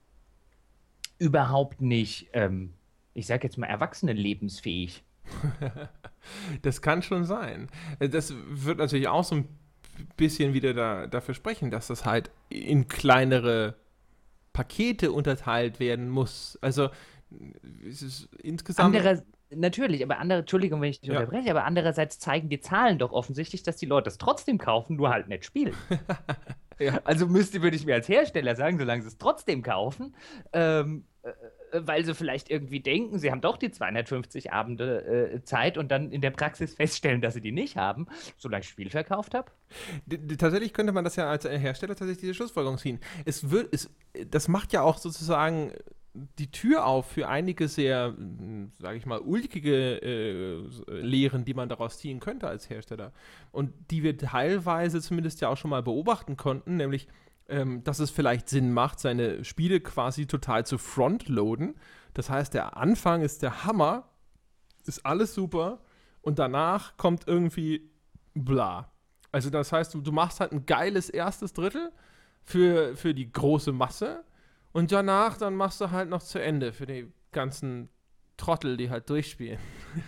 überhaupt 1.18 1.82
nicht 1.82 2.30
ähm, 2.34 2.74
ich 3.14 3.28
sage 3.28 3.44
jetzt 3.44 3.58
mal, 3.58 3.68
Erwachsene 3.68 4.14
lebensfähig. 4.14 5.04
das 6.62 6.82
kann 6.82 7.02
schon 7.02 7.26
sein. 7.26 7.70
Das 8.00 8.34
wird 8.50 8.78
natürlich 8.78 9.08
auch 9.08 9.24
so 9.24 9.36
ein 9.36 9.48
bisschen 10.18 10.54
wieder 10.54 10.74
da, 10.74 11.08
dafür 11.08 11.34
sprechen, 11.34 11.72
dass 11.72 11.88
das 11.88 12.06
halt 12.06 12.32
in 12.50 12.88
kleinere 12.88 13.76
Pakete 14.54 15.12
unterteilt 15.12 15.80
werden 15.80 16.10
muss. 16.10 16.58
Also 16.62 16.90
es 17.88 18.02
ist 18.02 18.30
insgesamt. 18.42 18.96
Andere, 18.96 19.24
natürlich, 19.50 20.04
aber 20.04 20.20
andere, 20.20 20.40
Entschuldigung, 20.40 20.82
wenn 20.82 20.90
ich 20.90 21.02
dich 21.02 21.10
ja. 21.10 21.20
unterbreche, 21.20 21.52
aber 21.52 21.66
andererseits 21.66 22.20
zeigen 22.20 22.50
die 22.50 22.60
Zahlen 22.60 22.98
doch 22.98 23.12
offensichtlich, 23.12 23.64
dass 23.64 23.78
die 23.78 23.86
Leute 23.86 24.10
es 24.10 24.18
trotzdem 24.18 24.58
kaufen, 24.58 24.96
nur 24.96 25.10
halt 25.10 25.28
nicht 25.28 25.46
spielen. 25.46 25.76
ja. 26.80 27.00
Also 27.04 27.28
müsste, 27.28 27.62
würde 27.62 27.76
ich 27.76 27.86
mir 27.86 27.96
als 27.96 28.10
Hersteller 28.10 28.56
sagen, 28.56 28.78
solange 28.78 29.02
sie 29.02 29.08
es 29.08 29.18
trotzdem 29.18 29.62
kaufen, 29.62 30.16
ähm, 30.54 31.06
äh, 31.24 31.32
weil 31.74 32.06
sie 32.06 32.16
vielleicht 32.16 32.50
irgendwie 32.50 32.80
denken, 32.80 33.20
sie 33.20 33.32
haben 33.32 33.42
doch 33.42 33.58
die 33.58 33.72
250 33.72 34.52
Abende 34.52 35.06
äh, 35.06 35.44
Zeit 35.44 35.78
und 35.78 35.92
dann 35.92 36.12
in 36.12 36.22
der 36.22 36.32
Praxis 36.32 36.76
feststellen, 36.76 37.22
dass 37.22 37.34
sie 37.34 37.42
die 37.42 37.52
nicht 37.52 37.78
haben, 37.78 38.08
solange 38.38 38.62
ich 38.62 38.70
Spiel 38.70 38.90
verkauft 38.90 39.34
habe? 39.34 39.52
Tatsächlich 40.38 40.74
könnte 40.74 40.92
man 40.92 41.04
das 41.04 41.16
ja 41.16 41.30
als 41.30 41.46
Hersteller 41.46 41.96
tatsächlich 41.96 42.20
diese 42.20 42.34
Schlussfolgerung 42.34 42.78
ziehen. 42.78 43.00
Es 43.26 43.50
wird, 43.50 43.74
es, 43.74 43.90
das 44.30 44.48
macht 44.48 44.74
ja 44.74 44.82
auch 44.82 44.98
sozusagen 44.98 45.72
die 46.14 46.52
Tür 46.52 46.86
auf 46.86 47.06
für 47.08 47.30
einige 47.30 47.68
sehr, 47.68 48.16
sage 48.80 48.98
ich 48.98 49.06
mal, 49.06 49.20
ulkige 49.20 50.02
äh, 50.02 51.02
Lehren, 51.02 51.46
die 51.46 51.54
man 51.54 51.70
daraus 51.70 52.00
ziehen 52.00 52.20
könnte 52.20 52.48
als 52.48 52.70
Hersteller. 52.70 53.14
Und 53.52 53.74
die 53.92 54.04
wir 54.04 54.18
teilweise 54.18 55.02
zumindest 55.02 55.42
ja 55.42 55.50
auch 55.50 55.58
schon 55.58 55.70
mal 55.70 55.84
beobachten 55.84 56.36
konnten, 56.36 56.76
nämlich 56.76 57.08
ähm, 57.52 57.84
dass 57.84 58.00
es 58.00 58.10
vielleicht 58.10 58.50
Sinn 58.50 58.74
macht, 58.74 59.00
seine 59.00 59.44
Spiele 59.44 59.82
quasi 59.82 60.26
total 60.26 60.66
zu 60.66 60.78
frontloaden. 60.78 61.76
Das 62.14 62.30
heißt, 62.30 62.54
der 62.54 62.78
Anfang 62.78 63.22
ist 63.22 63.44
der 63.44 63.66
Hammer, 63.66 64.10
ist 64.86 65.06
alles 65.06 65.34
super 65.34 65.82
und 66.22 66.40
danach 66.40 66.98
kommt 66.98 67.28
irgendwie 67.28 67.92
bla. 68.34 68.92
Also 69.32 69.50
das 69.50 69.72
heißt, 69.72 69.94
du, 69.94 70.02
du 70.02 70.12
machst 70.12 70.40
halt 70.40 70.52
ein 70.52 70.66
geiles 70.66 71.10
erstes 71.10 71.54
Drittel 71.54 71.92
für, 72.44 72.96
für 72.96 73.14
die 73.14 73.32
große 73.32 73.72
Masse 73.72 74.24
und 74.72 74.92
danach 74.92 75.38
dann 75.38 75.56
machst 75.56 75.82
du 75.82 75.92
halt 75.92 76.10
noch 76.10 76.24
zu 76.24 76.42
Ende 76.42 76.74
für 76.74 76.86
die 76.86 77.12
ganzen 77.32 77.90
Trottel, 78.38 78.76
die 78.76 78.90
halt 78.90 79.10
durchspielen. 79.10 79.60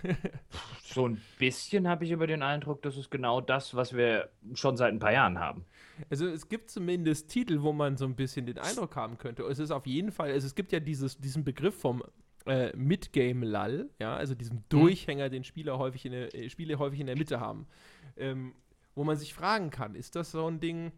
so 0.84 1.08
ein 1.08 1.22
bisschen 1.38 1.88
habe 1.88 2.06
ich 2.06 2.12
über 2.12 2.26
den 2.26 2.42
Eindruck, 2.42 2.82
das 2.82 2.98
ist 2.98 3.12
genau 3.12 3.42
das, 3.42 3.76
was 3.76 3.96
wir 3.96 4.30
schon 4.54 4.76
seit 4.76 4.94
ein 4.94 5.00
paar 5.00 5.14
Jahren 5.14 5.40
haben. 5.40 5.66
Also 6.10 6.28
es 6.28 6.50
gibt 6.50 6.72
zumindest 6.72 7.30
Titel, 7.30 7.62
wo 7.62 7.74
man 7.74 7.98
so 7.98 8.06
ein 8.06 8.16
bisschen 8.16 8.46
den 8.46 8.58
Eindruck 8.58 8.96
haben 8.96 9.18
könnte. 9.18 9.44
Es 9.44 9.60
ist 9.60 9.72
auf 9.72 9.86
jeden 9.86 10.12
Fall, 10.12 10.32
also 10.32 10.48
es 10.48 10.56
gibt 10.56 10.72
ja 10.72 10.80
dieses, 10.80 11.20
diesen 11.20 11.44
Begriff 11.44 11.76
vom 11.76 12.04
äh, 12.46 12.76
Mid-Game-Lull, 12.76 13.90
ja, 14.00 14.16
also 14.16 14.36
diesem 14.36 14.58
mhm. 14.58 14.64
Durchhänger, 14.70 15.30
den 15.30 15.44
Spieler 15.44 15.78
häufig 15.78 16.06
in 16.06 16.12
der, 16.12 16.34
äh, 16.36 16.50
Spiele 16.50 16.80
häufig 16.80 17.00
in 17.00 17.08
der 17.08 17.18
Mitte 17.18 17.40
haben. 17.40 17.68
Ähm, 18.18 18.54
wo 18.96 19.04
man 19.04 19.18
sich 19.18 19.34
fragen 19.34 19.70
kann, 19.72 19.96
ist 19.96 20.16
das 20.16 20.32
so 20.32 20.46
ein 20.48 20.60
Ding, 20.60 20.92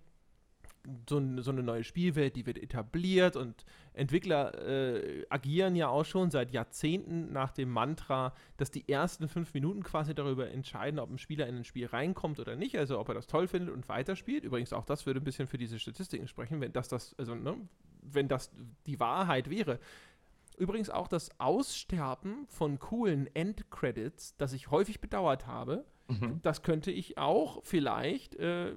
so, 1.09 1.21
so, 1.41 1.51
eine 1.51 1.63
neue 1.63 1.83
Spielwelt, 1.83 2.35
die 2.35 2.45
wird 2.45 2.57
etabliert 2.57 3.35
und 3.35 3.65
Entwickler 3.93 4.53
äh, 4.61 5.25
agieren 5.29 5.75
ja 5.75 5.87
auch 5.87 6.05
schon 6.05 6.31
seit 6.31 6.51
Jahrzehnten 6.51 7.31
nach 7.31 7.51
dem 7.51 7.69
Mantra, 7.69 8.33
dass 8.57 8.71
die 8.71 8.87
ersten 8.89 9.27
fünf 9.27 9.53
Minuten 9.53 9.83
quasi 9.83 10.13
darüber 10.13 10.49
entscheiden, 10.49 10.99
ob 10.99 11.09
ein 11.09 11.17
Spieler 11.17 11.47
in 11.47 11.57
ein 11.57 11.63
Spiel 11.63 11.87
reinkommt 11.87 12.39
oder 12.39 12.55
nicht, 12.55 12.77
also 12.77 12.99
ob 12.99 13.09
er 13.09 13.15
das 13.15 13.27
toll 13.27 13.47
findet 13.47 13.73
und 13.73 13.87
weiterspielt. 13.89 14.43
Übrigens 14.43 14.73
auch 14.73 14.85
das 14.85 15.05
würde 15.05 15.21
ein 15.21 15.23
bisschen 15.23 15.47
für 15.47 15.57
diese 15.57 15.79
Statistiken 15.79 16.27
sprechen, 16.27 16.61
wenn 16.61 16.73
das 16.73 16.87
das, 16.87 17.15
also 17.17 17.35
ne, 17.35 17.55
wenn 18.01 18.27
das 18.27 18.51
die 18.85 18.99
Wahrheit 18.99 19.49
wäre. 19.49 19.79
Übrigens 20.57 20.89
auch 20.89 21.07
das 21.07 21.39
Aussterben 21.39 22.45
von 22.47 22.79
coolen 22.79 23.27
Endcredits, 23.35 24.37
das 24.37 24.53
ich 24.53 24.71
häufig 24.71 25.01
bedauert 25.01 25.47
habe, 25.47 25.85
mhm. 26.07 26.39
das 26.41 26.61
könnte 26.61 26.91
ich 26.91 27.17
auch 27.17 27.63
vielleicht 27.63 28.35
äh, 28.35 28.73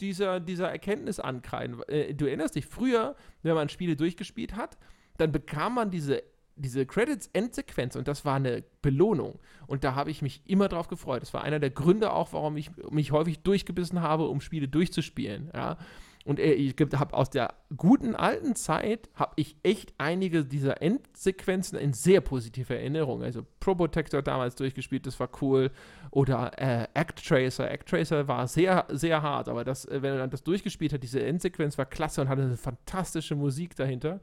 dieser, 0.00 0.40
dieser 0.40 0.70
Erkenntnis 0.70 1.20
ankreiden. 1.20 1.82
Äh, 1.88 2.14
du 2.14 2.26
erinnerst 2.26 2.54
dich, 2.54 2.66
früher, 2.66 3.16
wenn 3.42 3.54
man 3.54 3.68
Spiele 3.68 3.96
durchgespielt 3.96 4.56
hat, 4.56 4.78
dann 5.16 5.32
bekam 5.32 5.74
man 5.74 5.90
diese 5.90 6.22
diese 6.56 6.86
Credits-Endsequenz 6.86 7.96
und 7.96 8.06
das 8.06 8.24
war 8.24 8.36
eine 8.36 8.62
Belohnung. 8.80 9.38
Und 9.66 9.84
da 9.84 9.94
habe 9.94 10.10
ich 10.10 10.22
mich 10.22 10.42
immer 10.46 10.68
drauf 10.68 10.88
gefreut. 10.88 11.22
Das 11.22 11.34
war 11.34 11.42
einer 11.42 11.58
der 11.58 11.70
Gründe 11.70 12.12
auch, 12.12 12.32
warum 12.32 12.56
ich 12.56 12.70
mich 12.90 13.12
häufig 13.12 13.40
durchgebissen 13.40 14.02
habe, 14.02 14.28
um 14.28 14.40
Spiele 14.40 14.68
durchzuspielen. 14.68 15.50
Ja. 15.52 15.78
Und 16.24 16.40
ich 16.40 16.74
habe 16.94 17.14
aus 17.14 17.28
der 17.28 17.52
guten 17.76 18.14
alten 18.14 18.56
Zeit 18.56 19.10
habe 19.14 19.34
ich 19.36 19.56
echt 19.62 19.92
einige 19.98 20.46
dieser 20.46 20.80
Endsequenzen 20.80 21.78
in 21.78 21.92
sehr 21.92 22.22
positiver 22.22 22.76
Erinnerung. 22.76 23.22
Also 23.22 23.44
Pro 23.60 23.74
Protector 23.74 24.22
damals 24.22 24.54
durchgespielt, 24.54 25.06
das 25.06 25.20
war 25.20 25.28
cool. 25.42 25.70
Oder 26.10 26.58
äh, 26.58 26.88
Act 26.94 27.26
Tracer. 27.26 27.70
Act 27.70 27.90
Tracer 27.90 28.26
war 28.26 28.48
sehr, 28.48 28.86
sehr 28.88 29.20
hart, 29.20 29.50
aber 29.50 29.64
das, 29.64 29.84
äh, 29.84 30.00
wenn 30.00 30.16
man 30.16 30.30
das 30.30 30.42
durchgespielt 30.42 30.94
hat, 30.94 31.02
diese 31.02 31.22
Endsequenz 31.22 31.76
war 31.76 31.84
klasse 31.84 32.22
und 32.22 32.30
hatte 32.30 32.42
eine 32.42 32.56
fantastische 32.56 33.34
Musik 33.34 33.76
dahinter. 33.76 34.20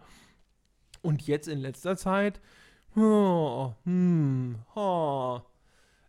Und 1.03 1.27
jetzt 1.27 1.47
in 1.47 1.59
letzter 1.59 1.97
Zeit, 1.97 2.41
oh, 2.95 3.73
hm, 3.83 4.55
oh, 4.73 5.39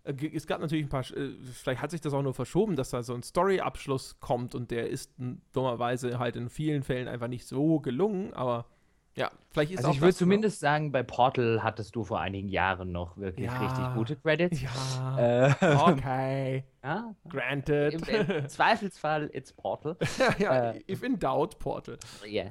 es 0.05 0.47
gab 0.47 0.61
natürlich 0.61 0.85
ein 0.85 0.89
paar, 0.89 1.09
äh, 1.17 1.31
vielleicht 1.53 1.81
hat 1.83 1.91
sich 1.91 2.01
das 2.01 2.13
auch 2.13 2.23
nur 2.23 2.35
verschoben, 2.35 2.77
dass 2.77 2.91
da 2.91 3.03
so 3.03 3.15
ein 3.15 3.23
Story-Abschluss 3.23 4.19
kommt 4.21 4.55
und 4.55 4.71
der 4.71 4.89
ist 4.89 5.13
dummerweise 5.53 6.19
halt 6.19 6.37
in 6.37 6.49
vielen 6.49 6.83
Fällen 6.83 7.09
einfach 7.09 7.29
nicht 7.29 7.47
so 7.47 7.79
gelungen, 7.81 8.33
aber 8.35 8.67
ja, 9.15 9.31
vielleicht 9.51 9.73
ist 9.73 9.79
also 9.81 9.91
auch 9.91 9.95
ich 9.95 10.01
würde 10.01 10.15
zumindest 10.15 10.59
sagen, 10.61 10.91
bei 10.91 11.03
Portal 11.03 11.63
hattest 11.63 11.95
du 11.95 12.03
vor 12.03 12.21
einigen 12.21 12.49
Jahren 12.49 12.93
noch 12.93 13.19
wirklich 13.19 13.47
Ja. 13.47 13.59
richtig 13.59 13.85
gute 13.95 14.17
Credits. 14.17 14.63
Ja, 14.63 15.49
Äh, 15.51 15.55
okay, 15.77 16.65
ja, 16.83 17.15
granted. 17.29 18.09
im, 18.09 18.31
Im 18.31 18.49
Zweifelsfall 18.49 19.29
it's 19.35 19.53
Portal. 19.53 19.97
ja, 20.39 20.71
äh, 20.73 20.83
if 20.91 21.03
in 21.03 21.19
doubt, 21.19 21.59
Portal. 21.59 21.99
Ja. 22.27 22.47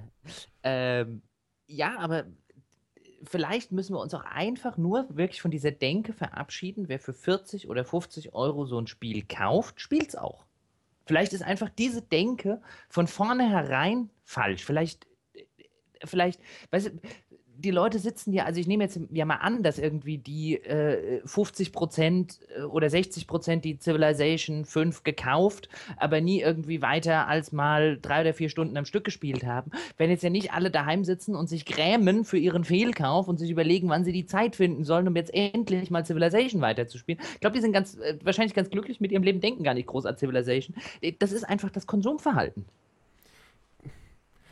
Ähm, 0.61 1.23
ja, 1.65 1.97
aber 1.97 2.25
vielleicht 3.23 3.71
müssen 3.71 3.95
wir 3.95 3.99
uns 3.99 4.13
auch 4.13 4.23
einfach 4.23 4.77
nur 4.77 5.07
wirklich 5.09 5.41
von 5.41 5.51
dieser 5.51 5.71
Denke 5.71 6.13
verabschieden, 6.13 6.87
wer 6.87 6.99
für 6.99 7.13
40 7.13 7.69
oder 7.69 7.85
50 7.85 8.33
Euro 8.33 8.65
so 8.65 8.79
ein 8.79 8.87
Spiel 8.87 9.23
kauft, 9.27 9.81
spielt 9.81 10.09
es 10.09 10.15
auch. 10.15 10.45
Vielleicht 11.05 11.33
ist 11.33 11.43
einfach 11.43 11.69
diese 11.69 12.01
Denke 12.01 12.61
von 12.89 13.07
vornherein 13.07 14.09
falsch. 14.23 14.63
Vielleicht, 14.63 15.07
äh, 15.33 15.43
vielleicht, 16.05 16.39
weißt 16.71 16.87
du, 16.87 16.91
die 17.61 17.71
Leute 17.71 17.99
sitzen 17.99 18.33
ja, 18.33 18.45
also 18.45 18.59
ich 18.59 18.67
nehme 18.67 18.83
jetzt 18.83 18.99
ja 19.11 19.25
mal 19.25 19.35
an, 19.35 19.63
dass 19.63 19.79
irgendwie 19.79 20.17
die 20.17 20.55
äh, 20.57 21.21
50 21.25 21.71
Prozent 21.71 22.39
oder 22.71 22.89
60 22.89 23.27
Prozent 23.27 23.65
die 23.65 23.77
Civilization 23.79 24.65
5 24.65 25.03
gekauft, 25.03 25.69
aber 25.97 26.21
nie 26.21 26.41
irgendwie 26.41 26.81
weiter 26.81 27.27
als 27.27 27.51
mal 27.51 27.97
drei 28.01 28.21
oder 28.21 28.33
vier 28.33 28.49
Stunden 28.49 28.77
am 28.77 28.85
Stück 28.85 29.03
gespielt 29.03 29.45
haben. 29.45 29.71
Wenn 29.97 30.09
jetzt 30.09 30.23
ja 30.23 30.29
nicht 30.29 30.53
alle 30.53 30.71
daheim 30.71 31.03
sitzen 31.03 31.35
und 31.35 31.47
sich 31.47 31.65
grämen 31.65 32.25
für 32.25 32.37
ihren 32.37 32.63
Fehlkauf 32.63 33.27
und 33.27 33.37
sich 33.37 33.49
überlegen, 33.49 33.89
wann 33.89 34.03
sie 34.03 34.13
die 34.13 34.25
Zeit 34.25 34.55
finden 34.55 34.83
sollen, 34.83 35.07
um 35.07 35.15
jetzt 35.15 35.33
endlich 35.33 35.91
mal 35.91 36.05
Civilization 36.05 36.61
weiterzuspielen. 36.61 37.21
Ich 37.33 37.39
glaube, 37.39 37.55
die 37.55 37.61
sind 37.61 37.73
ganz, 37.73 37.95
äh, 37.97 38.17
wahrscheinlich 38.23 38.53
ganz 38.53 38.69
glücklich 38.69 38.99
mit 38.99 39.11
ihrem 39.11 39.23
Leben, 39.23 39.41
denken 39.41 39.63
gar 39.63 39.73
nicht 39.73 39.87
groß 39.87 40.05
an 40.05 40.17
Civilization. 40.17 40.75
Äh, 41.01 41.13
Das 41.19 41.31
ist 41.31 41.43
einfach 41.43 41.69
das 41.69 41.87
Konsumverhalten. 41.87 42.65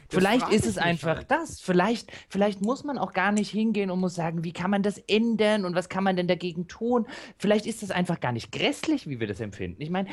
Vielleicht 0.10 0.50
ist 0.52 0.66
es 0.66 0.78
einfach 0.78 1.18
halt. 1.18 1.32
das. 1.32 1.62
Vielleicht, 1.62 2.12
vielleicht 2.30 2.62
muss 2.62 2.84
man 2.84 2.98
auch 2.98 3.14
gar 3.14 3.32
nicht 3.32 3.52
hingehen 3.52 3.92
und 3.92 4.00
muss 4.00 4.16
sagen, 4.16 4.44
wie 4.44 4.52
kann 4.52 4.72
man 4.72 4.84
das 4.84 4.98
ändern 4.98 5.66
und 5.66 5.76
was 5.76 5.88
kann 5.88 6.04
man 6.04 6.16
denn 6.16 6.28
dagegen 6.28 6.68
tun? 6.68 7.06
Vielleicht 7.38 7.66
ist 7.66 7.84
das 7.84 7.92
einfach 7.92 8.20
gar 8.20 8.32
nicht 8.32 8.52
grässlich, 8.52 9.08
wie 9.08 9.20
wir 9.20 9.28
das 9.28 9.40
empfinden. 9.40 9.82
Ich 9.82 9.90
meine, 9.90 10.10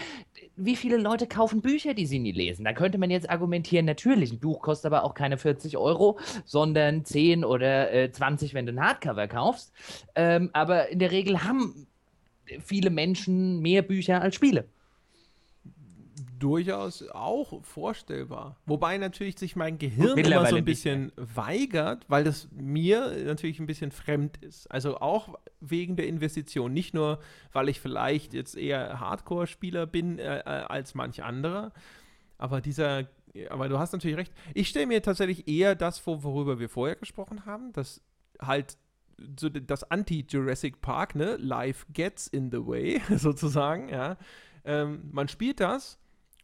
wie 0.56 0.76
viele 0.76 0.98
Leute 0.98 1.26
kaufen 1.26 1.62
Bücher, 1.62 1.94
die 1.94 2.06
sie 2.06 2.18
nie 2.18 2.32
lesen? 2.32 2.64
Da 2.64 2.72
könnte 2.72 2.98
man 2.98 3.10
jetzt 3.10 3.30
argumentieren, 3.30 3.86
natürlich, 3.86 4.32
ein 4.32 4.38
Buch 4.38 4.60
kostet 4.60 4.92
aber 4.92 5.04
auch 5.04 5.14
keine 5.14 5.38
40 5.38 5.76
Euro, 5.76 6.18
sondern 6.44 7.04
10 7.04 7.44
oder 7.44 7.92
äh, 7.92 8.12
20, 8.12 8.54
wenn 8.54 8.66
du 8.66 8.72
ein 8.72 8.80
Hardcover 8.80 9.28
kaufst. 9.28 9.72
Ähm, 10.14 10.50
aber 10.52 10.88
in 10.90 10.98
der 10.98 11.10
Regel 11.10 11.44
haben 11.44 11.86
viele 12.64 12.90
Menschen 12.90 13.60
mehr 13.60 13.82
Bücher 13.82 14.20
als 14.20 14.34
Spiele. 14.34 14.66
Durchaus 16.38 17.02
auch 17.08 17.62
vorstellbar. 17.64 18.56
Wobei 18.66 18.98
natürlich 18.98 19.38
sich 19.38 19.56
mein 19.56 19.78
Gehirn 19.78 20.18
immer 20.18 20.46
so 20.46 20.56
ein 20.56 20.64
bisschen 20.64 21.12
weigert, 21.16 22.04
weil 22.08 22.24
das 22.24 22.48
mir 22.52 23.24
natürlich 23.24 23.60
ein 23.60 23.66
bisschen 23.66 23.90
fremd 23.90 24.36
ist. 24.38 24.70
Also 24.70 24.98
auch 24.98 25.38
wegen 25.60 25.96
der 25.96 26.06
Investition. 26.06 26.72
Nicht 26.72 26.94
nur, 26.94 27.20
weil 27.52 27.68
ich 27.68 27.80
vielleicht 27.80 28.34
jetzt 28.34 28.56
eher 28.56 29.00
Hardcore-Spieler 29.00 29.86
bin 29.86 30.18
äh, 30.18 30.38
äh, 30.38 30.42
als 30.42 30.94
manch 30.94 31.22
anderer, 31.22 31.72
aber 32.38 32.60
dieser, 32.60 33.08
aber 33.50 33.68
du 33.68 33.78
hast 33.78 33.92
natürlich 33.92 34.16
recht. 34.16 34.32
Ich 34.54 34.68
stelle 34.68 34.86
mir 34.86 35.02
tatsächlich 35.02 35.48
eher 35.48 35.74
das 35.74 35.98
vor, 35.98 36.22
worüber 36.22 36.58
wir 36.58 36.68
vorher 36.68 36.96
gesprochen 36.96 37.46
haben, 37.46 37.72
dass 37.72 38.02
halt 38.40 38.76
so 39.38 39.48
das 39.48 39.90
Anti-Jurassic 39.90 40.80
Park, 40.80 41.14
ne? 41.14 41.36
Life 41.36 41.86
gets 41.92 42.26
in 42.26 42.50
the 42.50 42.66
way, 42.66 43.00
sozusagen, 43.16 43.88
ja. 43.88 44.16
Ähm, 44.64 45.08
man 45.12 45.28
spielt 45.28 45.60
das, 45.60 45.98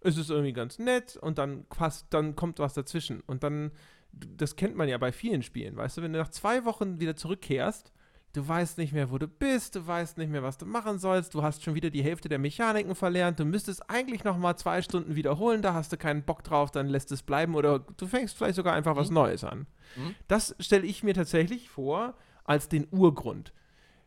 es 0.05 0.17
ist 0.17 0.31
irgendwie 0.31 0.53
ganz 0.53 0.79
nett 0.79 1.17
und 1.17 1.39
dann 1.39 1.67
fast, 1.73 2.13
dann 2.13 2.37
kommt 2.37 2.59
was 2.59 2.75
dazwischen. 2.75 3.21
Und 3.27 3.43
dann, 3.43 3.73
das 4.13 4.57
kennt 4.57 4.77
man 4.77 4.89
ja 4.89 4.99
bei 4.99 5.13
vielen 5.13 5.43
Spielen, 5.43 5.77
weißt 5.77 5.97
du, 5.99 6.03
wenn 6.03 6.13
du 6.13 6.19
nach 6.19 6.31
zwei 6.31 6.65
Wochen 6.65 7.01
wieder 7.01 7.17
zurückkehrst, 7.17 7.93
du 8.33 8.47
weißt 8.49 8.79
nicht 8.79 8.93
mehr, 8.93 9.11
wo 9.11 9.19
du 9.19 9.29
bist, 9.29 9.77
du 9.77 9.87
weißt 9.87 10.19
nicht 10.19 10.31
mehr, 10.31 10.43
was 10.43 10.57
du 10.57 10.65
machen 10.65 10.99
sollst, 10.99 11.35
du 11.35 11.43
hast 11.43 11.63
schon 11.63 11.75
wieder 11.75 11.91
die 11.91 12.03
Hälfte 12.03 12.29
der 12.29 12.39
Mechaniken 12.39 12.95
verlernt, 12.95 13.39
du 13.39 13.45
müsstest 13.45 13.89
eigentlich 13.91 14.25
noch 14.25 14.39
mal 14.39 14.57
zwei 14.57 14.81
Stunden 14.81 15.17
wiederholen, 15.17 15.63
da 15.63 15.75
hast 15.75 15.93
du 15.93 15.97
keinen 15.97 16.23
Bock 16.23 16.43
drauf, 16.43 16.71
dann 16.71 16.89
lässt 16.89 17.13
es 17.13 17.23
bleiben 17.23 17.55
oder 17.55 17.81
du 17.81 18.07
fängst 18.07 18.37
vielleicht 18.37 18.57
sogar 18.57 18.75
einfach 18.75 18.97
was 18.97 19.11
Neues 19.11 19.45
an. 19.45 19.67
Mhm. 19.97 20.15
Das 20.29 20.57
stelle 20.61 20.87
ich 20.87 21.03
mir 21.03 21.15
tatsächlich 21.15 21.69
vor 21.69 22.15
als 22.45 22.69
den 22.69 22.87
Urgrund. 22.91 23.53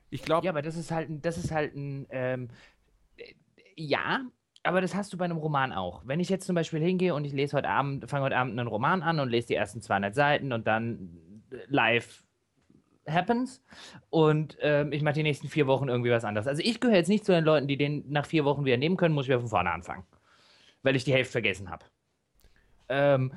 Ich 0.09 0.23
glaube, 0.23 0.45
Ja, 0.45 0.51
aber 0.51 0.61
das 0.61 0.75
ist 0.75 0.91
halt 0.91 1.09
ein, 1.09 1.21
das 1.21 1.37
ist 1.37 1.51
halt 1.51 1.75
ein, 1.75 2.07
ähm, 2.09 2.47
äh, 3.17 3.33
ja, 3.75 4.21
aber 4.65 4.81
das 4.81 4.95
hast 4.95 5.13
du 5.13 5.17
bei 5.17 5.25
einem 5.25 5.37
Roman 5.37 5.71
auch. 5.71 6.01
Wenn 6.05 6.19
ich 6.19 6.29
jetzt 6.29 6.45
zum 6.45 6.55
Beispiel 6.55 6.81
hingehe 6.81 7.13
und 7.13 7.23
ich 7.23 7.33
lese 7.33 7.55
heute 7.55 7.69
Abend, 7.69 8.09
fange 8.09 8.25
heute 8.25 8.37
Abend 8.37 8.59
einen 8.59 8.67
Roman 8.67 9.03
an 9.03 9.19
und 9.19 9.29
lese 9.29 9.47
die 9.47 9.55
ersten 9.55 9.81
200 9.81 10.15
Seiten 10.15 10.51
und 10.51 10.65
dann 10.67 11.43
äh, 11.51 11.57
live 11.67 12.23
happens 13.07 13.63
und 14.09 14.57
ähm, 14.61 14.91
ich 14.91 15.03
mache 15.03 15.13
die 15.13 15.23
nächsten 15.23 15.47
vier 15.47 15.67
Wochen 15.67 15.87
irgendwie 15.87 16.09
was 16.09 16.25
anderes. 16.25 16.47
Also 16.47 16.63
ich 16.63 16.79
gehöre 16.79 16.97
jetzt 16.97 17.09
nicht 17.09 17.25
zu 17.25 17.31
den 17.31 17.43
Leuten, 17.45 17.67
die 17.67 17.77
den 17.77 18.09
nach 18.09 18.25
vier 18.25 18.43
Wochen 18.45 18.65
wieder 18.65 18.77
nehmen 18.77 18.97
können, 18.97 19.13
muss 19.13 19.25
ich 19.25 19.29
wieder 19.29 19.39
von 19.39 19.49
vorne 19.49 19.71
anfangen, 19.71 20.03
weil 20.81 20.95
ich 20.95 21.03
die 21.03 21.13
Hälfte 21.13 21.33
vergessen 21.33 21.69
habe. 21.69 21.85
Ähm, 22.89 23.33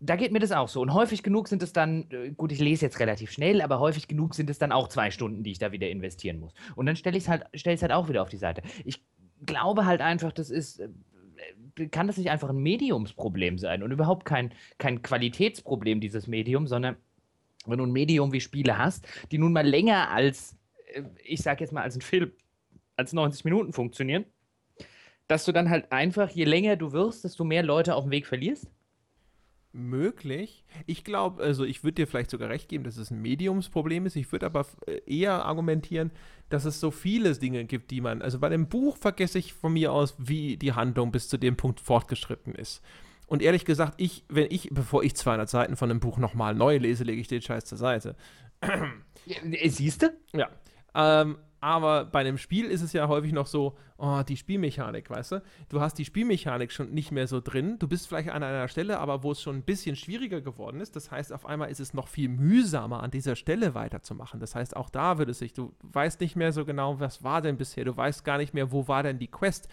da 0.00 0.16
geht 0.16 0.32
mir 0.32 0.40
das 0.40 0.52
auch 0.52 0.68
so. 0.68 0.80
Und 0.80 0.92
häufig 0.92 1.22
genug 1.22 1.48
sind 1.48 1.62
es 1.62 1.72
dann, 1.72 2.10
äh, 2.10 2.30
gut, 2.30 2.50
ich 2.50 2.58
lese 2.58 2.84
jetzt 2.84 2.98
relativ 2.98 3.30
schnell, 3.30 3.62
aber 3.62 3.78
häufig 3.78 4.08
genug 4.08 4.34
sind 4.34 4.50
es 4.50 4.58
dann 4.58 4.72
auch 4.72 4.88
zwei 4.88 5.10
Stunden, 5.12 5.44
die 5.44 5.52
ich 5.52 5.58
da 5.58 5.72
wieder 5.72 5.88
investieren 5.88 6.40
muss. 6.40 6.52
Und 6.74 6.86
dann 6.86 6.96
stelle 6.96 7.16
ich 7.16 7.24
es 7.24 7.28
halt, 7.28 7.44
halt 7.54 7.92
auch 7.92 8.08
wieder 8.08 8.22
auf 8.22 8.28
die 8.28 8.36
Seite. 8.36 8.62
Ich 8.84 9.04
glaube 9.46 9.86
halt 9.86 10.00
einfach, 10.00 10.32
das 10.32 10.50
ist, 10.50 10.80
äh, 10.80 10.88
äh, 11.76 11.86
kann 11.88 12.06
das 12.06 12.16
nicht 12.16 12.30
einfach 12.30 12.50
ein 12.50 12.56
Mediumsproblem 12.58 13.58
sein 13.58 13.82
und 13.82 13.90
überhaupt 13.90 14.24
kein, 14.24 14.52
kein 14.78 15.02
Qualitätsproblem 15.02 16.00
dieses 16.00 16.26
Medium, 16.26 16.66
sondern 16.66 16.96
wenn 17.66 17.78
du 17.78 17.86
ein 17.86 17.92
Medium 17.92 18.32
wie 18.32 18.40
Spiele 18.40 18.78
hast, 18.78 19.06
die 19.30 19.38
nun 19.38 19.52
mal 19.52 19.66
länger 19.66 20.10
als, 20.10 20.56
äh, 20.92 21.02
ich 21.22 21.42
sag 21.42 21.60
jetzt 21.60 21.72
mal, 21.72 21.82
als 21.82 21.96
ein 21.96 22.02
Film, 22.02 22.32
als 22.96 23.12
90 23.12 23.44
Minuten 23.44 23.72
funktionieren, 23.72 24.24
dass 25.26 25.44
du 25.44 25.52
dann 25.52 25.70
halt 25.70 25.90
einfach, 25.90 26.30
je 26.30 26.44
länger 26.44 26.76
du 26.76 26.92
wirst, 26.92 27.24
desto 27.24 27.44
mehr 27.44 27.62
Leute 27.62 27.94
auf 27.94 28.04
dem 28.04 28.10
Weg 28.10 28.26
verlierst? 28.26 28.70
Möglich. 29.76 30.64
Ich 30.86 31.02
glaube, 31.02 31.42
also 31.42 31.64
ich 31.64 31.82
würde 31.82 31.96
dir 31.96 32.06
vielleicht 32.06 32.30
sogar 32.30 32.48
recht 32.48 32.68
geben, 32.68 32.84
dass 32.84 32.96
es 32.96 33.10
ein 33.10 33.20
Mediumsproblem 33.20 34.06
ist. 34.06 34.14
Ich 34.14 34.30
würde 34.30 34.46
aber 34.46 34.66
äh, 34.86 35.00
eher 35.04 35.44
argumentieren, 35.44 36.12
dass 36.48 36.64
es 36.64 36.78
so 36.78 36.92
viele 36.92 37.36
Dinge 37.36 37.64
gibt, 37.64 37.90
die 37.90 38.00
man, 38.00 38.22
also 38.22 38.38
bei 38.38 38.48
dem 38.48 38.68
Buch 38.68 38.96
vergesse 38.96 39.38
ich 39.38 39.52
von 39.52 39.72
mir 39.72 39.92
aus, 39.92 40.14
wie 40.18 40.56
die 40.56 40.74
Handlung 40.74 41.10
bis 41.10 41.28
zu 41.28 41.38
dem 41.38 41.56
Punkt 41.56 41.80
fortgeschritten 41.80 42.54
ist. 42.54 42.82
Und 43.26 43.42
ehrlich 43.42 43.64
gesagt, 43.64 43.94
ich, 43.96 44.24
wenn 44.28 44.46
ich, 44.50 44.68
bevor 44.70 45.02
ich 45.02 45.16
200 45.16 45.48
Seiten 45.48 45.76
von 45.76 45.90
einem 45.90 46.00
Buch 46.00 46.18
nochmal 46.18 46.54
neu 46.54 46.76
lese, 46.76 47.02
lege 47.02 47.20
ich 47.20 47.28
den 47.28 47.42
Scheiß 47.42 47.64
zur 47.64 47.78
Seite. 47.78 48.14
Siehst 49.66 50.02
du? 50.02 50.12
Ja. 50.32 50.50
Ähm, 50.94 51.38
aber 51.64 52.04
bei 52.04 52.20
einem 52.20 52.36
Spiel 52.36 52.66
ist 52.66 52.82
es 52.82 52.92
ja 52.92 53.08
häufig 53.08 53.32
noch 53.32 53.46
so, 53.46 53.74
oh, 53.96 54.20
die 54.28 54.36
Spielmechanik, 54.36 55.08
weißt 55.08 55.32
du? 55.32 55.42
Du 55.70 55.80
hast 55.80 55.94
die 55.94 56.04
Spielmechanik 56.04 56.70
schon 56.70 56.90
nicht 56.90 57.10
mehr 57.10 57.26
so 57.26 57.40
drin. 57.40 57.78
Du 57.78 57.88
bist 57.88 58.06
vielleicht 58.06 58.28
an 58.28 58.42
einer 58.42 58.68
Stelle, 58.68 59.00
aber 59.00 59.22
wo 59.22 59.32
es 59.32 59.40
schon 59.40 59.56
ein 59.56 59.62
bisschen 59.62 59.96
schwieriger 59.96 60.42
geworden 60.42 60.82
ist. 60.82 60.94
Das 60.94 61.10
heißt, 61.10 61.32
auf 61.32 61.46
einmal 61.46 61.70
ist 61.70 61.80
es 61.80 61.94
noch 61.94 62.08
viel 62.08 62.28
mühsamer, 62.28 63.02
an 63.02 63.10
dieser 63.10 63.34
Stelle 63.34 63.74
weiterzumachen. 63.74 64.40
Das 64.40 64.54
heißt, 64.54 64.76
auch 64.76 64.90
da 64.90 65.16
wird 65.16 65.30
es 65.30 65.38
sich, 65.38 65.54
du 65.54 65.72
weißt 65.84 66.20
nicht 66.20 66.36
mehr 66.36 66.52
so 66.52 66.66
genau, 66.66 67.00
was 67.00 67.24
war 67.24 67.40
denn 67.40 67.56
bisher. 67.56 67.86
Du 67.86 67.96
weißt 67.96 68.26
gar 68.26 68.36
nicht 68.36 68.52
mehr, 68.52 68.70
wo 68.70 68.86
war 68.86 69.02
denn 69.02 69.18
die 69.18 69.30
Quest. 69.30 69.68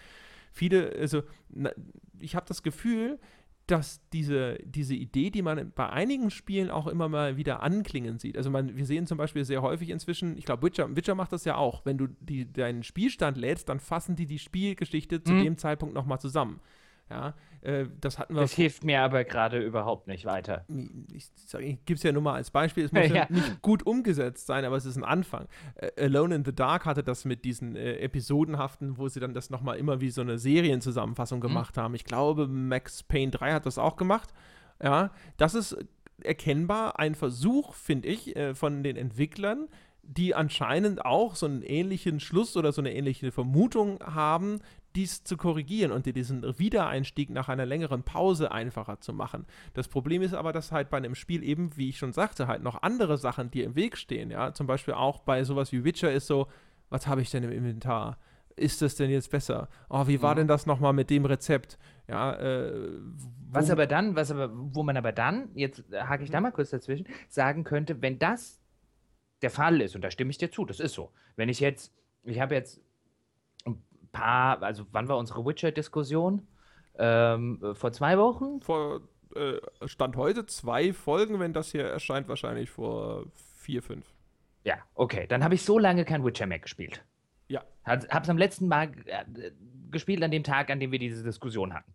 Viele, 0.50 0.94
also, 0.98 1.24
na, 1.50 1.72
ich 2.18 2.34
habe 2.34 2.46
das 2.48 2.62
Gefühl, 2.62 3.18
dass 3.66 4.00
diese, 4.12 4.58
diese 4.64 4.94
Idee, 4.94 5.30
die 5.30 5.42
man 5.42 5.72
bei 5.74 5.88
einigen 5.88 6.30
Spielen 6.30 6.70
auch 6.70 6.86
immer 6.86 7.08
mal 7.08 7.36
wieder 7.36 7.62
anklingen 7.62 8.18
sieht. 8.18 8.36
Also 8.36 8.50
man, 8.50 8.76
wir 8.76 8.86
sehen 8.86 9.06
zum 9.06 9.18
Beispiel 9.18 9.44
sehr 9.44 9.62
häufig 9.62 9.90
inzwischen, 9.90 10.36
ich 10.36 10.44
glaube, 10.44 10.66
Witcher, 10.66 10.94
Witcher 10.96 11.14
macht 11.14 11.32
das 11.32 11.44
ja 11.44 11.56
auch. 11.56 11.84
Wenn 11.86 11.96
du 11.96 12.08
die, 12.20 12.52
deinen 12.52 12.82
Spielstand 12.82 13.36
lädst, 13.36 13.68
dann 13.68 13.78
fassen 13.80 14.16
die 14.16 14.26
die 14.26 14.40
Spielgeschichte 14.40 15.22
zu 15.22 15.32
Mhm. 15.32 15.42
dem 15.44 15.56
Zeitpunkt 15.58 15.94
nochmal 15.94 16.20
zusammen. 16.20 16.60
Ja, 17.10 17.34
äh, 17.60 17.86
das 18.00 18.18
hatten 18.18 18.34
wir. 18.34 18.40
Das 18.40 18.52
hilft 18.52 18.84
mir 18.84 19.02
aber 19.02 19.24
gerade 19.24 19.60
überhaupt 19.60 20.08
nicht 20.08 20.24
weiter. 20.24 20.64
Ich, 21.12 21.28
ich 21.58 21.84
gebe 21.84 21.96
es 21.96 22.02
ja 22.02 22.12
nur 22.12 22.22
mal 22.22 22.34
als 22.34 22.50
Beispiel. 22.50 22.84
Es 22.84 22.92
muss 22.92 23.02
ja. 23.08 23.14
ja. 23.14 23.26
nicht 23.28 23.62
gut 23.62 23.84
umgesetzt 23.86 24.46
sein, 24.46 24.64
aber 24.64 24.76
es 24.76 24.84
ist 24.84 24.96
ein 24.96 25.04
Anfang. 25.04 25.46
Äh, 25.74 26.04
Alone 26.04 26.34
in 26.34 26.44
the 26.44 26.54
Dark 26.54 26.86
hatte 26.86 27.02
das 27.02 27.24
mit 27.24 27.44
diesen 27.44 27.76
äh, 27.76 27.96
Episodenhaften, 27.98 28.98
wo 28.98 29.08
sie 29.08 29.20
dann 29.20 29.34
das 29.34 29.50
nochmal 29.50 29.76
immer 29.76 30.00
wie 30.00 30.10
so 30.10 30.22
eine 30.22 30.38
Serienzusammenfassung 30.38 31.38
mhm. 31.38 31.42
gemacht 31.42 31.76
haben. 31.76 31.94
Ich 31.94 32.04
glaube, 32.04 32.48
Max 32.48 33.02
Payne 33.02 33.30
3 33.30 33.52
hat 33.52 33.66
das 33.66 33.78
auch 33.78 33.96
gemacht. 33.96 34.30
Ja, 34.82 35.10
das 35.36 35.54
ist 35.54 35.76
erkennbar 36.24 36.98
ein 36.98 37.14
Versuch, 37.14 37.74
finde 37.74 38.08
ich, 38.08 38.36
äh, 38.36 38.54
von 38.54 38.82
den 38.82 38.96
Entwicklern, 38.96 39.68
die 40.02 40.34
anscheinend 40.34 41.04
auch 41.04 41.36
so 41.36 41.46
einen 41.46 41.62
ähnlichen 41.62 42.20
Schluss 42.20 42.56
oder 42.56 42.72
so 42.72 42.80
eine 42.80 42.92
ähnliche 42.92 43.30
Vermutung 43.30 44.00
haben, 44.02 44.60
dies 44.96 45.24
zu 45.24 45.36
korrigieren 45.36 45.92
und 45.92 46.06
dir 46.06 46.12
diesen 46.12 46.58
Wiedereinstieg 46.58 47.30
nach 47.30 47.48
einer 47.48 47.66
längeren 47.66 48.02
Pause 48.02 48.52
einfacher 48.52 49.00
zu 49.00 49.12
machen. 49.12 49.46
Das 49.74 49.88
Problem 49.88 50.22
ist 50.22 50.34
aber, 50.34 50.52
dass 50.52 50.72
halt 50.72 50.90
bei 50.90 50.96
einem 50.96 51.14
Spiel 51.14 51.42
eben, 51.42 51.76
wie 51.76 51.88
ich 51.88 51.98
schon 51.98 52.12
sagte, 52.12 52.46
halt 52.46 52.62
noch 52.62 52.82
andere 52.82 53.18
Sachen 53.18 53.50
dir 53.50 53.64
im 53.64 53.74
Weg 53.74 53.96
stehen. 53.96 54.30
Ja, 54.30 54.52
zum 54.52 54.66
Beispiel 54.66 54.94
auch 54.94 55.20
bei 55.20 55.44
sowas 55.44 55.72
wie 55.72 55.84
Witcher 55.84 56.12
ist 56.12 56.26
so, 56.26 56.46
was 56.90 57.06
habe 57.06 57.22
ich 57.22 57.30
denn 57.30 57.42
im 57.42 57.52
Inventar? 57.52 58.18
Ist 58.56 58.82
das 58.82 58.96
denn 58.96 59.10
jetzt 59.10 59.30
besser? 59.30 59.68
Oh, 59.88 60.06
wie 60.06 60.20
war 60.20 60.32
ja. 60.32 60.34
denn 60.36 60.48
das 60.48 60.66
nochmal 60.66 60.92
mit 60.92 61.08
dem 61.10 61.24
Rezept? 61.24 61.78
Ja, 62.06 62.34
äh, 62.34 62.90
was 63.50 63.70
aber 63.70 63.86
dann, 63.86 64.14
was 64.14 64.30
aber, 64.30 64.50
wo 64.52 64.82
man 64.82 64.96
aber 64.96 65.12
dann, 65.12 65.50
jetzt 65.54 65.84
hake 65.90 66.24
ich 66.24 66.30
da 66.30 66.40
mal 66.40 66.52
kurz 66.52 66.70
dazwischen, 66.70 67.06
sagen 67.28 67.64
könnte, 67.64 68.02
wenn 68.02 68.18
das 68.18 68.60
der 69.40 69.50
Fall 69.50 69.80
ist, 69.80 69.94
und 69.94 70.02
da 70.02 70.10
stimme 70.10 70.30
ich 70.30 70.38
dir 70.38 70.50
zu, 70.50 70.64
das 70.64 70.80
ist 70.80 70.94
so. 70.94 71.12
Wenn 71.36 71.48
ich 71.48 71.60
jetzt, 71.60 71.94
ich 72.24 72.40
habe 72.40 72.54
jetzt 72.54 72.80
paar, 74.12 74.62
also 74.62 74.86
wann 74.92 75.08
war 75.08 75.18
unsere 75.18 75.44
Witcher-Diskussion? 75.44 76.46
Ähm, 76.98 77.74
vor 77.74 77.92
zwei 77.92 78.18
Wochen? 78.18 78.60
Vor 78.60 79.00
äh, 79.34 79.58
Stand 79.86 80.16
heute 80.16 80.46
zwei 80.46 80.92
Folgen, 80.92 81.40
wenn 81.40 81.52
das 81.52 81.72
hier 81.72 81.84
erscheint, 81.84 82.28
wahrscheinlich 82.28 82.70
vor 82.70 83.24
vier, 83.34 83.82
fünf. 83.82 84.12
Ja, 84.64 84.76
okay. 84.94 85.26
Dann 85.26 85.42
habe 85.42 85.54
ich 85.54 85.64
so 85.64 85.78
lange 85.78 86.04
kein 86.04 86.24
Witcher 86.24 86.46
mehr 86.46 86.58
gespielt. 86.58 87.02
Ja. 87.48 87.64
Habe 87.84 88.06
es 88.06 88.28
am 88.28 88.38
letzten 88.38 88.68
Mal 88.68 88.92
äh, 89.06 89.24
gespielt, 89.90 90.22
an 90.22 90.30
dem 90.30 90.44
Tag, 90.44 90.70
an 90.70 90.80
dem 90.80 90.92
wir 90.92 90.98
diese 90.98 91.24
Diskussion 91.24 91.74
hatten. 91.74 91.92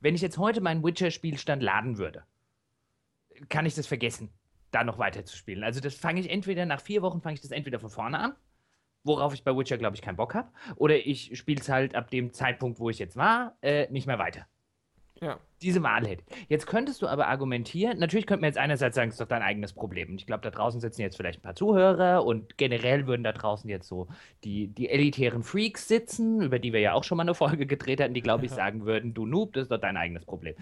Wenn 0.00 0.14
ich 0.14 0.22
jetzt 0.22 0.38
heute 0.38 0.60
meinen 0.60 0.84
Witcher-Spielstand 0.84 1.62
laden 1.62 1.98
würde, 1.98 2.24
kann 3.48 3.66
ich 3.66 3.74
das 3.74 3.86
vergessen, 3.86 4.30
da 4.70 4.84
noch 4.84 4.98
weiter 4.98 5.24
zu 5.24 5.36
spielen. 5.36 5.64
Also 5.64 5.80
das 5.80 5.94
fange 5.94 6.20
ich 6.20 6.30
entweder 6.30 6.66
nach 6.66 6.80
vier 6.80 7.02
Wochen 7.02 7.20
fange 7.20 7.34
ich 7.34 7.40
das 7.40 7.50
entweder 7.50 7.78
von 7.78 7.90
vorne 7.90 8.18
an 8.18 8.36
worauf 9.08 9.34
ich 9.34 9.42
bei 9.42 9.56
Witcher, 9.56 9.78
glaube 9.78 9.96
ich, 9.96 10.02
keinen 10.02 10.16
Bock 10.16 10.34
habe. 10.34 10.48
Oder 10.76 11.04
ich 11.04 11.36
spiele 11.36 11.60
es 11.60 11.68
halt 11.68 11.96
ab 11.96 12.10
dem 12.10 12.32
Zeitpunkt, 12.32 12.78
wo 12.78 12.90
ich 12.90 13.00
jetzt 13.00 13.16
war, 13.16 13.56
äh, 13.62 13.90
nicht 13.90 14.06
mehr 14.06 14.20
weiter. 14.20 14.46
Ja. 15.20 15.40
Diese 15.62 15.82
Wahl 15.82 16.06
hätte. 16.06 16.22
Jetzt 16.48 16.68
könntest 16.68 17.02
du 17.02 17.08
aber 17.08 17.26
argumentieren, 17.26 17.98
natürlich 17.98 18.26
könnte 18.26 18.42
man 18.42 18.48
jetzt 18.48 18.58
einerseits 18.58 18.94
sagen, 18.94 19.08
es 19.08 19.14
ist 19.14 19.20
doch 19.20 19.26
dein 19.26 19.42
eigenes 19.42 19.72
Problem. 19.72 20.14
Ich 20.14 20.26
glaube, 20.26 20.42
da 20.42 20.50
draußen 20.50 20.80
sitzen 20.80 21.00
jetzt 21.00 21.16
vielleicht 21.16 21.40
ein 21.40 21.42
paar 21.42 21.56
Zuhörer 21.56 22.24
und 22.24 22.56
generell 22.56 23.08
würden 23.08 23.24
da 23.24 23.32
draußen 23.32 23.68
jetzt 23.68 23.88
so 23.88 24.06
die, 24.44 24.68
die 24.68 24.88
elitären 24.88 25.42
Freaks 25.42 25.88
sitzen, 25.88 26.40
über 26.40 26.60
die 26.60 26.72
wir 26.72 26.78
ja 26.78 26.92
auch 26.92 27.02
schon 27.02 27.16
mal 27.16 27.24
eine 27.24 27.34
Folge 27.34 27.66
gedreht 27.66 28.00
hatten, 28.00 28.14
die, 28.14 28.20
glaube 28.20 28.46
ich, 28.46 28.52
sagen 28.52 28.86
würden, 28.86 29.14
du 29.14 29.26
Noob, 29.26 29.54
das 29.54 29.64
ist 29.64 29.72
doch 29.72 29.80
dein 29.80 29.96
eigenes 29.96 30.24
Problem. 30.24 30.54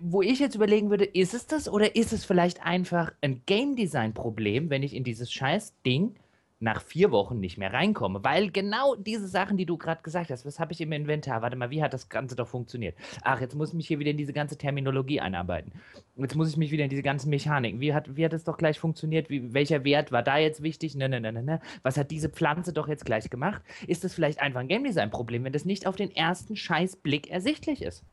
Wo 0.00 0.20
ich 0.20 0.38
jetzt 0.38 0.54
überlegen 0.54 0.90
würde, 0.90 1.04
ist 1.04 1.32
es 1.32 1.46
das 1.46 1.66
oder 1.66 1.96
ist 1.96 2.12
es 2.12 2.26
vielleicht 2.26 2.62
einfach 2.62 3.12
ein 3.22 3.42
Game 3.46 3.76
Design 3.76 4.12
Problem, 4.12 4.68
wenn 4.68 4.82
ich 4.82 4.94
in 4.94 5.04
dieses 5.04 5.32
scheiß 5.32 5.80
Ding 5.86 6.14
nach 6.60 6.82
vier 6.82 7.10
Wochen 7.10 7.40
nicht 7.40 7.58
mehr 7.58 7.72
reinkomme. 7.72 8.24
Weil 8.24 8.50
genau 8.50 8.94
diese 8.94 9.28
Sachen, 9.28 9.56
die 9.56 9.66
du 9.66 9.76
gerade 9.76 10.02
gesagt 10.02 10.30
hast, 10.30 10.46
was 10.46 10.58
habe 10.58 10.72
ich 10.72 10.80
im 10.80 10.92
Inventar? 10.92 11.42
Warte 11.42 11.56
mal, 11.56 11.70
wie 11.70 11.82
hat 11.82 11.92
das 11.92 12.08
Ganze 12.08 12.36
doch 12.36 12.48
funktioniert? 12.48 12.96
Ach, 13.22 13.40
jetzt 13.40 13.54
muss 13.54 13.70
ich 13.70 13.74
mich 13.74 13.88
hier 13.88 13.98
wieder 13.98 14.12
in 14.12 14.16
diese 14.16 14.32
ganze 14.32 14.56
Terminologie 14.56 15.20
einarbeiten. 15.20 15.72
Jetzt 16.16 16.36
muss 16.36 16.48
ich 16.48 16.56
mich 16.56 16.70
wieder 16.70 16.84
in 16.84 16.90
diese 16.90 17.02
ganzen 17.02 17.30
Mechaniken. 17.30 17.80
Wie 17.80 17.92
hat, 17.92 18.16
wie 18.16 18.24
hat 18.24 18.32
es 18.32 18.44
doch 18.44 18.56
gleich 18.56 18.78
funktioniert? 18.78 19.30
Wie, 19.30 19.52
welcher 19.52 19.84
Wert 19.84 20.12
war 20.12 20.22
da 20.22 20.38
jetzt 20.38 20.62
wichtig? 20.62 20.94
Ne, 20.94 21.08
ne, 21.08 21.20
ne, 21.20 21.32
ne, 21.32 21.42
ne. 21.42 21.60
Was 21.82 21.96
hat 21.96 22.10
diese 22.10 22.28
Pflanze 22.28 22.72
doch 22.72 22.88
jetzt 22.88 23.04
gleich 23.04 23.30
gemacht? 23.30 23.62
Ist 23.86 24.04
das 24.04 24.14
vielleicht 24.14 24.40
einfach 24.40 24.60
ein 24.60 24.68
Game 24.68 24.84
Design 24.84 25.10
Problem, 25.10 25.44
wenn 25.44 25.52
das 25.52 25.64
nicht 25.64 25.86
auf 25.86 25.96
den 25.96 26.14
ersten 26.14 26.56
Scheißblick 26.56 27.30
ersichtlich 27.30 27.82
ist? 27.82 28.04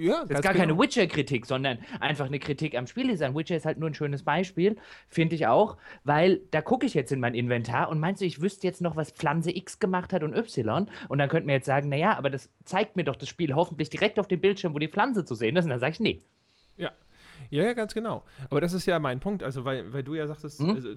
Ja, 0.00 0.24
das 0.24 0.38
ist 0.38 0.42
gar 0.42 0.54
genau. 0.54 0.64
keine 0.64 0.78
Witcher-Kritik, 0.78 1.44
sondern 1.44 1.78
einfach 2.00 2.26
eine 2.26 2.38
Kritik 2.38 2.74
am 2.74 2.86
Spieldesign. 2.86 3.34
Witcher 3.34 3.56
ist 3.56 3.66
halt 3.66 3.78
nur 3.78 3.90
ein 3.90 3.94
schönes 3.94 4.22
Beispiel, 4.22 4.76
finde 5.08 5.34
ich 5.34 5.46
auch, 5.46 5.76
weil 6.04 6.40
da 6.50 6.62
gucke 6.62 6.86
ich 6.86 6.94
jetzt 6.94 7.12
in 7.12 7.20
mein 7.20 7.34
Inventar 7.34 7.90
und 7.90 8.00
meinst 8.00 8.22
du, 8.22 8.24
ich 8.24 8.40
wüsste 8.40 8.66
jetzt 8.66 8.80
noch, 8.80 8.96
was 8.96 9.10
Pflanze 9.10 9.54
X 9.54 9.78
gemacht 9.78 10.12
hat 10.12 10.22
und 10.22 10.34
Y? 10.34 10.88
Und 11.08 11.18
dann 11.18 11.28
könnte 11.28 11.46
mir 11.46 11.52
jetzt 11.52 11.66
sagen, 11.66 11.90
naja, 11.90 12.16
aber 12.16 12.30
das 12.30 12.48
zeigt 12.64 12.96
mir 12.96 13.04
doch 13.04 13.16
das 13.16 13.28
Spiel 13.28 13.54
hoffentlich 13.54 13.90
direkt 13.90 14.18
auf 14.18 14.26
dem 14.26 14.40
Bildschirm, 14.40 14.74
wo 14.74 14.78
die 14.78 14.88
Pflanze 14.88 15.24
zu 15.24 15.34
sehen 15.34 15.56
ist. 15.56 15.64
Und 15.64 15.70
dann 15.70 15.80
sage 15.80 15.92
ich, 15.92 16.00
nee. 16.00 16.22
Ja. 16.78 16.92
Ja, 17.48 17.64
ja, 17.64 17.72
ganz 17.72 17.94
genau. 17.94 18.24
Aber 18.50 18.60
das 18.60 18.72
ist 18.72 18.86
ja 18.86 18.98
mein 18.98 19.20
Punkt. 19.20 19.42
Also, 19.42 19.64
weil, 19.64 19.92
weil 19.92 20.02
du 20.02 20.14
ja 20.14 20.26
sagtest, 20.26 20.60
mhm. 20.60 20.70
also, 20.70 20.88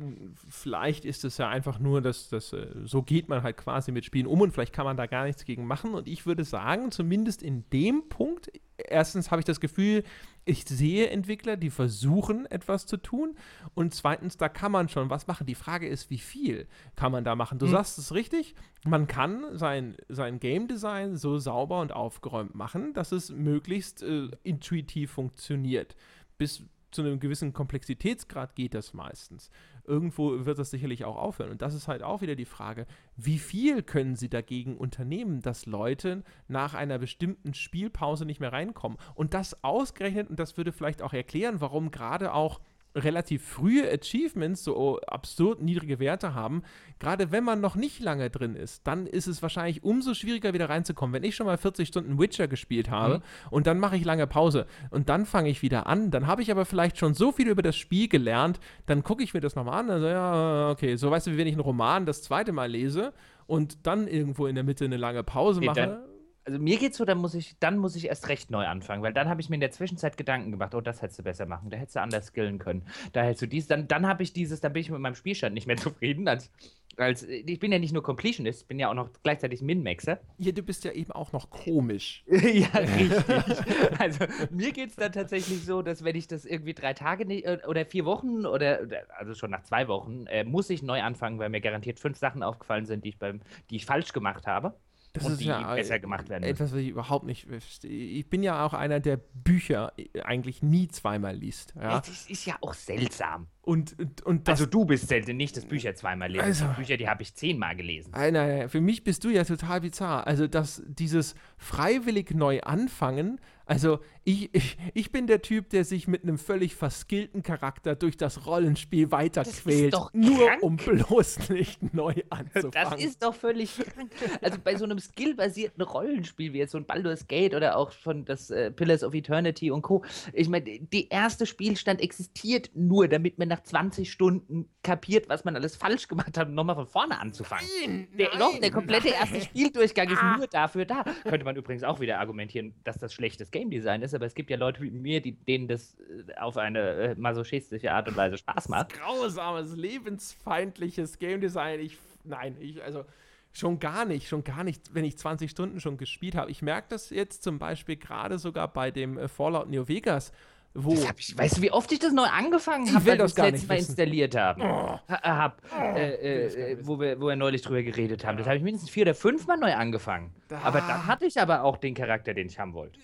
vielleicht 0.50 1.06
ist 1.06 1.24
es 1.24 1.38
ja 1.38 1.50
einfach 1.50 1.80
nur, 1.80 2.02
dass 2.02 2.30
das 2.30 2.54
äh, 2.54 2.68
so 2.84 3.02
geht 3.02 3.30
man 3.30 3.44
halt 3.44 3.58
quasi 3.58 3.92
mit 3.92 4.06
Spielen 4.06 4.28
um 4.28 4.42
und 4.42 4.52
vielleicht 4.52 4.74
kann 4.74 4.86
man 4.86 4.98
da 4.98 5.06
gar 5.06 5.26
nichts 5.26 5.46
gegen 5.46 5.66
machen. 5.66 5.94
Und 5.94 6.08
ich 6.08 6.26
würde 6.26 6.44
sagen, 6.44 6.92
zumindest 6.92 7.42
in 7.42 7.64
dem 7.72 8.10
Punkt, 8.10 8.52
erstens 8.78 9.32
habe 9.32 9.40
ich 9.40 9.46
das 9.46 9.60
Gefühl, 9.60 10.04
ich 10.46 10.66
sehe 10.68 11.10
Entwickler, 11.10 11.56
die 11.56 11.70
versuchen, 11.70 12.46
etwas 12.48 12.86
zu 12.86 12.98
tun. 12.98 13.36
Und 13.76 13.94
zweitens, 13.94 14.38
da 14.38 14.50
kann 14.50 14.72
man 14.72 14.90
schon 14.90 15.10
was 15.10 15.28
machen. 15.28 15.48
Die 15.48 15.56
Frage 15.56 15.88
ist, 15.88 16.10
wie 16.10 16.18
viel 16.18 16.68
kann 16.96 17.12
man 17.12 17.24
da 17.24 17.36
machen? 17.36 17.60
Du 17.60 17.68
mhm. 17.68 17.72
sagst 17.72 17.98
es 17.98 18.14
richtig, 18.14 18.56
man 18.86 19.08
kann 19.08 19.58
sein, 19.58 19.96
sein 20.10 20.40
Game 20.40 20.68
Design 20.68 21.16
so 21.16 21.38
sauber 21.38 21.80
und 21.80 21.94
aufgeräumt 21.94 22.56
machen, 22.56 22.94
dass 22.94 23.12
es 23.12 23.30
möglichst 23.30 24.04
äh, 24.04 24.30
intuitiv 24.44 25.12
funktioniert 25.12 25.96
bis 26.38 26.64
zu 26.94 27.02
einem 27.02 27.20
gewissen 27.20 27.54
Komplexitätsgrad 27.54 28.56
geht 28.56 28.74
das 28.74 28.94
meistens. 28.94 29.50
Irgendwo 29.84 30.46
wird 30.46 30.60
das 30.60 30.70
sicherlich 30.70 31.04
auch 31.06 31.18
aufhören. 31.18 31.52
Und 31.52 31.62
das 31.62 31.74
ist 31.74 31.88
halt 31.88 32.04
auch 32.04 32.22
wieder 32.22 32.36
die 32.36 32.46
Frage, 32.46 32.86
wie 33.18 33.40
viel 33.40 33.84
können 33.84 34.16
sie 34.16 34.30
dagegen 34.30 34.78
unternehmen, 34.78 35.42
dass 35.42 35.66
Leute 35.66 36.24
nach 36.48 36.74
einer 36.74 37.00
bestimmten 37.00 37.54
Spielpause 37.54 38.26
nicht 38.26 38.40
mehr 38.40 38.54
reinkommen. 38.54 38.98
Und 39.16 39.34
das 39.34 39.64
ausgerechnet, 39.64 40.30
und 40.30 40.40
das 40.40 40.56
würde 40.56 40.72
vielleicht 40.72 41.02
auch 41.02 41.14
erklären, 41.14 41.60
warum 41.60 41.92
gerade 41.92 42.34
auch 42.34 42.62
relativ 42.96 43.44
frühe 43.44 43.90
Achievements 43.92 44.64
so 44.64 45.00
absurd 45.02 45.62
niedrige 45.62 46.00
Werte 46.00 46.34
haben, 46.34 46.64
gerade 47.00 47.32
wenn 47.32 47.44
man 47.44 47.62
noch 47.62 47.76
nicht 47.76 48.00
lange 48.00 48.30
drin 48.30 48.56
ist, 48.56 48.86
dann 48.88 49.08
ist 49.08 49.28
es 49.28 49.42
wahrscheinlich 49.42 49.84
umso 49.84 50.14
schwieriger 50.14 50.54
wieder 50.54 50.70
reinzukommen. 50.70 51.14
Wenn 51.14 51.24
ich 51.24 51.36
schon 51.36 51.48
mal 51.48 51.58
40 51.58 51.88
Stunden 51.88 52.20
Witcher 52.20 52.48
gespielt 52.48 52.90
habe 52.90 53.16
mhm. 53.16 53.22
und 53.50 53.68
dann 53.68 53.80
mache 53.80 53.98
ich 53.98 54.06
lange 54.06 54.28
Pause 54.28 54.68
und 54.92 55.10
dann 55.10 55.26
fange 55.26 55.50
ich 55.50 55.62
wieder 55.62 55.88
an, 55.88 56.12
dann 56.12 56.28
habe 56.28 56.42
ich 56.42 56.52
aber 56.52 56.66
vielleicht 56.66 56.98
schon 56.98 57.14
so 57.14 57.32
viel 57.32 57.48
über 57.48 57.62
das 57.62 57.76
Spiel 57.76 58.08
gelernt, 58.08 58.60
dann 58.86 59.04
gucke 59.04 59.24
ich 59.24 59.34
mir 59.34 59.42
das 59.42 59.56
nochmal 59.56 59.80
an, 59.80 59.90
also 59.90 60.08
ja, 60.08 60.70
okay, 60.70 60.96
so 60.96 61.10
weißt 61.10 61.28
du, 61.28 61.32
wie 61.32 61.38
wenn 61.38 61.48
ich 61.48 61.54
einen 61.54 61.62
Roman 61.62 62.06
das 62.06 62.22
zweite 62.22 62.52
Mal 62.52 62.70
lese 62.70 63.14
und 63.48 63.86
dann 63.88 64.08
irgendwo 64.08 64.48
in 64.48 64.56
der 64.56 64.64
Mitte 64.64 64.86
eine 64.86 64.98
lange 64.98 65.24
Pause 65.24 65.62
mache. 65.62 65.76
Dann, 65.76 66.13
also 66.46 66.60
mir 66.60 66.78
geht's 66.78 66.98
so, 66.98 67.06
dann 67.06 67.18
muss 67.18 67.34
ich, 67.34 67.58
dann 67.60 67.78
muss 67.78 67.96
ich 67.96 68.08
erst 68.08 68.28
recht 68.28 68.52
neu 68.52 68.66
anfangen, 68.66 69.02
weil 69.02 69.14
dann 69.14 69.30
habe 69.30 69.42
ich 69.42 69.50
mir 69.50 69.56
in 69.56 69.62
der 69.62 69.72
Zwischenzeit 69.72 70.18
Gedanken 70.18 70.52
gemacht, 70.52 70.76
oh, 70.76 70.82
das 70.82 71.02
hättest 71.02 71.20
du 71.20 71.24
besser 71.24 71.46
machen, 71.46 71.70
da 71.70 71.78
hättest 71.78 71.96
du 71.96 72.02
anders 72.02 72.28
skillen 72.28 72.60
können, 72.60 72.86
da 73.14 73.24
hättest 73.24 73.44
du 73.44 73.48
dies, 73.48 73.68
dann, 73.68 73.88
dann 73.88 74.08
habe 74.08 74.24
ich 74.24 74.34
dieses, 74.34 74.60
dann 74.60 74.74
bin 74.74 74.82
ich 74.82 74.90
mit 74.90 75.00
meinem 75.00 75.16
Spielstand 75.16 75.54
nicht 75.54 75.68
mehr 75.68 75.78
zufrieden, 75.78 76.28
als, 76.28 76.52
als 76.98 77.24
ich 77.24 77.60
bin 77.60 77.72
ja 77.72 77.80
nicht 77.80 77.94
nur 77.94 78.04
Completionist, 78.04 78.68
bin 78.68 78.78
ja 78.78 78.90
auch 78.90 78.94
noch 78.94 79.10
gleichzeitig 79.24 79.62
Min-Maxer. 79.62 80.20
Ja, 80.38 80.52
du 80.52 80.62
bist 80.62 80.84
ja 80.84 80.92
eben 80.92 81.12
auch 81.12 81.32
noch 81.32 81.50
komisch. 81.50 82.24
ja, 82.28 82.68
richtig. 82.78 83.24
also 84.00 84.26
mir 84.52 84.72
geht's 84.74 84.96
dann 84.96 85.12
tatsächlich 85.12 85.66
so, 85.66 85.82
dass 85.82 86.04
wenn 86.04 86.16
ich 86.16 86.28
das 86.28 86.46
irgendwie 86.46 86.74
drei 86.74 86.94
Tage 86.94 87.24
äh, 87.24 87.66
oder 87.66 87.86
vier 87.86 88.06
Wochen 88.06 88.46
oder, 88.46 88.82
also 89.18 89.34
schon 89.34 89.50
nach 89.50 89.64
zwei 89.64 89.88
Wochen, 89.88 90.28
äh, 90.28 90.44
muss 90.44 90.70
ich 90.70 90.84
neu 90.84 91.02
anfangen, 91.02 91.40
weil 91.40 91.50
mir 91.50 91.62
garantiert 91.62 92.00
fünf 92.00 92.18
Sachen 92.18 92.44
aufgefallen 92.44 92.86
sind, 92.86 93.06
die 93.06 93.10
ich 93.10 93.18
beim, 93.18 93.42
die 93.70 93.78
ich 93.78 93.86
falsch 93.86 94.14
gemacht 94.14 94.46
habe 94.46 94.76
das 95.14 95.26
und 95.26 95.34
ist 95.34 95.42
die 95.42 95.46
ja 95.46 95.76
besser 95.76 96.00
gemacht 96.00 96.28
werden. 96.28 96.44
Etwas, 96.44 96.72
was 96.72 96.80
ich 96.80 96.90
überhaupt 96.90 97.26
nicht 97.26 97.48
Ich 97.84 98.28
bin 98.30 98.42
ja 98.42 98.66
auch 98.66 98.74
einer, 98.74 99.00
der 99.00 99.18
Bücher 99.18 99.94
eigentlich 100.24 100.64
nie 100.64 100.88
zweimal 100.88 101.36
liest. 101.36 101.76
Ja? 101.76 102.00
Das 102.00 102.28
ist 102.28 102.46
ja 102.46 102.56
auch 102.62 102.74
seltsam. 102.74 103.48
Und, 103.62 103.98
und, 104.00 104.22
und 104.24 104.50
also 104.50 104.66
du 104.66 104.86
bist 104.86 105.08
selten 105.08 105.38
nicht 105.38 105.56
das 105.56 105.66
Bücher 105.66 105.94
zweimal 105.94 106.32
lesen. 106.32 106.44
Also, 106.44 106.66
Bücher, 106.76 106.98
die 106.98 107.08
habe 107.08 107.22
ich 107.22 107.36
zehnmal 107.36 107.76
gelesen. 107.76 108.12
Nein, 108.12 108.34
nein, 108.34 108.70
für 108.70 108.82
mich 108.82 109.04
bist 109.04 109.24
du 109.24 109.30
ja 109.30 109.44
total 109.44 109.82
bizarr. 109.82 110.26
Also 110.26 110.48
dass 110.48 110.82
dieses 110.88 111.36
freiwillig 111.58 112.32
neu 112.32 112.62
anfangen 112.62 113.40
Also, 113.66 114.00
ich, 114.26 114.54
ich, 114.54 114.78
ich 114.94 115.12
bin 115.12 115.28
der 115.28 115.42
Typ, 115.42 115.70
der 115.70 115.86
sich 115.86 116.08
mit 116.08 116.24
einem 116.24 116.38
völlig 116.38 116.76
verskillten 116.76 117.44
Charakter 117.44 117.96
durch 117.96 118.18
das 118.18 118.46
Rollenspiel 118.46 119.12
weiterquält. 119.12 119.96
Nur 120.14 120.50
um 120.62 120.78
bloß 120.78 121.50
nicht 121.50 121.94
neu 121.94 122.14
anzufangen. 122.30 122.72
Das 122.74 123.04
ist 123.04 123.24
doch 123.24 123.36
völlig 123.36 123.78
krank. 123.78 124.12
Also 124.42 124.58
bei 124.64 124.76
so 124.76 124.86
einem 124.86 125.00
skillbasierten 125.00 125.84
Rollenspiel 125.84 126.54
wie 126.54 126.60
jetzt 126.60 126.72
so 126.72 126.78
ein 126.78 126.86
Baldur's 126.86 127.28
Gate 127.28 127.54
oder 127.54 127.78
auch 127.78 127.92
von 127.92 128.26
das 128.26 128.50
äh, 128.50 128.72
Pillars 128.72 129.04
of 129.04 129.14
Eternity 129.14 129.72
und 129.72 129.82
Co. 129.82 130.04
Ich 130.34 130.50
meine, 130.50 130.80
der 130.80 131.12
erste 131.12 131.46
Spielstand 131.46 132.02
existiert 132.02 132.72
nur, 132.74 133.08
damit 133.08 133.40
man 133.40 133.48
nach 133.48 133.64
20 133.64 134.12
Stunden 134.12 134.70
kapiert, 134.84 135.30
was 135.30 135.46
man 135.46 135.56
alles 135.56 135.76
falsch 135.76 136.08
gemacht 136.08 136.38
hat, 136.38 136.48
um 136.48 136.54
nochmal 136.54 136.76
von 136.76 136.88
vorne 136.88 137.20
anzufangen. 137.20 137.68
Nein, 137.86 138.08
der, 138.18 138.30
nein, 138.30 138.40
noch, 138.40 138.60
der 138.60 138.72
komplette 138.72 139.10
nein. 139.10 139.20
erste 139.20 139.42
Spieldurchgang 139.42 140.10
ist 140.10 140.22
ah. 140.22 140.38
nur 140.38 140.48
dafür 140.48 140.86
da. 140.86 141.04
Könnte 141.24 141.46
man 141.46 141.56
übrigens 141.56 141.84
auch 141.84 142.00
wieder 142.00 142.20
argumentieren, 142.20 142.74
dass 142.84 142.98
das 142.98 143.14
schlechtes 143.14 143.52
Game 143.54 143.70
Design 143.70 144.02
ist, 144.02 144.14
aber 144.14 144.26
es 144.26 144.36
gibt 144.36 144.50
ja 144.50 144.58
Leute 144.58 144.82
wie 144.82 144.92
mir, 144.92 145.22
die, 145.22 145.32
denen 145.32 145.70
das 145.70 145.96
äh, 146.28 146.36
auf 146.36 146.58
eine 146.58 146.80
äh, 146.80 147.16
masochistische 147.16 147.94
Art 147.94 148.10
und 148.10 148.18
Weise 148.18 148.38
Spaß 148.38 148.68
macht. 148.68 148.92
Grausames, 148.94 149.78
lebensfeindliches 149.78 151.18
Game 151.20 151.40
Design. 151.40 151.80
Ich, 151.80 151.98
nein, 152.26 152.58
ich, 152.60 152.84
also 152.84 153.06
schon 153.54 153.80
gar 153.80 154.04
nicht, 154.04 154.28
schon 154.28 154.44
gar 154.44 154.66
nicht, 154.66 154.94
wenn 154.94 155.06
ich 155.06 155.18
20 155.18 155.50
Stunden 155.50 155.80
schon 155.80 155.98
gespielt 155.98 156.36
habe. 156.36 156.52
Ich 156.52 156.62
merke 156.62 156.88
das 156.90 157.12
jetzt 157.12 157.44
zum 157.44 157.60
Beispiel 157.60 157.96
gerade 157.96 158.40
sogar 158.40 158.68
bei 158.68 158.92
dem 158.92 159.18
äh, 159.18 159.30
Fallout 159.30 159.70
New 159.70 159.88
Vegas 159.88 160.34
wo? 160.76 160.94
Ich, 161.18 161.38
weißt 161.38 161.58
du, 161.58 161.62
wie 161.62 161.72
oft 161.72 161.92
ich 161.92 162.00
das 162.00 162.14
neu 162.14 162.24
angefangen 162.24 162.88
habe, 162.94 163.06
weil 163.06 163.14
wir 163.14 163.18
das 163.20 163.38
letzte 163.38 163.68
Mal 163.68 163.78
installiert 163.78 164.36
haben? 164.36 164.62
Oh. 164.62 165.00
hab, 165.08 165.62
oh. 165.72 165.96
Äh, 165.96 166.72
äh, 166.72 166.78
wo, 166.82 167.00
wir, 167.00 167.22
wo 167.22 167.28
wir 167.28 167.36
neulich 167.36 167.62
drüber 167.62 167.84
geredet 167.84 168.26
haben. 168.26 168.38
Das 168.38 168.48
habe 168.48 168.58
ich 168.58 168.64
mindestens 168.64 168.90
vier 168.90 169.04
oder 169.04 169.14
fünf 169.14 169.46
Mal 169.46 169.58
neu 169.58 169.74
angefangen. 169.74 170.34
Da. 170.48 170.60
Aber 170.60 170.82
dann 170.82 171.06
hatte 171.06 171.26
ich 171.26 171.40
aber 171.40 171.64
auch 171.64 171.78
den 171.78 171.94
Charakter, 171.94 172.34
den 172.34 172.48
ich 172.48 172.58
haben 172.58 172.74
wollte. 172.74 173.00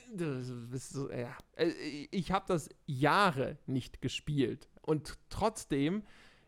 So, 0.73 1.11
ja. 1.11 1.35
Äh, 1.55 1.67
ich 2.11 2.31
habe 2.31 2.45
das 2.47 2.69
Jahre 2.87 3.57
nicht 3.67 4.01
gespielt. 4.01 4.67
Und 4.81 5.19
trotzdem 5.29 6.03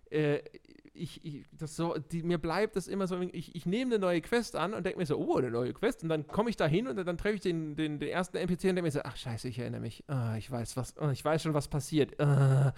äh, 0.09 0.39
ich, 0.93 1.23
ich, 1.23 1.45
das 1.51 1.75
so, 1.75 1.97
die, 1.97 2.23
mir 2.23 2.37
bleibt 2.37 2.75
das 2.75 2.87
immer 2.87 3.07
so, 3.07 3.19
ich, 3.19 3.55
ich 3.55 3.65
nehme 3.65 3.95
eine 3.95 4.01
neue 4.01 4.21
Quest 4.21 4.55
an 4.55 4.73
und 4.73 4.85
denke 4.85 4.99
mir 4.99 5.05
so, 5.05 5.17
oh, 5.17 5.37
eine 5.37 5.49
neue 5.49 5.73
Quest. 5.73 6.03
Und 6.03 6.09
dann 6.09 6.27
komme 6.27 6.49
ich 6.49 6.57
da 6.57 6.67
hin 6.67 6.87
und 6.87 6.95
dann, 6.95 7.05
dann 7.05 7.17
treffe 7.17 7.35
ich 7.35 7.41
den, 7.41 7.75
den, 7.75 7.99
den, 7.99 8.09
ersten 8.09 8.37
NPC 8.37 8.51
und 8.51 8.75
denke 8.75 8.83
mir 8.83 8.91
so, 8.91 9.01
ach 9.03 9.15
scheiße, 9.15 9.47
ich 9.47 9.59
erinnere 9.59 9.81
mich. 9.81 10.03
Oh, 10.07 10.35
ich 10.37 10.49
weiß 10.49 10.77
was, 10.77 10.95
oh, 10.99 11.09
ich 11.09 11.23
weiß 11.23 11.43
schon, 11.43 11.53
was 11.53 11.67
passiert. 11.67 12.15
Oh, 12.19 12.71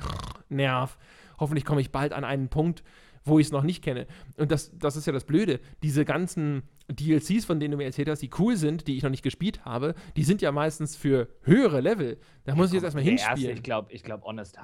Nerv. 0.49 0.97
Hoffentlich 1.39 1.65
komme 1.65 1.81
ich 1.81 1.91
bald 1.91 2.13
an 2.13 2.23
einen 2.23 2.49
Punkt, 2.49 2.83
wo 3.25 3.39
ich 3.39 3.47
es 3.47 3.51
noch 3.51 3.63
nicht 3.63 3.83
kenne. 3.83 4.05
Und 4.37 4.51
das, 4.51 4.77
das 4.77 4.95
ist 4.95 5.07
ja 5.07 5.13
das 5.13 5.25
Blöde. 5.25 5.59
Diese 5.81 6.05
ganzen 6.05 6.63
DLCs, 6.89 7.45
von 7.45 7.59
denen 7.59 7.71
du 7.71 7.77
mir 7.77 7.85
erzählt 7.85 8.09
hast, 8.09 8.21
die 8.21 8.29
cool 8.37 8.55
sind, 8.57 8.87
die 8.87 8.97
ich 8.97 9.03
noch 9.03 9.09
nicht 9.09 9.23
gespielt 9.23 9.65
habe, 9.65 9.95
die 10.15 10.23
sind 10.23 10.41
ja 10.41 10.51
meistens 10.51 10.95
für 10.95 11.29
höhere 11.41 11.81
Level. 11.81 12.19
Da 12.43 12.55
muss 12.55 12.67
ich 12.67 12.73
jetzt 12.75 12.83
erstmal 12.83 13.03
hinspielen. 13.03 13.37
Erste, 13.37 13.51
ich 13.51 13.63
glaube, 13.63 13.91
ich 13.91 14.03
glaub, 14.03 14.23
Honest, 14.23 14.59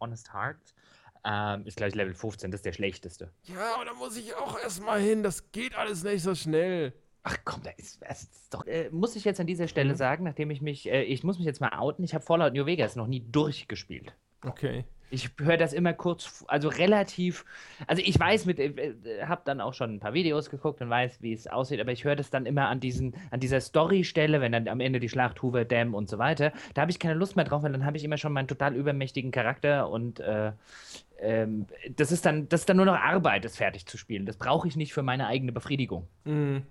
Honest 0.00 0.34
Heart 0.34 0.74
ähm, 1.26 1.66
ist 1.66 1.76
gleich 1.76 1.94
Level 1.94 2.14
15, 2.14 2.50
das 2.50 2.58
ist 2.58 2.66
der 2.66 2.72
schlechteste. 2.72 3.32
Ja, 3.44 3.74
aber 3.74 3.84
da 3.84 3.94
muss 3.94 4.16
ich 4.16 4.34
auch 4.36 4.58
erstmal 4.58 5.00
hin. 5.00 5.22
Das 5.22 5.50
geht 5.50 5.74
alles 5.74 6.04
nicht 6.04 6.22
so 6.22 6.34
schnell. 6.34 6.92
Ach 7.24 7.36
komm, 7.44 7.62
da 7.64 7.70
ist, 7.76 8.00
das 8.02 8.22
ist 8.22 8.54
doch. 8.54 8.64
Äh, 8.66 8.88
muss 8.90 9.16
ich 9.16 9.24
jetzt 9.24 9.40
an 9.40 9.48
dieser 9.48 9.66
Stelle 9.66 9.94
mhm. 9.94 9.96
sagen, 9.96 10.24
nachdem 10.24 10.50
ich 10.50 10.62
mich, 10.62 10.88
äh, 10.88 11.02
ich 11.02 11.24
muss 11.24 11.38
mich 11.38 11.46
jetzt 11.46 11.60
mal 11.60 11.76
outen, 11.76 12.04
ich 12.04 12.14
habe 12.14 12.24
Fallout 12.24 12.52
New 12.52 12.66
Vegas 12.66 12.94
noch 12.94 13.08
nie 13.08 13.20
durchgespielt. 13.20 14.14
Okay. 14.42 14.84
Ich 15.10 15.30
höre 15.38 15.56
das 15.56 15.72
immer 15.72 15.92
kurz, 15.92 16.44
also 16.48 16.68
relativ, 16.68 17.44
also 17.86 18.02
ich 18.04 18.18
weiß 18.18 18.46
mit, 18.46 18.58
äh, 18.58 18.66
äh 18.66 19.24
habe 19.24 19.42
dann 19.44 19.60
auch 19.60 19.74
schon 19.74 19.94
ein 19.94 20.00
paar 20.00 20.14
Videos 20.14 20.50
geguckt 20.50 20.80
und 20.80 20.90
weiß, 20.90 21.22
wie 21.22 21.32
es 21.32 21.46
aussieht, 21.46 21.80
aber 21.80 21.92
ich 21.92 22.04
höre 22.04 22.16
das 22.16 22.30
dann 22.30 22.44
immer 22.44 22.68
an 22.68 22.80
diesen, 22.80 23.14
an 23.30 23.40
dieser 23.40 23.60
Story-Stelle, 23.60 24.40
wenn 24.40 24.52
dann 24.52 24.68
am 24.68 24.80
Ende 24.80 24.98
die 24.98 25.08
Schlacht 25.08 25.42
Hoover 25.42 25.64
Dam 25.64 25.94
und 25.94 26.08
so 26.08 26.18
weiter, 26.18 26.52
da 26.74 26.82
habe 26.82 26.90
ich 26.90 26.98
keine 26.98 27.14
Lust 27.14 27.36
mehr 27.36 27.44
drauf, 27.44 27.62
weil 27.62 27.72
dann 27.72 27.86
habe 27.86 27.96
ich 27.96 28.04
immer 28.04 28.16
schon 28.16 28.32
meinen 28.32 28.48
total 28.48 28.74
übermächtigen 28.74 29.30
Charakter 29.30 29.88
und 29.88 30.20
äh, 30.20 30.52
ähm, 31.18 31.66
das 31.96 32.12
ist 32.12 32.26
dann, 32.26 32.48
das 32.48 32.60
ist 32.60 32.68
dann 32.68 32.76
nur 32.76 32.86
noch 32.86 32.96
Arbeit, 32.96 33.44
das 33.44 33.56
fertig 33.56 33.86
zu 33.86 33.96
spielen. 33.96 34.26
Das 34.26 34.36
brauche 34.36 34.68
ich 34.68 34.76
nicht 34.76 34.92
für 34.92 35.02
meine 35.02 35.26
eigene 35.26 35.52
Befriedigung. 35.52 36.06
Mhm. 36.24 36.62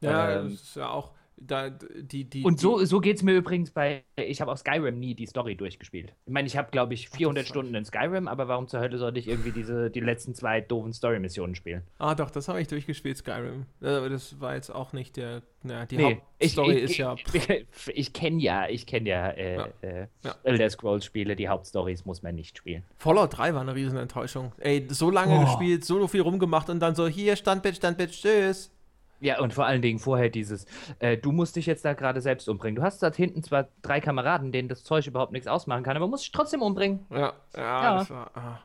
Ja, 0.00 0.30
ähm, 0.30 0.50
das 0.50 0.62
ist 0.62 0.76
ja 0.76 0.88
auch 0.88 1.12
da, 1.40 1.70
die, 1.70 2.24
die, 2.24 2.44
und 2.44 2.58
so, 2.58 2.84
so 2.84 3.00
geht 3.00 3.16
es 3.16 3.22
mir 3.22 3.34
übrigens 3.34 3.70
bei, 3.70 4.04
ich 4.16 4.40
habe 4.40 4.50
auch 4.50 4.56
Skyrim 4.56 4.98
nie 4.98 5.14
die 5.14 5.26
Story 5.26 5.56
durchgespielt. 5.56 6.12
Ich 6.26 6.32
meine, 6.32 6.46
ich 6.46 6.56
habe, 6.56 6.70
glaube 6.70 6.94
ich, 6.94 7.08
400 7.08 7.46
Stunden 7.46 7.74
in 7.74 7.84
Skyrim, 7.84 8.28
aber 8.28 8.48
warum 8.48 8.68
zur 8.68 8.80
Hölle 8.80 8.98
sollte 8.98 9.18
ich 9.18 9.28
irgendwie 9.28 9.52
diese, 9.52 9.90
die 9.90 10.00
letzten 10.00 10.34
zwei 10.34 10.60
doofen 10.60 10.92
Story-Missionen 10.92 11.54
spielen? 11.54 11.82
Ah, 11.98 12.14
doch, 12.14 12.30
das 12.30 12.48
habe 12.48 12.60
ich 12.60 12.68
durchgespielt, 12.68 13.16
Skyrim. 13.18 13.66
Aber 13.80 14.08
das 14.08 14.40
war 14.40 14.54
jetzt 14.54 14.70
auch 14.70 14.92
nicht 14.92 15.16
der, 15.16 15.42
na, 15.62 15.86
die 15.86 15.96
nee, 15.96 16.20
Hauptstory 16.40 16.78
ist 16.78 16.96
ja... 16.96 17.14
Ich, 17.32 17.66
ich 17.88 18.12
kenne 18.12 18.40
ja, 18.40 18.68
ich 18.68 18.86
kenne 18.86 19.08
ja, 19.08 19.28
äh, 19.30 19.56
ja. 19.56 19.68
Äh, 19.82 20.06
ja. 20.24 20.34
Elder 20.42 20.70
Scrolls-Spiele, 20.70 21.36
die 21.36 21.48
Hauptstories 21.48 22.04
muss 22.04 22.22
man 22.22 22.34
nicht 22.34 22.58
spielen. 22.58 22.84
Fallout 22.96 23.36
3 23.36 23.54
war 23.54 23.60
eine 23.60 23.74
riesen 23.74 23.98
Enttäuschung. 23.98 24.52
Ey, 24.58 24.86
so 24.90 25.10
lange 25.10 25.36
oh. 25.36 25.44
gespielt, 25.44 25.84
so 25.84 26.06
viel 26.08 26.22
rumgemacht 26.22 26.70
und 26.70 26.80
dann 26.80 26.94
so, 26.94 27.06
hier, 27.06 27.36
Standbild, 27.36 27.76
Standbild, 27.76 28.10
tschüss. 28.10 28.72
Ja, 29.20 29.40
und 29.40 29.52
vor 29.52 29.66
allen 29.66 29.82
Dingen 29.82 29.98
vorher 29.98 30.28
dieses, 30.28 30.66
äh, 31.00 31.16
du 31.16 31.32
musst 31.32 31.56
dich 31.56 31.66
jetzt 31.66 31.84
da 31.84 31.94
gerade 31.94 32.20
selbst 32.20 32.48
umbringen. 32.48 32.76
Du 32.76 32.82
hast 32.82 33.02
da 33.02 33.12
hinten 33.12 33.42
zwar 33.42 33.68
drei 33.82 34.00
Kameraden, 34.00 34.52
denen 34.52 34.68
das 34.68 34.84
Zeug 34.84 35.06
überhaupt 35.06 35.32
nichts 35.32 35.48
ausmachen 35.48 35.82
kann, 35.82 35.96
aber 35.96 36.06
musst 36.06 36.24
dich 36.24 36.32
trotzdem 36.32 36.62
umbringen. 36.62 37.06
Ja, 37.10 37.32
ja, 37.56 37.62
ja. 37.62 37.98
das 37.98 38.10
war. 38.10 38.30
Ah. 38.34 38.60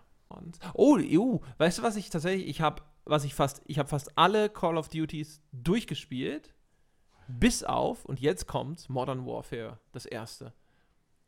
Oh, 0.73 0.97
EU, 0.99 1.37
weißt 1.57 1.79
du, 1.79 1.83
was 1.83 1.95
ich 1.95 2.09
tatsächlich, 2.09 2.47
ich 2.47 2.61
habe, 2.61 2.81
was 3.05 3.23
ich 3.23 3.35
fast, 3.35 3.61
ich 3.65 3.77
habe 3.77 3.89
fast 3.89 4.17
alle 4.17 4.49
Call 4.49 4.77
of 4.77 4.89
Duties 4.89 5.41
durchgespielt, 5.51 6.53
bis 7.27 7.63
auf, 7.63 8.05
und 8.05 8.19
jetzt 8.19 8.47
kommt 8.47 8.89
Modern 8.89 9.25
Warfare, 9.25 9.79
das 9.91 10.05
erste. 10.05 10.53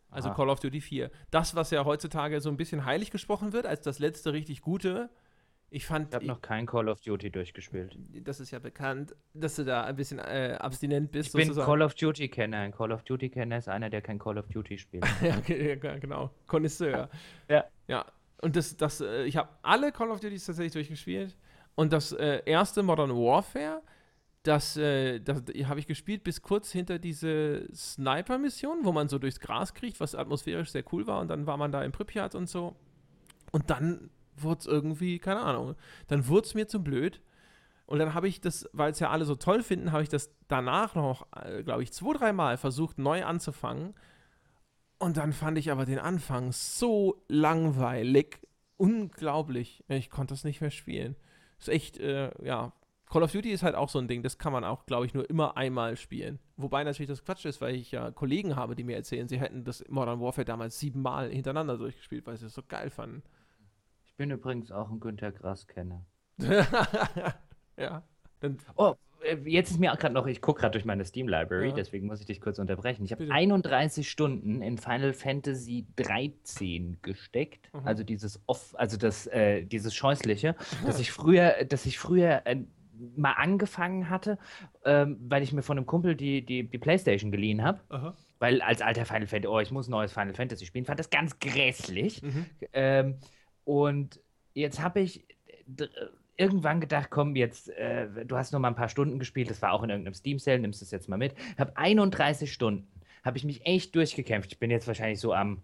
Also 0.09 0.29
Aha. 0.29 0.35
Call 0.35 0.49
of 0.49 0.59
Duty 0.59 0.81
4. 0.81 1.11
Das, 1.29 1.55
was 1.55 1.71
ja 1.71 1.83
heutzutage 1.83 2.39
so 2.41 2.49
ein 2.49 2.57
bisschen 2.57 2.85
heilig 2.85 3.11
gesprochen 3.11 3.53
wird, 3.53 3.65
als 3.65 3.81
das 3.81 3.99
letzte 3.99 4.33
richtig 4.33 4.61
gute, 4.61 5.09
ich 5.75 5.85
fand. 5.85 6.07
Ich 6.07 6.15
habe 6.15 6.25
noch 6.25 6.41
kein 6.41 6.65
Call 6.65 6.87
of 6.87 7.01
Duty 7.01 7.29
durchgespielt. 7.29 7.97
Das 8.23 8.39
ist 8.39 8.51
ja 8.51 8.59
bekannt, 8.59 9.13
dass 9.33 9.57
du 9.57 9.65
da 9.65 9.83
ein 9.83 9.97
bisschen 9.97 10.19
äh, 10.19 10.57
abstinent 10.57 11.11
bist. 11.11 11.27
Ich 11.27 11.33
bin 11.33 11.47
sozusagen. 11.47 11.65
Call 11.65 11.81
of 11.81 11.95
Duty-Kenner. 11.95 12.57
Ein 12.59 12.71
Call 12.71 12.93
of 12.93 13.03
Duty-Kenner 13.03 13.57
ist 13.57 13.67
einer, 13.67 13.89
der 13.89 14.01
kein 14.01 14.17
Call 14.17 14.37
of 14.37 14.47
Duty 14.47 14.77
spielt. 14.77 15.05
ja, 15.21 15.35
genau. 15.97 16.31
Connoisseur. 16.47 17.09
Ja. 17.49 17.65
Ja. 17.89 18.05
Und 18.41 18.55
das, 18.55 18.77
das, 18.77 19.01
äh, 19.01 19.23
ich 19.25 19.35
habe 19.35 19.49
alle 19.63 19.91
Call 19.91 20.11
of 20.11 20.21
Duties 20.21 20.45
tatsächlich 20.45 20.71
durchgespielt. 20.71 21.35
Und 21.75 21.91
das 21.91 22.13
äh, 22.13 22.41
erste 22.45 22.81
Modern 22.81 23.09
Warfare, 23.09 23.81
das, 24.43 24.77
äh, 24.77 25.19
das 25.19 25.43
habe 25.65 25.79
ich 25.81 25.87
gespielt 25.87 26.23
bis 26.23 26.41
kurz 26.41 26.71
hinter 26.71 26.99
diese 26.99 27.67
Sniper-Mission, 27.73 28.79
wo 28.83 28.93
man 28.93 29.09
so 29.09 29.19
durchs 29.19 29.41
Gras 29.41 29.73
kriegt, 29.73 29.99
was 29.99 30.15
atmosphärisch 30.15 30.69
sehr 30.69 30.85
cool 30.93 31.05
war. 31.05 31.19
Und 31.19 31.27
dann 31.27 31.45
war 31.47 31.57
man 31.57 31.73
da 31.73 31.83
in 31.83 31.91
Pripyat 31.91 32.33
und 32.33 32.47
so. 32.47 32.77
Und 33.51 33.69
dann 33.69 34.09
wurde 34.37 34.59
es 34.59 34.65
irgendwie, 34.65 35.19
keine 35.19 35.41
Ahnung, 35.41 35.75
dann 36.07 36.27
wurde 36.27 36.47
es 36.47 36.53
mir 36.53 36.67
zu 36.67 36.83
blöd. 36.83 37.21
Und 37.87 37.99
dann 37.99 38.13
habe 38.13 38.27
ich 38.27 38.41
das, 38.41 38.67
weil 38.73 38.91
es 38.91 38.99
ja 38.99 39.11
alle 39.11 39.25
so 39.25 39.35
toll 39.35 39.61
finden, 39.61 39.91
habe 39.91 40.03
ich 40.03 40.09
das 40.09 40.31
danach 40.47 40.95
noch, 40.95 41.27
äh, 41.35 41.63
glaube 41.63 41.83
ich, 41.83 41.93
zwei, 41.93 42.13
dreimal 42.13 42.57
versucht, 42.57 42.97
neu 42.97 43.23
anzufangen. 43.23 43.93
Und 44.97 45.17
dann 45.17 45.33
fand 45.33 45.57
ich 45.57 45.71
aber 45.71 45.85
den 45.85 45.99
Anfang 45.99 46.51
so 46.51 47.23
langweilig. 47.27 48.39
Unglaublich. 48.77 49.83
Ich 49.87 50.09
konnte 50.09 50.33
das 50.33 50.43
nicht 50.43 50.61
mehr 50.61 50.71
spielen. 50.71 51.15
Ist 51.59 51.69
echt, 51.69 51.97
äh, 51.99 52.31
ja. 52.43 52.73
Call 53.07 53.21
of 53.21 53.31
Duty 53.31 53.51
ist 53.51 53.61
halt 53.61 53.75
auch 53.75 53.89
so 53.89 53.99
ein 53.99 54.07
Ding, 54.07 54.23
das 54.23 54.39
kann 54.39 54.51
man 54.51 54.63
auch, 54.63 54.87
glaube 54.87 55.05
ich, 55.05 55.13
nur 55.13 55.29
immer 55.29 55.57
einmal 55.57 55.95
spielen. 55.95 56.39
Wobei 56.57 56.83
natürlich 56.83 57.07
das 57.07 57.23
Quatsch 57.23 57.45
ist, 57.45 57.61
weil 57.61 57.75
ich 57.75 57.91
ja 57.91 58.09
Kollegen 58.09 58.55
habe, 58.55 58.75
die 58.75 58.83
mir 58.83 58.95
erzählen, 58.95 59.27
sie 59.27 59.39
hätten 59.39 59.63
das 59.63 59.83
Modern 59.89 60.19
Warfare 60.19 60.43
damals 60.43 60.79
siebenmal 60.79 61.29
hintereinander 61.29 61.77
durchgespielt, 61.77 62.25
weil 62.25 62.35
sie 62.37 62.47
es 62.47 62.55
so 62.55 62.63
geil 62.67 62.89
fanden. 62.89 63.21
Ich 64.15 64.17
bin 64.17 64.31
übrigens 64.31 64.71
auch 64.71 64.89
ein 64.89 65.01
Günter 65.01 65.33
Grass-Kenner. 65.33 66.05
ja. 67.77 68.01
Dann 68.39 68.57
oh, 68.77 68.95
äh, 69.21 69.35
jetzt 69.43 69.71
ist 69.71 69.79
mir 69.81 69.91
auch 69.91 69.97
gerade 69.97 70.13
noch, 70.13 70.25
ich 70.25 70.39
gucke 70.39 70.61
gerade 70.61 70.71
durch 70.71 70.85
meine 70.85 71.03
Steam 71.03 71.27
Library, 71.27 71.67
ja. 71.67 71.75
deswegen 71.75 72.07
muss 72.07 72.21
ich 72.21 72.25
dich 72.25 72.39
kurz 72.39 72.57
unterbrechen. 72.57 73.03
Ich 73.03 73.11
habe 73.11 73.27
31 73.29 74.09
Stunden 74.09 74.61
in 74.61 74.77
Final 74.77 75.11
Fantasy 75.11 75.85
13 75.97 76.99
gesteckt. 77.01 77.69
Mhm. 77.73 77.81
Also 77.83 78.05
dieses 78.05 78.41
off, 78.45 78.73
also 78.77 78.95
das, 78.95 79.27
äh, 79.27 79.65
dieses 79.65 79.93
Scheußliche, 79.93 80.55
dass 80.85 81.01
ich 81.01 81.11
früher, 81.11 81.65
dass 81.65 81.85
ich 81.85 81.99
früher 81.99 82.41
äh, 82.45 82.63
mal 83.17 83.33
angefangen 83.33 84.09
hatte, 84.09 84.37
ähm, 84.85 85.17
weil 85.27 85.43
ich 85.43 85.51
mir 85.51 85.61
von 85.61 85.77
einem 85.77 85.87
Kumpel 85.87 86.15
die, 86.15 86.45
die, 86.45 86.63
die 86.63 86.77
Playstation 86.77 87.33
geliehen 87.33 87.65
habe. 87.65 88.13
Weil 88.39 88.61
als 88.61 88.81
alter 88.81 89.03
Final 89.03 89.27
Fantasy, 89.27 89.53
oh, 89.53 89.59
ich 89.59 89.71
muss 89.71 89.89
neues 89.89 90.13
Final 90.13 90.33
Fantasy 90.33 90.65
spielen, 90.65 90.85
fand 90.85 90.99
das 90.99 91.09
ganz 91.09 91.37
grässlich. 91.39 92.23
Mhm. 92.23 92.45
Ähm, 92.71 93.15
und 93.65 94.21
jetzt 94.53 94.81
habe 94.81 95.01
ich 95.01 95.25
irgendwann 96.37 96.79
gedacht, 96.79 97.09
komm, 97.09 97.35
jetzt, 97.35 97.69
äh, 97.69 98.25
du 98.25 98.37
hast 98.37 98.53
noch 98.53 98.59
mal 98.59 98.69
ein 98.69 98.75
paar 98.75 98.89
Stunden 98.89 99.19
gespielt, 99.19 99.49
das 99.49 99.61
war 99.61 99.73
auch 99.73 99.83
in 99.83 99.89
irgendeinem 99.89 100.13
Steam-Sale, 100.13 100.59
nimmst 100.59 100.81
es 100.81 100.91
jetzt 100.91 101.09
mal 101.09 101.17
mit. 101.17 101.33
Ich 101.53 101.59
habe 101.59 101.75
31 101.75 102.51
Stunden, 102.51 102.87
habe 103.23 103.37
ich 103.37 103.43
mich 103.43 103.65
echt 103.65 103.95
durchgekämpft. 103.95 104.51
Ich 104.53 104.59
bin 104.59 104.71
jetzt 104.71 104.87
wahrscheinlich 104.87 105.19
so 105.19 105.33
am 105.33 105.63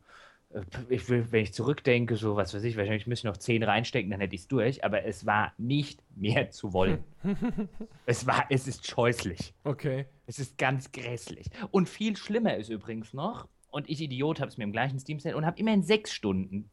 äh, 0.54 0.62
ich 0.90 1.08
will, 1.10 1.32
wenn 1.32 1.44
ich 1.44 1.54
zurückdenke, 1.54 2.16
so 2.16 2.36
was 2.36 2.54
weiß 2.54 2.64
ich, 2.64 2.78
wahrscheinlich 2.78 3.08
müsste 3.08 3.28
ich 3.28 3.32
noch 3.32 3.38
10 3.38 3.64
reinstecken, 3.64 4.12
dann 4.12 4.20
hätte 4.20 4.36
ich 4.36 4.42
es 4.42 4.48
durch, 4.48 4.84
aber 4.84 5.04
es 5.06 5.26
war 5.26 5.54
nicht 5.58 6.02
mehr 6.16 6.52
zu 6.52 6.74
wollen. 6.74 7.04
es 8.06 8.26
war, 8.26 8.46
es 8.50 8.68
ist 8.68 8.88
scheußlich. 8.88 9.54
Okay. 9.64 10.06
Es 10.26 10.40
ist 10.40 10.58
ganz 10.58 10.92
grässlich. 10.92 11.48
Und 11.72 11.90
viel 11.90 12.16
schlimmer 12.16 12.56
ist 12.56 12.70
übrigens 12.70 13.14
noch, 13.14 13.48
und 13.70 13.90
ich 13.90 14.02
Idiot 14.02 14.42
habe 14.42 14.50
es 14.50 14.58
mir 14.58 14.66
im 14.66 14.74
gleichen 14.74 15.00
Steam 15.00 15.20
und 15.34 15.46
habe 15.46 15.58
immerhin 15.58 15.82
sechs 15.82 16.12
Stunden 16.12 16.70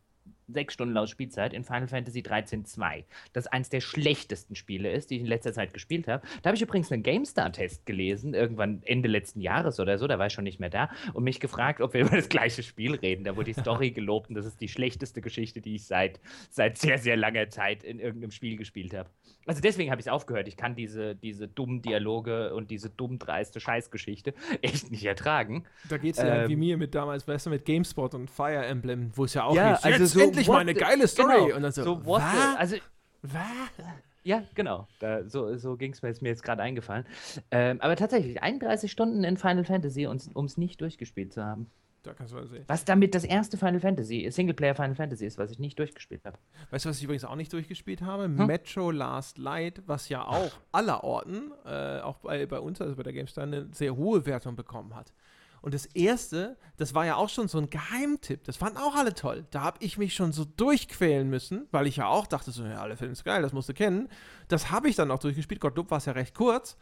sechs 0.49 0.74
Stunden 0.74 0.94
laut 0.94 1.09
Spielzeit 1.09 1.53
in 1.53 1.64
Final 1.64 1.88
Fantasy 1.88 2.22
13 2.22 2.64
2. 2.64 3.05
Das 3.32 3.46
eins 3.46 3.68
der 3.68 3.80
schlechtesten 3.80 4.55
Spiele 4.55 4.90
ist, 4.90 5.11
die 5.11 5.16
ich 5.16 5.20
in 5.20 5.26
letzter 5.26 5.53
Zeit 5.53 5.72
gespielt 5.72 6.09
habe. 6.09 6.26
Da 6.42 6.49
habe 6.49 6.57
ich 6.57 6.62
übrigens 6.62 6.90
einen 6.92 7.03
GameStar-Test 7.03 7.86
gelesen, 7.86 8.34
irgendwann 8.34 8.82
Ende 8.84 9.09
letzten 9.09 9.40
Jahres 9.40 9.80
oder 9.80 9.99
so, 9.99 10.07
da 10.07 10.18
war 10.18 10.26
ich 10.26 10.32
schon 10.32 10.44
nicht 10.44 10.61
mehr 10.61 10.70
da, 10.70 10.90
und 11.14 11.24
mich 11.24 11.40
gefragt, 11.40 11.80
ob 11.80 11.94
wir 11.94 12.01
über 12.07 12.16
das 12.16 12.28
gleiche 12.28 12.62
Spiel 12.62 12.94
reden. 12.94 13.24
Da 13.24 13.36
wurde 13.36 13.53
die 13.53 13.61
Story 13.61 13.90
gelobt 13.92 14.28
und 14.28 14.34
das 14.34 14.46
ist 14.46 14.61
die 14.61 14.68
schlechteste 14.68 15.20
Geschichte, 15.20 15.61
die 15.61 15.76
ich 15.76 15.86
seit, 15.86 16.20
seit 16.51 16.78
sehr, 16.78 16.99
sehr 16.99 17.16
langer 17.16 17.49
Zeit 17.51 17.82
in 17.82 18.01
irgendeinem 18.01 18.30
Spiel 18.30 18.57
gespielt 18.57 18.94
habe. 18.94 19.11
Also 19.46 19.62
deswegen 19.62 19.90
habe 19.90 19.99
ich 20.01 20.07
es 20.07 20.12
aufgehört. 20.12 20.46
Ich 20.46 20.59
kann 20.59 20.76
diese, 20.76 21.14
diese 21.16 21.49
dummen 21.49 21.80
Dialoge 21.80 22.55
und 22.55 22.70
diese 22.70 22.90
dumm 22.90 23.18
dreiste 23.18 23.61
Scheißgeschichte 23.61 24.34
echt 24.62 24.90
nicht 24.90 25.05
ertragen. 25.05 25.64
Da 25.88 25.96
geht 25.96 26.16
es 26.16 26.22
ja 26.22 26.42
ähm, 26.42 26.51
wie 26.51 26.57
mir 26.57 26.76
mit 26.76 26.94
damals, 26.94 27.26
weißt 27.26 27.46
du, 27.46 27.51
mit 27.51 27.64
GameSpot 27.64 28.14
und 28.14 28.30
Fire 28.30 28.66
Emblem, 28.66 29.11
wo 29.14 29.24
es 29.24 29.34
ja 29.34 29.44
auch 29.44 29.55
ja, 29.55 29.76
hieß, 29.76 29.84
also 29.84 30.05
so 30.05 30.30
endlich 30.39 30.49
mal 30.49 30.61
eine 30.61 30.74
geile 30.74 31.09
Story. 31.09 31.45
Genau, 31.45 31.57
und 31.57 31.62
dann 31.62 31.72
so, 31.72 31.82
so 31.82 32.05
what 32.05 32.22
Also, 32.59 32.76
was? 33.22 33.86
Ja, 34.24 34.43
genau. 34.55 34.86
Da, 34.99 35.28
so 35.28 35.57
so 35.57 35.76
ging 35.76 35.93
es 35.93 36.03
mir 36.03 36.09
jetzt, 36.09 36.22
jetzt 36.22 36.43
gerade 36.43 36.62
eingefallen. 36.62 37.07
Ähm, 37.51 37.80
aber 37.80 37.97
tatsächlich, 37.97 38.43
31 38.43 38.91
Stunden 38.91 39.24
in 39.24 39.36
Final 39.36 39.64
Fantasy, 39.64 40.07
um 40.07 40.45
es 40.45 40.59
nicht 40.59 40.80
durchgespielt 40.80 41.32
zu 41.32 41.45
haben. 41.45 41.70
Da 42.03 42.14
kannst 42.14 42.32
du 42.32 42.36
mal 42.36 42.47
sehen. 42.47 42.64
Was 42.68 42.84
damit 42.84 43.14
das 43.14 43.24
erste 43.24 43.57
Final 43.57 43.80
Fantasy, 43.80 44.28
Singleplayer 44.30 44.74
Final 44.74 44.95
Fantasy 44.95 45.26
ist, 45.26 45.36
was 45.36 45.51
ich 45.51 45.59
nicht 45.59 45.78
durchgespielt 45.78 46.24
habe. 46.24 46.39
Weißt 46.70 46.84
du, 46.84 46.91
was 46.91 46.99
ich 46.99 47.05
übrigens 47.05 47.24
auch 47.24 47.34
nicht 47.34 47.53
durchgespielt 47.53 48.03
habe? 48.03 48.24
Hm? 48.24 48.47
Metro 48.47 48.91
Last 48.91 49.36
Light, 49.39 49.82
was 49.86 50.09
ja 50.09 50.24
auch 50.24 50.53
aller 50.72 51.03
Orten, 51.05 51.53
äh, 51.66 52.01
auch 52.01 52.18
bei, 52.18 52.47
bei 52.47 52.61
uns, 52.61 52.80
also 52.80 52.95
bei 52.97 53.03
der 53.03 53.12
GameStar, 53.12 53.45
eine 53.45 53.68
sehr 53.72 53.97
hohe 53.97 54.24
Wertung 54.26 54.57
bekommen 54.57 54.95
hat. 54.95 55.12
Und 55.61 55.74
das 55.74 55.86
erste, 55.86 56.56
das 56.76 56.94
war 56.94 57.06
ja 57.06 57.16
auch 57.16 57.28
schon 57.28 57.48
so 57.48 57.59
ein 57.59 57.70
Geheimtipp. 57.70 58.44
Das 58.44 58.56
fanden 58.56 58.78
auch 58.78 58.94
alle 58.94 59.14
toll. 59.14 59.46
Da 59.50 59.62
habe 59.62 59.78
ich 59.80 59.98
mich 59.98 60.14
schon 60.14 60.32
so 60.32 60.44
durchquälen 60.44 61.28
müssen, 61.28 61.66
weil 61.70 61.86
ich 61.86 61.96
ja 61.96 62.06
auch 62.06 62.26
dachte, 62.26 62.50
so, 62.50 62.64
ja, 62.64 62.80
alle 62.80 62.96
finden 62.96 63.12
es 63.12 63.24
geil, 63.24 63.42
das 63.42 63.52
musst 63.52 63.68
du 63.68 63.74
kennen. 63.74 64.09
Das 64.48 64.70
habe 64.70 64.88
ich 64.88 64.96
dann 64.96 65.11
auch 65.11 65.18
durchgespielt. 65.18 65.61
Gottlob 65.61 65.90
war 65.90 65.98
es 65.98 66.06
ja 66.06 66.12
recht 66.12 66.34
kurz. 66.34 66.76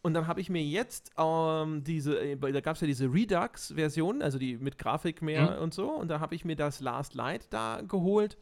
Und 0.00 0.14
dann 0.14 0.26
habe 0.26 0.40
ich 0.40 0.48
mir 0.48 0.62
jetzt 0.62 1.10
ähm, 1.18 1.82
diese, 1.82 2.18
äh, 2.18 2.36
da 2.36 2.60
gab 2.60 2.76
es 2.76 2.80
ja 2.80 2.86
diese 2.86 3.12
Redux-Version, 3.12 4.22
also 4.22 4.38
die 4.38 4.56
mit 4.56 4.78
Grafik 4.78 5.22
mehr 5.22 5.56
mhm. 5.56 5.62
und 5.62 5.74
so. 5.74 5.90
Und 5.90 6.08
da 6.08 6.20
habe 6.20 6.34
ich 6.34 6.44
mir 6.44 6.56
das 6.56 6.80
Last 6.80 7.14
Light 7.14 7.46
da 7.50 7.80
geholt. 7.86 8.38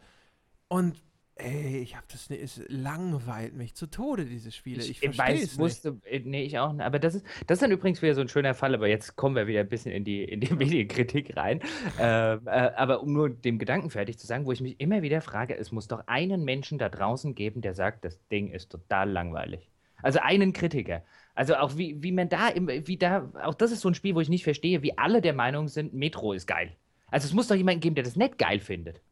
Und 0.68 1.02
Ey, 1.38 1.80
ich 1.80 1.94
habe 1.94 2.06
das, 2.10 2.30
ne, 2.30 2.38
es 2.38 2.62
langweilt 2.68 3.54
mich 3.54 3.74
zu 3.74 3.86
Tode, 3.88 4.24
diese 4.24 4.50
Spiele. 4.50 4.82
Ich, 4.82 5.02
ich 5.02 5.14
verstehe 5.14 5.42
es 5.42 5.58
wusste, 5.58 5.98
äh, 6.04 6.20
nee, 6.20 6.42
ich 6.44 6.58
auch 6.58 6.72
nicht. 6.72 6.82
Aber 6.82 6.98
das 6.98 7.14
ist, 7.14 7.26
das 7.46 7.56
ist 7.56 7.62
dann 7.62 7.72
übrigens 7.72 8.00
wieder 8.00 8.14
so 8.14 8.22
ein 8.22 8.28
schöner 8.28 8.54
Fall, 8.54 8.74
aber 8.74 8.88
jetzt 8.88 9.16
kommen 9.16 9.36
wir 9.36 9.46
wieder 9.46 9.60
ein 9.60 9.68
bisschen 9.68 9.92
in 9.92 10.02
die, 10.02 10.24
in 10.24 10.40
die 10.40 10.54
Medienkritik 10.54 11.36
rein. 11.36 11.60
äh, 12.00 12.34
äh, 12.36 12.38
aber 12.46 13.02
um 13.02 13.12
nur 13.12 13.28
dem 13.28 13.58
Gedanken 13.58 13.90
fertig 13.90 14.18
zu 14.18 14.26
sagen, 14.26 14.46
wo 14.46 14.52
ich 14.52 14.62
mich 14.62 14.80
immer 14.80 15.02
wieder 15.02 15.20
frage, 15.20 15.54
es 15.54 15.72
muss 15.72 15.88
doch 15.88 16.04
einen 16.06 16.42
Menschen 16.42 16.78
da 16.78 16.88
draußen 16.88 17.34
geben, 17.34 17.60
der 17.60 17.74
sagt, 17.74 18.06
das 18.06 18.18
Ding 18.28 18.50
ist 18.50 18.70
total 18.70 19.10
langweilig. 19.10 19.68
Also 20.02 20.20
einen 20.20 20.54
Kritiker. 20.54 21.02
Also 21.34 21.56
auch 21.56 21.76
wie, 21.76 22.02
wie 22.02 22.12
man 22.12 22.30
da, 22.30 22.52
wie 22.54 22.96
da, 22.96 23.30
auch 23.42 23.54
das 23.54 23.72
ist 23.72 23.82
so 23.82 23.90
ein 23.90 23.94
Spiel, 23.94 24.14
wo 24.14 24.22
ich 24.22 24.30
nicht 24.30 24.44
verstehe, 24.44 24.82
wie 24.82 24.96
alle 24.96 25.20
der 25.20 25.34
Meinung 25.34 25.68
sind, 25.68 25.92
Metro 25.92 26.32
ist 26.32 26.46
geil. 26.46 26.72
Also 27.10 27.26
es 27.26 27.34
muss 27.34 27.48
doch 27.48 27.56
jemanden 27.56 27.80
geben, 27.80 27.94
der 27.94 28.04
das 28.04 28.16
nicht 28.16 28.38
geil 28.38 28.60
findet. 28.60 29.02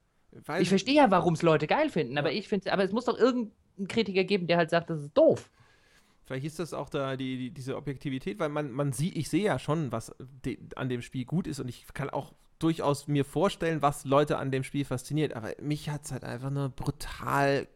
Weil 0.46 0.62
ich 0.62 0.68
verstehe 0.68 0.94
ja, 0.94 1.10
warum 1.10 1.34
es 1.34 1.42
Leute 1.42 1.66
geil 1.66 1.90
finden, 1.90 2.18
aber 2.18 2.32
ich 2.32 2.48
finde, 2.48 2.72
aber 2.72 2.84
es 2.84 2.92
muss 2.92 3.04
doch 3.04 3.18
irgendeinen 3.18 3.88
Kritiker 3.88 4.24
geben, 4.24 4.46
der 4.46 4.56
halt 4.56 4.70
sagt, 4.70 4.90
das 4.90 5.00
ist 5.00 5.16
doof. 5.16 5.50
Vielleicht 6.24 6.46
ist 6.46 6.58
das 6.58 6.72
auch 6.72 6.88
da 6.88 7.16
die, 7.16 7.36
die, 7.36 7.50
diese 7.50 7.76
Objektivität, 7.76 8.38
weil 8.38 8.48
man, 8.48 8.72
man 8.72 8.92
sieht, 8.92 9.16
ich 9.16 9.28
sehe 9.28 9.44
ja 9.44 9.58
schon, 9.58 9.92
was 9.92 10.14
de, 10.44 10.58
an 10.76 10.88
dem 10.88 11.02
Spiel 11.02 11.24
gut 11.24 11.46
ist 11.46 11.60
und 11.60 11.68
ich 11.68 11.86
kann 11.92 12.10
auch 12.10 12.32
durchaus 12.58 13.08
mir 13.08 13.24
vorstellen, 13.24 13.82
was 13.82 14.04
Leute 14.04 14.38
an 14.38 14.50
dem 14.50 14.64
Spiel 14.64 14.84
fasziniert, 14.84 15.34
aber 15.34 15.50
mich 15.60 15.90
hat 15.90 16.04
es 16.04 16.12
halt 16.12 16.24
einfach 16.24 16.50
nur 16.50 16.70
brutal 16.70 17.68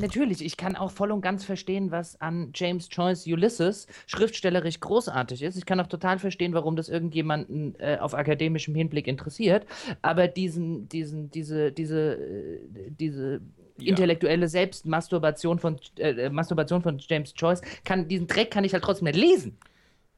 natürlich, 0.00 0.44
ich 0.44 0.56
kann 0.56 0.76
auch 0.76 0.90
voll 0.90 1.12
und 1.12 1.20
ganz 1.20 1.44
verstehen, 1.44 1.90
was 1.90 2.20
an 2.20 2.50
James 2.54 2.88
Joyce 2.90 3.26
Ulysses 3.26 3.86
schriftstellerisch 4.06 4.80
großartig 4.80 5.42
ist. 5.42 5.56
Ich 5.56 5.66
kann 5.66 5.80
auch 5.80 5.86
total 5.86 6.18
verstehen, 6.18 6.54
warum 6.54 6.76
das 6.76 6.88
irgendjemanden 6.88 7.74
äh, 7.78 7.98
auf 7.98 8.14
akademischem 8.14 8.74
Hinblick 8.74 9.06
interessiert. 9.06 9.66
Aber 10.02 10.28
diesen, 10.28 10.88
diesen, 10.88 11.30
diese, 11.30 11.72
diese, 11.72 12.14
äh, 12.14 12.90
diese 12.90 13.40
ja. 13.78 13.90
intellektuelle 13.90 14.48
Selbstmasturbation 14.48 15.58
von, 15.58 15.78
äh, 15.98 16.28
Masturbation 16.30 16.82
von 16.82 16.98
James 16.98 17.32
Joyce, 17.36 17.62
kann, 17.84 18.08
diesen 18.08 18.26
Dreck 18.26 18.50
kann 18.50 18.64
ich 18.64 18.72
halt 18.72 18.84
trotzdem 18.84 19.06
nicht 19.06 19.18
lesen. 19.18 19.56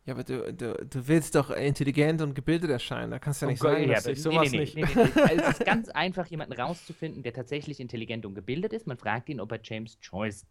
Ja, 0.05 0.15
aber 0.15 0.25
du, 0.25 0.53
du, 0.53 0.75
du 0.85 1.09
willst 1.09 1.37
doch 1.37 1.51
intelligent 1.51 2.23
und 2.23 2.35
gebildet 2.35 2.71
erscheinen. 2.71 3.13
Da 3.13 3.21
kannst 3.21 3.41
du 3.41 3.47
ja 3.47 3.53
nicht 3.53 3.63
oh, 3.63 3.69
sagen, 3.69 3.85
ja, 3.85 3.95
dass 3.95 4.07
ich 4.07 4.21
sowas 4.21 4.51
nee, 4.51 4.59
nee, 4.59 4.61
nicht. 4.65 4.77
Nee, 4.77 4.85
also 5.23 5.43
es 5.43 5.59
ist 5.59 5.65
ganz 5.65 5.89
einfach, 5.91 6.27
jemanden 6.27 6.55
rauszufinden, 6.55 7.23
der 7.23 7.33
tatsächlich 7.33 7.79
intelligent 7.79 8.27
und 8.27 8.35
gebildet 8.35 8.73
ist. 8.73 8.87
Man 8.89 8.97
fragt 8.97 9.29
ihn, 9.29 9.39
ob 9.39 9.53
er 9.53 9.61
James 9.63 9.99
Joyce, 10.03 10.45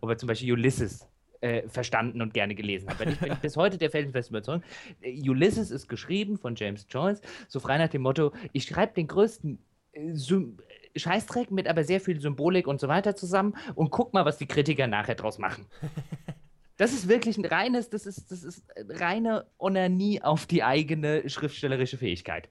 ob 0.00 0.08
er 0.08 0.16
zum 0.16 0.28
Beispiel 0.28 0.50
Ulysses 0.52 1.06
äh, 1.42 1.68
verstanden 1.68 2.22
und 2.22 2.32
gerne 2.32 2.54
gelesen 2.54 2.88
hat. 2.88 2.98
Weil 2.98 3.10
ich 3.10 3.18
bin 3.18 3.36
bis 3.42 3.56
heute 3.56 3.76
der 3.76 3.90
felsenfesten 3.90 4.34
Überzeugung, 4.34 4.62
äh, 5.02 5.28
Ulysses 5.28 5.70
ist 5.70 5.88
geschrieben 5.88 6.38
von 6.38 6.54
James 6.56 6.86
Joyce, 6.88 7.20
so 7.48 7.60
frei 7.60 7.76
nach 7.76 7.88
dem 7.88 8.02
Motto, 8.02 8.32
ich 8.52 8.64
schreibe 8.64 8.94
den 8.94 9.08
größten 9.08 9.58
äh, 9.92 10.14
Scheißdreck 10.96 11.50
mit 11.50 11.68
aber 11.68 11.84
sehr 11.84 12.00
viel 12.00 12.18
Symbolik 12.18 12.66
und 12.66 12.80
so 12.80 12.88
weiter 12.88 13.14
zusammen 13.14 13.54
und 13.74 13.90
guck 13.90 14.14
mal, 14.14 14.24
was 14.24 14.38
die 14.38 14.46
Kritiker 14.46 14.86
nachher 14.86 15.14
draus 15.14 15.38
machen. 15.38 15.66
Das 16.76 16.92
ist 16.92 17.08
wirklich 17.08 17.38
ein 17.38 17.44
reines, 17.44 17.88
das 17.88 18.06
ist, 18.06 18.30
das 18.30 18.42
ist 18.42 18.62
reine 18.76 19.46
Onanie 19.58 20.22
auf 20.22 20.46
die 20.46 20.62
eigene 20.62 21.28
schriftstellerische 21.28 21.96
Fähigkeit. 21.96 22.48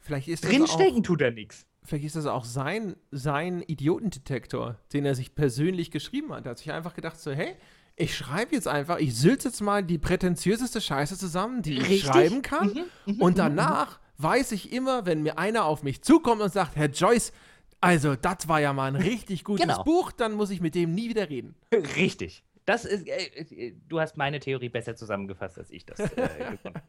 Vielleicht 0.00 0.28
ist 0.28 0.44
Drinstecken 0.44 0.98
auch, 0.98 1.02
tut 1.02 1.22
er 1.22 1.30
nichts. 1.30 1.66
Vielleicht 1.84 2.04
ist 2.04 2.16
das 2.16 2.26
auch 2.26 2.44
sein, 2.44 2.96
sein 3.10 3.62
Idiotendetektor, 3.62 4.76
den 4.92 5.04
er 5.04 5.14
sich 5.14 5.34
persönlich 5.34 5.90
geschrieben 5.90 6.32
hat. 6.32 6.44
Er 6.44 6.50
hat 6.50 6.58
sich 6.58 6.70
einfach 6.70 6.94
gedacht, 6.94 7.18
so, 7.18 7.32
hey, 7.32 7.54
ich 7.96 8.16
schreibe 8.16 8.54
jetzt 8.54 8.68
einfach, 8.68 8.98
ich 8.98 9.16
sülze 9.16 9.48
jetzt 9.48 9.60
mal 9.60 9.82
die 9.82 9.98
prätentiöseste 9.98 10.80
Scheiße 10.80 11.16
zusammen, 11.16 11.62
die 11.62 11.78
Richtig? 11.78 11.96
ich 11.96 12.04
schreiben 12.04 12.42
kann. 12.42 12.68
Mhm, 12.68 13.14
mhm 13.14 13.22
und 13.22 13.32
mhm, 13.32 13.36
danach 13.36 13.98
mhm. 13.98 14.24
weiß 14.24 14.52
ich 14.52 14.72
immer, 14.72 15.06
wenn 15.06 15.22
mir 15.22 15.38
einer 15.38 15.64
auf 15.64 15.82
mich 15.82 16.02
zukommt 16.02 16.42
und 16.42 16.52
sagt, 16.52 16.76
Herr 16.76 16.88
Joyce, 16.88 17.32
also 17.80 18.14
das 18.14 18.48
war 18.48 18.60
ja 18.60 18.72
mal 18.72 18.86
ein 18.86 18.96
richtig 18.96 19.44
gutes 19.44 19.66
genau. 19.66 19.82
Buch, 19.82 20.12
dann 20.12 20.34
muss 20.34 20.50
ich 20.50 20.60
mit 20.60 20.74
dem 20.74 20.94
nie 20.94 21.08
wieder 21.08 21.28
reden. 21.28 21.56
Richtig. 21.96 22.44
Das 22.64 22.84
ist, 22.84 23.08
äh, 23.08 23.40
äh, 23.40 23.74
du 23.88 24.00
hast 24.00 24.16
meine 24.16 24.38
Theorie 24.38 24.68
besser 24.68 24.94
zusammengefasst, 24.94 25.58
als 25.58 25.70
ich 25.70 25.84
das 25.84 26.00
äh, 26.00 26.28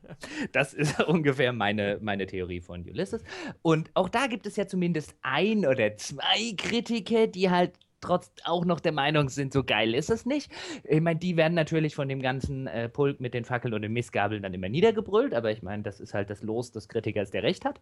Das 0.52 0.74
ist 0.74 1.00
ungefähr 1.08 1.54
meine, 1.54 2.00
meine 2.02 2.28
Theorie 2.28 2.62
von 2.62 2.84
Ulysses. 2.84 3.24
Und 3.62 3.90
auch 3.94 4.10
da 4.10 4.28
gibt 4.28 4.46
es 4.46 4.56
ja 4.56 4.68
zumindest 4.68 5.16
ein 5.22 5.66
oder 5.66 5.96
zwei 5.98 6.54
Kritiker, 6.58 7.28
die 7.28 7.50
halt 7.50 7.74
trotz 8.02 8.32
auch 8.44 8.66
noch 8.66 8.82
der 8.82 8.92
Meinung 8.92 9.30
sind, 9.30 9.54
so 9.54 9.64
geil 9.64 9.96
ist 9.96 10.10
es 10.10 10.26
nicht. 10.26 10.52
Ich 10.84 11.00
meine, 11.00 11.20
die 11.20 11.38
werden 11.38 11.54
natürlich 11.54 11.96
von 11.96 12.10
dem 12.10 12.22
ganzen 12.22 12.68
äh, 12.68 12.90
Pulk 12.90 13.22
mit 13.22 13.34
den 13.34 13.46
Fackeln 13.46 13.74
und 13.74 13.82
den 13.82 13.94
Missgabeln 13.94 14.44
dann 14.44 14.54
immer 14.54 14.68
niedergebrüllt, 14.68 15.34
aber 15.34 15.52
ich 15.52 15.64
meine, 15.64 15.84
das 15.84 16.02
ist 16.02 16.14
halt 16.14 16.30
das 16.30 16.42
Los 16.42 16.72
des 16.72 16.90
Kritikers, 16.90 17.32
der 17.32 17.44
recht 17.44 17.64
hat. 17.64 17.80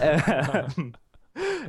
ähm, 0.00 0.94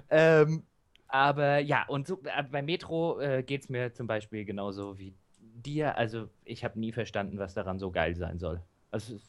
ähm, 0.10 0.64
aber 1.10 1.60
ja, 1.60 1.86
und 1.88 2.08
so, 2.08 2.22
äh, 2.24 2.44
bei 2.44 2.62
Metro 2.62 3.20
äh, 3.20 3.44
geht 3.44 3.64
es 3.64 3.70
mir 3.70 3.94
zum 3.94 4.08
Beispiel 4.08 4.46
genauso 4.46 4.98
wie 4.98 5.14
dir, 5.62 5.98
also 5.98 6.30
ich 6.46 6.64
habe 6.64 6.80
nie 6.80 6.92
verstanden, 6.92 7.38
was 7.38 7.54
daran 7.54 7.80
so 7.80 7.92
geil 7.92 8.16
sein 8.16 8.40
soll. 8.40 8.62
Also 8.92 9.20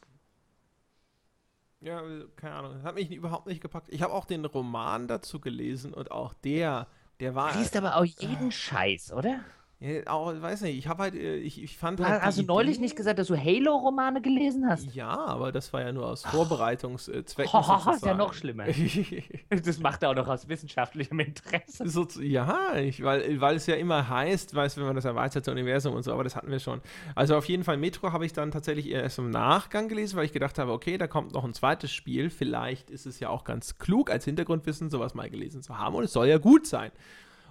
ja, 1.81 2.03
keine 2.37 2.55
Ahnung, 2.57 2.83
hat 2.83 2.95
mich 2.95 3.11
überhaupt 3.11 3.47
nicht 3.47 3.63
gepackt. 3.63 3.89
Ich 3.91 4.03
habe 4.03 4.13
auch 4.13 4.27
den 4.27 4.45
Roman 4.45 5.09
dazu 5.09 5.41
gelesen 5.41 5.95
und 5.95 6.11
auch 6.11 6.35
der, 6.35 6.89
der 7.21 7.35
war. 7.35 7.53
Du 7.53 7.59
liest 7.59 7.77
aber 7.77 7.97
auch 7.97 8.05
jeden 8.05 8.49
äh, 8.49 8.53
Scheiß, 8.53 9.13
oder? 9.13 9.41
Ja, 9.83 10.07
auch, 10.09 10.35
weiß 10.39 10.61
nicht, 10.61 10.77
ich 10.77 10.89
habe 10.89 11.05
halt, 11.05 11.15
äh, 11.15 11.37
ich, 11.37 11.63
ich 11.63 11.79
fand 11.79 12.01
du 12.01 12.05
halt. 12.07 12.21
Hast 12.21 12.39
du 12.39 12.43
neulich 12.43 12.79
nicht 12.79 12.97
gesagt, 12.97 13.19
dass 13.19 13.29
du 13.29 13.37
Halo-Romane 13.37 14.21
gelesen 14.21 14.69
hast? 14.69 14.95
Ja, 14.95 15.09
aber 15.09 15.53
das 15.53 15.73
war 15.73 15.81
ja 15.81 15.91
nur 15.91 16.07
aus 16.07 16.23
Vorbereitungszwecken. 16.25 17.51
Oh, 17.71 17.91
ist 17.91 18.05
ja 18.05 18.15
noch 18.15 18.35
schlimmer. 18.35 18.65
das 19.49 19.79
macht 19.79 20.03
er 20.03 20.11
auch 20.11 20.15
noch 20.15 20.29
aus 20.29 20.49
wissenschaftlichem 20.49 21.19
Interesse. 21.21 21.89
So, 21.89 22.07
ja, 22.21 22.77
ich, 22.77 23.03
weil, 23.03 23.41
weil 23.41 23.57
es 23.57 23.67
ja 23.67 23.77
immer 23.77 24.09
heißt, 24.09 24.55
weißt 24.55 24.77
wenn 24.77 24.85
man 24.85 24.97
das 24.97 25.05
erweiterte 25.05 25.51
Universum 25.51 25.95
und 25.95 26.03
so, 26.03 26.13
aber 26.13 26.25
das 26.25 26.37
hatten 26.37 26.51
wir 26.51 26.59
schon. 26.59 26.81
Also 27.15 27.37
auf 27.37 27.47
jeden 27.47 27.65
Fall 27.65 27.77
Metro 27.77 28.13
habe 28.13 28.27
ich 28.27 28.33
dann 28.33 28.51
tatsächlich 28.51 28.91
erst 28.91 29.19
im 29.19 29.31
Nachgang 29.31 29.89
gelesen, 29.89 30.17
weil 30.17 30.25
ich 30.25 30.33
gedacht 30.33 30.59
habe, 30.59 30.73
okay, 30.73 30.99
da 30.99 31.07
kommt 31.07 31.33
noch 31.33 31.45
ein 31.45 31.55
zweites 31.55 31.93
Spiel. 31.93 32.29
Vielleicht 32.29 32.91
ist 32.91 33.07
es 33.07 33.21
ja 33.21 33.31
auch 33.31 33.45
ganz 33.45 33.79
klug, 33.79 34.11
als 34.11 34.25
Hintergrundwissen 34.25 34.91
sowas 34.91 35.15
mal 35.15 35.31
gelesen 35.31 35.63
zu 35.63 35.79
haben 35.79 35.95
und 35.95 36.05
es 36.05 36.13
soll 36.13 36.27
ja 36.27 36.39
gut 36.39 36.67
sein. 36.67 36.91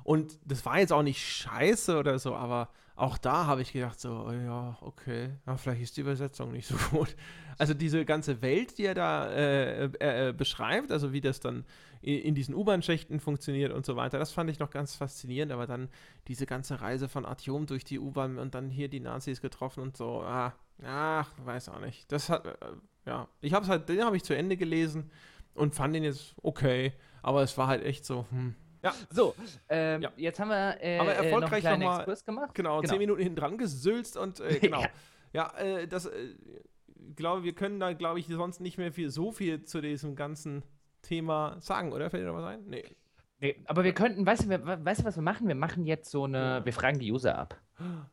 Und 0.09 0.39
das 0.43 0.65
war 0.65 0.79
jetzt 0.79 0.91
auch 0.91 1.03
nicht 1.03 1.23
scheiße 1.23 1.95
oder 1.95 2.17
so, 2.17 2.33
aber 2.33 2.69
auch 2.95 3.19
da 3.19 3.45
habe 3.45 3.61
ich 3.61 3.73
gedacht, 3.73 3.99
so, 3.99 4.25
oh 4.27 4.31
ja, 4.31 4.75
okay, 4.81 5.35
ja, 5.45 5.55
vielleicht 5.55 5.83
ist 5.83 5.97
die 5.97 6.01
Übersetzung 6.01 6.51
nicht 6.51 6.67
so 6.67 6.75
gut. 6.89 7.15
Also 7.59 7.75
diese 7.75 8.05
ganze 8.05 8.41
Welt, 8.41 8.79
die 8.79 8.85
er 8.85 8.95
da 8.95 9.29
äh, 9.29 9.85
äh, 9.85 10.29
äh 10.29 10.33
beschreibt, 10.33 10.91
also 10.91 11.13
wie 11.13 11.21
das 11.21 11.41
dann 11.41 11.63
in, 12.01 12.33
diesen 12.33 12.55
U-Bahn-Schächten 12.55 13.19
funktioniert 13.19 13.71
und 13.71 13.85
so 13.85 13.97
weiter, 13.97 14.17
das 14.17 14.31
fand 14.31 14.49
ich 14.49 14.57
noch 14.57 14.71
ganz 14.71 14.95
faszinierend, 14.95 15.51
aber 15.51 15.67
dann 15.67 15.89
diese 16.27 16.47
ganze 16.47 16.81
Reise 16.81 17.07
von 17.07 17.23
Artyom 17.23 17.67
durch 17.67 17.83
die 17.83 17.99
U-Bahn 17.99 18.39
und 18.39 18.55
dann 18.55 18.71
hier 18.71 18.87
die 18.87 19.01
Nazis 19.01 19.41
getroffen 19.41 19.83
und 19.83 19.95
so, 19.95 20.23
ah, 20.23 20.55
ach, 20.83 21.31
weiß 21.45 21.69
auch 21.69 21.81
nicht. 21.81 22.11
Das 22.11 22.29
hat, 22.29 22.47
äh, 22.47 22.55
ja, 23.05 23.27
ich 23.41 23.53
habe 23.53 23.63
es 23.63 23.69
halt, 23.69 23.87
den 23.87 24.03
habe 24.03 24.17
ich 24.17 24.23
zu 24.23 24.35
Ende 24.35 24.57
gelesen 24.57 25.11
und 25.53 25.75
fand 25.75 25.93
den 25.93 26.03
jetzt 26.03 26.33
okay, 26.41 26.93
aber 27.21 27.43
es 27.43 27.55
war 27.59 27.67
halt 27.67 27.83
echt 27.83 28.05
so, 28.05 28.25
hm, 28.31 28.55
ja. 28.83 28.93
So, 29.09 29.35
ähm, 29.69 30.01
ja. 30.01 30.11
jetzt 30.15 30.39
haben 30.39 30.49
wir 30.49 30.77
äh, 30.81 30.99
Aber 30.99 31.13
erfolgreich 31.13 31.63
noch, 31.63 31.71
noch 31.71 31.79
mal, 31.79 31.97
Exkurs 31.97 32.25
gemacht. 32.25 32.53
Genau, 32.53 32.81
genau, 32.81 32.89
zehn 32.89 32.99
Minuten 32.99 33.21
hinten 33.21 33.35
dran 33.35 33.57
gesülzt 33.57 34.17
und 34.17 34.39
äh, 34.39 34.59
genau. 34.61 34.81
ja, 34.81 34.89
ja 35.33 35.57
äh, 35.57 35.87
das 35.87 36.05
äh, 36.05 36.35
glaube 37.15 37.43
wir 37.43 37.53
können 37.53 37.79
da, 37.79 37.93
glaube 37.93 38.19
ich, 38.19 38.27
sonst 38.27 38.59
nicht 38.61 38.77
mehr 38.77 38.91
viel, 38.91 39.09
so 39.09 39.31
viel 39.31 39.63
zu 39.63 39.81
diesem 39.81 40.15
ganzen 40.15 40.63
Thema 41.01 41.57
sagen, 41.59 41.93
oder? 41.93 42.09
Fällt 42.09 42.23
dir 42.23 42.27
da 42.27 42.33
was 42.33 42.45
ein? 42.45 42.65
Nee. 42.67 42.83
Aber 43.65 43.83
wir 43.83 43.93
könnten, 43.93 44.25
weißt 44.25 44.43
du, 44.43 44.85
weißt 44.85 45.01
du, 45.01 45.05
was 45.05 45.15
wir 45.15 45.23
machen? 45.23 45.47
Wir 45.47 45.55
machen 45.55 45.85
jetzt 45.85 46.11
so 46.11 46.25
eine, 46.25 46.61
wir 46.65 46.73
fragen 46.73 46.99
die 46.99 47.11
User 47.11 47.37
ab. 47.37 47.57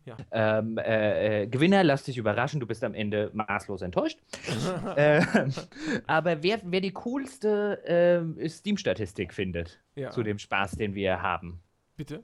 Ja. 0.05 0.17
Ähm, 0.31 0.79
äh, 0.79 1.43
äh, 1.43 1.47
Gewinner, 1.49 1.83
lass 1.83 2.05
dich 2.05 2.17
überraschen, 2.17 2.61
du 2.61 2.67
bist 2.67 2.85
am 2.85 2.95
Ende 2.95 3.31
maßlos 3.35 3.83
enttäuscht. 3.83 4.21
äh, 4.97 5.21
aber 6.07 6.43
wer, 6.45 6.61
wer 6.65 6.81
die 6.81 6.93
coolste 6.93 7.85
äh, 8.39 8.49
Steam-Statistik 8.49 9.35
findet 9.35 9.81
ja. 9.97 10.11
zu 10.11 10.23
dem 10.23 10.39
Spaß, 10.39 10.73
den 10.73 10.95
wir 10.95 11.21
haben. 11.23 11.61
Bitte? 11.97 12.23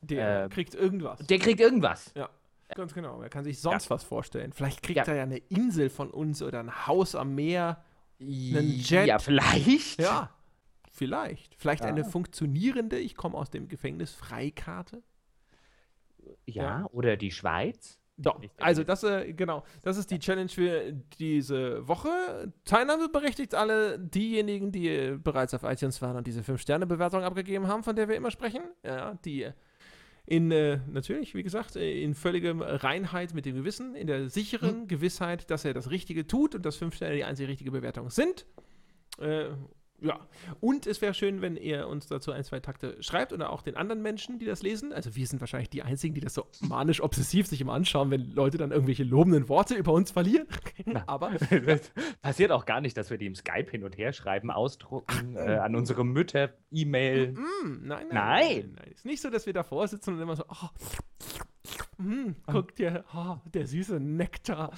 Der 0.00 0.44
ähm, 0.44 0.50
kriegt 0.50 0.74
irgendwas. 0.74 1.24
Der 1.26 1.38
kriegt 1.38 1.60
irgendwas. 1.60 2.12
Ja. 2.16 2.28
Ganz 2.74 2.94
genau. 2.94 3.20
Er 3.20 3.28
kann 3.28 3.44
sich 3.44 3.60
sonst 3.60 3.86
ja. 3.86 3.90
was 3.90 4.04
vorstellen. 4.04 4.52
Vielleicht 4.52 4.82
kriegt 4.82 5.06
er 5.06 5.14
ja 5.14 5.22
eine 5.22 5.38
Insel 5.38 5.90
von 5.90 6.10
uns 6.10 6.42
oder 6.42 6.60
ein 6.60 6.86
Haus 6.86 7.14
am 7.14 7.34
Meer. 7.34 7.84
Einen 8.20 8.78
Jet. 8.78 9.06
Ja, 9.06 9.18
vielleicht. 9.18 10.00
Ja. 10.00 10.30
Vielleicht. 10.90 11.54
Vielleicht 11.56 11.84
eine 11.84 12.04
funktionierende, 12.04 12.98
ich 12.98 13.14
komme 13.16 13.36
aus 13.36 13.50
dem 13.50 13.68
Gefängnis, 13.68 14.12
Freikarte. 14.12 15.02
Ja, 16.46 16.62
ja. 16.62 16.86
oder 16.92 17.16
die 17.16 17.30
Schweiz. 17.30 17.98
Doch, 18.16 18.38
also 18.58 18.84
das, 18.84 19.02
äh, 19.02 19.32
genau, 19.32 19.64
das 19.80 19.96
ist 19.96 20.10
die 20.10 20.18
Challenge 20.18 20.50
für 20.50 20.92
diese 21.18 21.88
Woche. 21.88 22.52
Teilnahme 22.66 23.08
berechtigt 23.08 23.54
alle 23.54 23.98
diejenigen, 23.98 24.72
die 24.72 25.16
bereits 25.22 25.54
auf 25.54 25.62
iTunes 25.62 26.02
waren 26.02 26.16
und 26.16 26.26
diese 26.26 26.42
5-Sterne-Bewertung 26.42 27.22
abgegeben 27.22 27.66
haben, 27.66 27.82
von 27.82 27.96
der 27.96 28.08
wir 28.08 28.16
immer 28.16 28.30
sprechen. 28.30 28.62
Ja, 28.84 29.14
die 29.24 29.50
in, 30.26 30.50
äh, 30.50 30.80
natürlich, 30.86 31.34
wie 31.34 31.42
gesagt, 31.42 31.76
äh, 31.76 32.02
in 32.02 32.14
völliger 32.14 32.54
Reinheit 32.84 33.32
mit 33.32 33.46
dem 33.46 33.56
Gewissen, 33.56 33.94
in 33.94 34.06
der 34.06 34.28
sicheren 34.28 34.82
hm. 34.82 34.88
Gewissheit, 34.88 35.50
dass 35.50 35.64
er 35.64 35.72
das 35.72 35.90
Richtige 35.90 36.26
tut 36.26 36.54
und 36.54 36.66
dass 36.66 36.76
5 36.76 36.94
Sterne 36.94 37.16
die 37.16 37.24
einzige 37.24 37.48
richtige 37.48 37.70
Bewertung 37.70 38.10
sind. 38.10 38.44
Äh, 39.18 39.46
ja, 40.02 40.18
und 40.60 40.86
es 40.86 41.02
wäre 41.02 41.12
schön, 41.12 41.42
wenn 41.42 41.56
ihr 41.56 41.86
uns 41.86 42.06
dazu 42.06 42.32
ein, 42.32 42.42
zwei 42.42 42.60
Takte 42.60 42.96
schreibt 43.02 43.32
oder 43.32 43.50
auch 43.50 43.62
den 43.62 43.76
anderen 43.76 44.00
Menschen, 44.02 44.38
die 44.38 44.46
das 44.46 44.62
lesen. 44.62 44.92
Also 44.92 45.14
wir 45.14 45.26
sind 45.26 45.40
wahrscheinlich 45.40 45.68
die 45.68 45.82
Einzigen, 45.82 46.14
die 46.14 46.20
das 46.20 46.34
so 46.34 46.46
manisch 46.60 47.02
obsessiv 47.02 47.46
sich 47.46 47.60
immer 47.60 47.74
anschauen, 47.74 48.10
wenn 48.10 48.32
Leute 48.32 48.56
dann 48.56 48.70
irgendwelche 48.70 49.04
lobenden 49.04 49.48
Worte 49.48 49.74
über 49.74 49.92
uns 49.92 50.10
verlieren. 50.10 50.46
Aber 51.06 51.32
passiert 52.22 52.50
auch 52.50 52.64
gar 52.64 52.80
nicht, 52.80 52.96
dass 52.96 53.10
wir 53.10 53.18
die 53.18 53.26
im 53.26 53.34
Skype 53.34 53.70
hin 53.70 53.84
und 53.84 53.98
her 53.98 54.12
schreiben, 54.12 54.50
ausdrucken, 54.50 55.36
äh, 55.36 55.56
an 55.56 55.76
unsere 55.76 56.04
Mütter, 56.04 56.50
E-Mail. 56.70 57.32
Mm, 57.32 57.36
nein, 57.36 57.78
nein, 57.82 58.06
nein, 58.08 58.08
nein, 58.10 58.72
nein. 58.76 58.92
Ist 58.92 59.04
nicht 59.04 59.20
so, 59.20 59.28
dass 59.28 59.46
wir 59.46 59.52
davor 59.52 59.86
sitzen 59.86 60.14
und 60.14 60.20
immer 60.20 60.36
so, 60.36 60.44
oh, 60.48 62.02
mm, 62.02 62.36
guckt 62.46 62.78
dir, 62.78 63.04
oh, 63.14 63.36
der 63.52 63.66
süße 63.66 64.00
Nektar. 64.00 64.72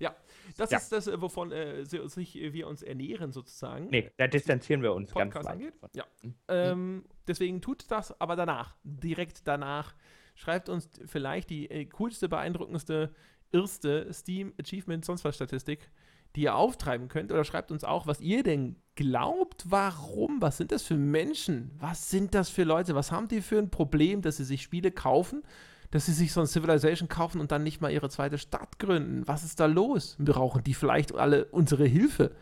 Ja, 0.00 0.16
das 0.56 0.70
ja. 0.70 0.78
ist 0.78 0.92
das, 0.92 1.06
äh, 1.06 1.20
wovon 1.20 1.52
äh, 1.52 1.84
sich, 1.84 2.36
äh, 2.36 2.52
wir 2.52 2.66
uns 2.66 2.82
ernähren, 2.82 3.32
sozusagen. 3.32 3.88
Nee, 3.90 4.10
da 4.16 4.26
distanzieren 4.26 4.82
wir 4.82 4.92
uns 4.92 5.12
Podcast 5.12 5.46
ganz 5.46 5.60
weit. 5.60 5.94
Ja. 5.94 6.04
Mhm. 6.22 6.34
Ähm, 6.48 7.04
deswegen 7.26 7.60
tut 7.60 7.90
das 7.90 8.18
aber 8.20 8.36
danach, 8.36 8.76
direkt 8.84 9.46
danach. 9.46 9.94
Schreibt 10.34 10.68
uns 10.68 10.88
vielleicht 11.06 11.50
die 11.50 11.70
äh, 11.70 11.84
coolste, 11.86 12.28
beeindruckendste, 12.28 13.14
erste 13.52 14.12
Steam 14.12 14.54
Achievement 14.60 15.04
sonst 15.04 15.24
was 15.24 15.34
Statistik, 15.34 15.90
die 16.36 16.42
ihr 16.42 16.54
auftreiben 16.54 17.08
könnt. 17.08 17.32
Oder 17.32 17.44
schreibt 17.44 17.70
uns 17.70 17.84
auch, 17.84 18.06
was 18.06 18.20
ihr 18.20 18.42
denn 18.42 18.76
glaubt, 18.94 19.64
warum, 19.68 20.40
was 20.40 20.56
sind 20.56 20.72
das 20.72 20.82
für 20.82 20.96
Menschen? 20.96 21.72
Was 21.78 22.10
sind 22.10 22.34
das 22.34 22.48
für 22.48 22.64
Leute? 22.64 22.94
Was 22.94 23.10
haben 23.12 23.28
die 23.28 23.40
für 23.40 23.58
ein 23.58 23.70
Problem, 23.70 24.22
dass 24.22 24.36
sie 24.36 24.44
sich 24.44 24.62
Spiele 24.62 24.90
kaufen? 24.90 25.42
Dass 25.90 26.06
sie 26.06 26.12
sich 26.12 26.32
so 26.32 26.40
ein 26.40 26.46
Civilization 26.46 27.08
kaufen 27.08 27.40
und 27.40 27.50
dann 27.52 27.62
nicht 27.62 27.80
mal 27.80 27.90
ihre 27.90 28.08
zweite 28.08 28.38
Stadt 28.38 28.78
gründen. 28.78 29.26
Was 29.26 29.44
ist 29.44 29.60
da 29.60 29.66
los? 29.66 30.16
Brauchen 30.18 30.62
die 30.62 30.74
vielleicht 30.74 31.14
alle 31.14 31.46
unsere 31.46 31.84
Hilfe? 31.84 32.32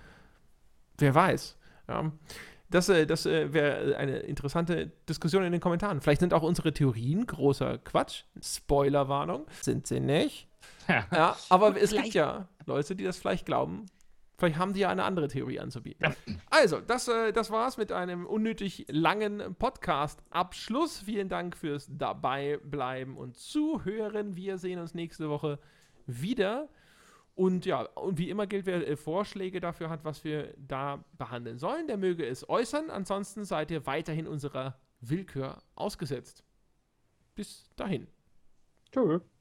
Wer 0.99 1.15
weiß. 1.15 1.57
Ja. 1.89 2.13
Das, 2.71 2.89
äh, 2.91 3.07
das 3.07 3.25
äh, 3.25 3.53
wäre 3.53 3.97
eine 3.97 4.19
interessante 4.19 4.93
Diskussion 5.09 5.43
in 5.43 5.53
den 5.53 5.61
Kommentaren. 5.61 6.03
Vielleicht 6.03 6.21
sind 6.21 6.35
auch 6.35 6.43
unsere 6.43 6.73
Theorien 6.75 7.27
großer 7.27 7.79
Quatsch. 7.79 8.25
Spoilerwarnung. 8.43 9.47
Sind 9.63 9.87
sie 9.87 10.01
nicht. 10.01 10.49
ja, 10.89 11.37
aber 11.49 11.81
es 11.81 11.93
gibt 11.93 12.13
ja 12.15 12.49
Leute, 12.67 12.95
die 12.95 13.05
das 13.05 13.17
vielleicht 13.17 13.47
glauben 13.47 13.87
Vielleicht 14.39 14.59
haben 14.59 14.73
die 14.73 14.81
ja 14.81 14.89
eine 14.89 15.03
andere 15.03 15.27
Theorie 15.27 15.59
anzubieten. 15.59 16.15
Also, 16.49 16.81
das, 16.81 17.09
äh, 17.09 17.33
das 17.33 17.51
war's 17.51 17.77
mit 17.77 17.91
einem 17.93 18.25
unnötig 18.25 18.87
langen 18.89 19.57
Podcast-Abschluss. 19.57 20.99
Vielen 20.99 21.29
Dank 21.29 21.57
fürs 21.57 21.89
Dabeibleiben 21.91 23.17
und 23.17 23.37
Zuhören. 23.37 24.37
Wir 24.37 24.59
sehen 24.59 24.79
uns 24.79 24.95
nächste 24.95 25.29
Woche 25.29 25.59
wieder. 26.07 26.69
Und 27.35 27.67
ja, 27.67 27.83
und 27.83 28.19
wie 28.19 28.31
immer 28.31 28.47
gilt, 28.47 28.67
wer 28.67 28.87
äh, 28.87 28.97
Vorschläge 28.97 29.61
dafür 29.61 29.91
hat, 29.91 30.05
was 30.05 30.25
wir 30.25 30.55
da 30.57 31.05
behandeln 31.17 31.59
sollen, 31.59 31.87
der 31.87 31.97
möge 31.97 32.25
es 32.25 32.49
äußern. 32.49 32.91
Ansonsten 32.91 33.45
seid 33.45 33.71
ihr 33.71 33.87
weiterhin 33.87 34.27
unserer 34.27 34.79
Willkür 35.01 35.63
ausgesetzt. 35.75 36.45
Bis 37.35 37.71
dahin. 37.77 38.07
Tschüss. 38.93 39.38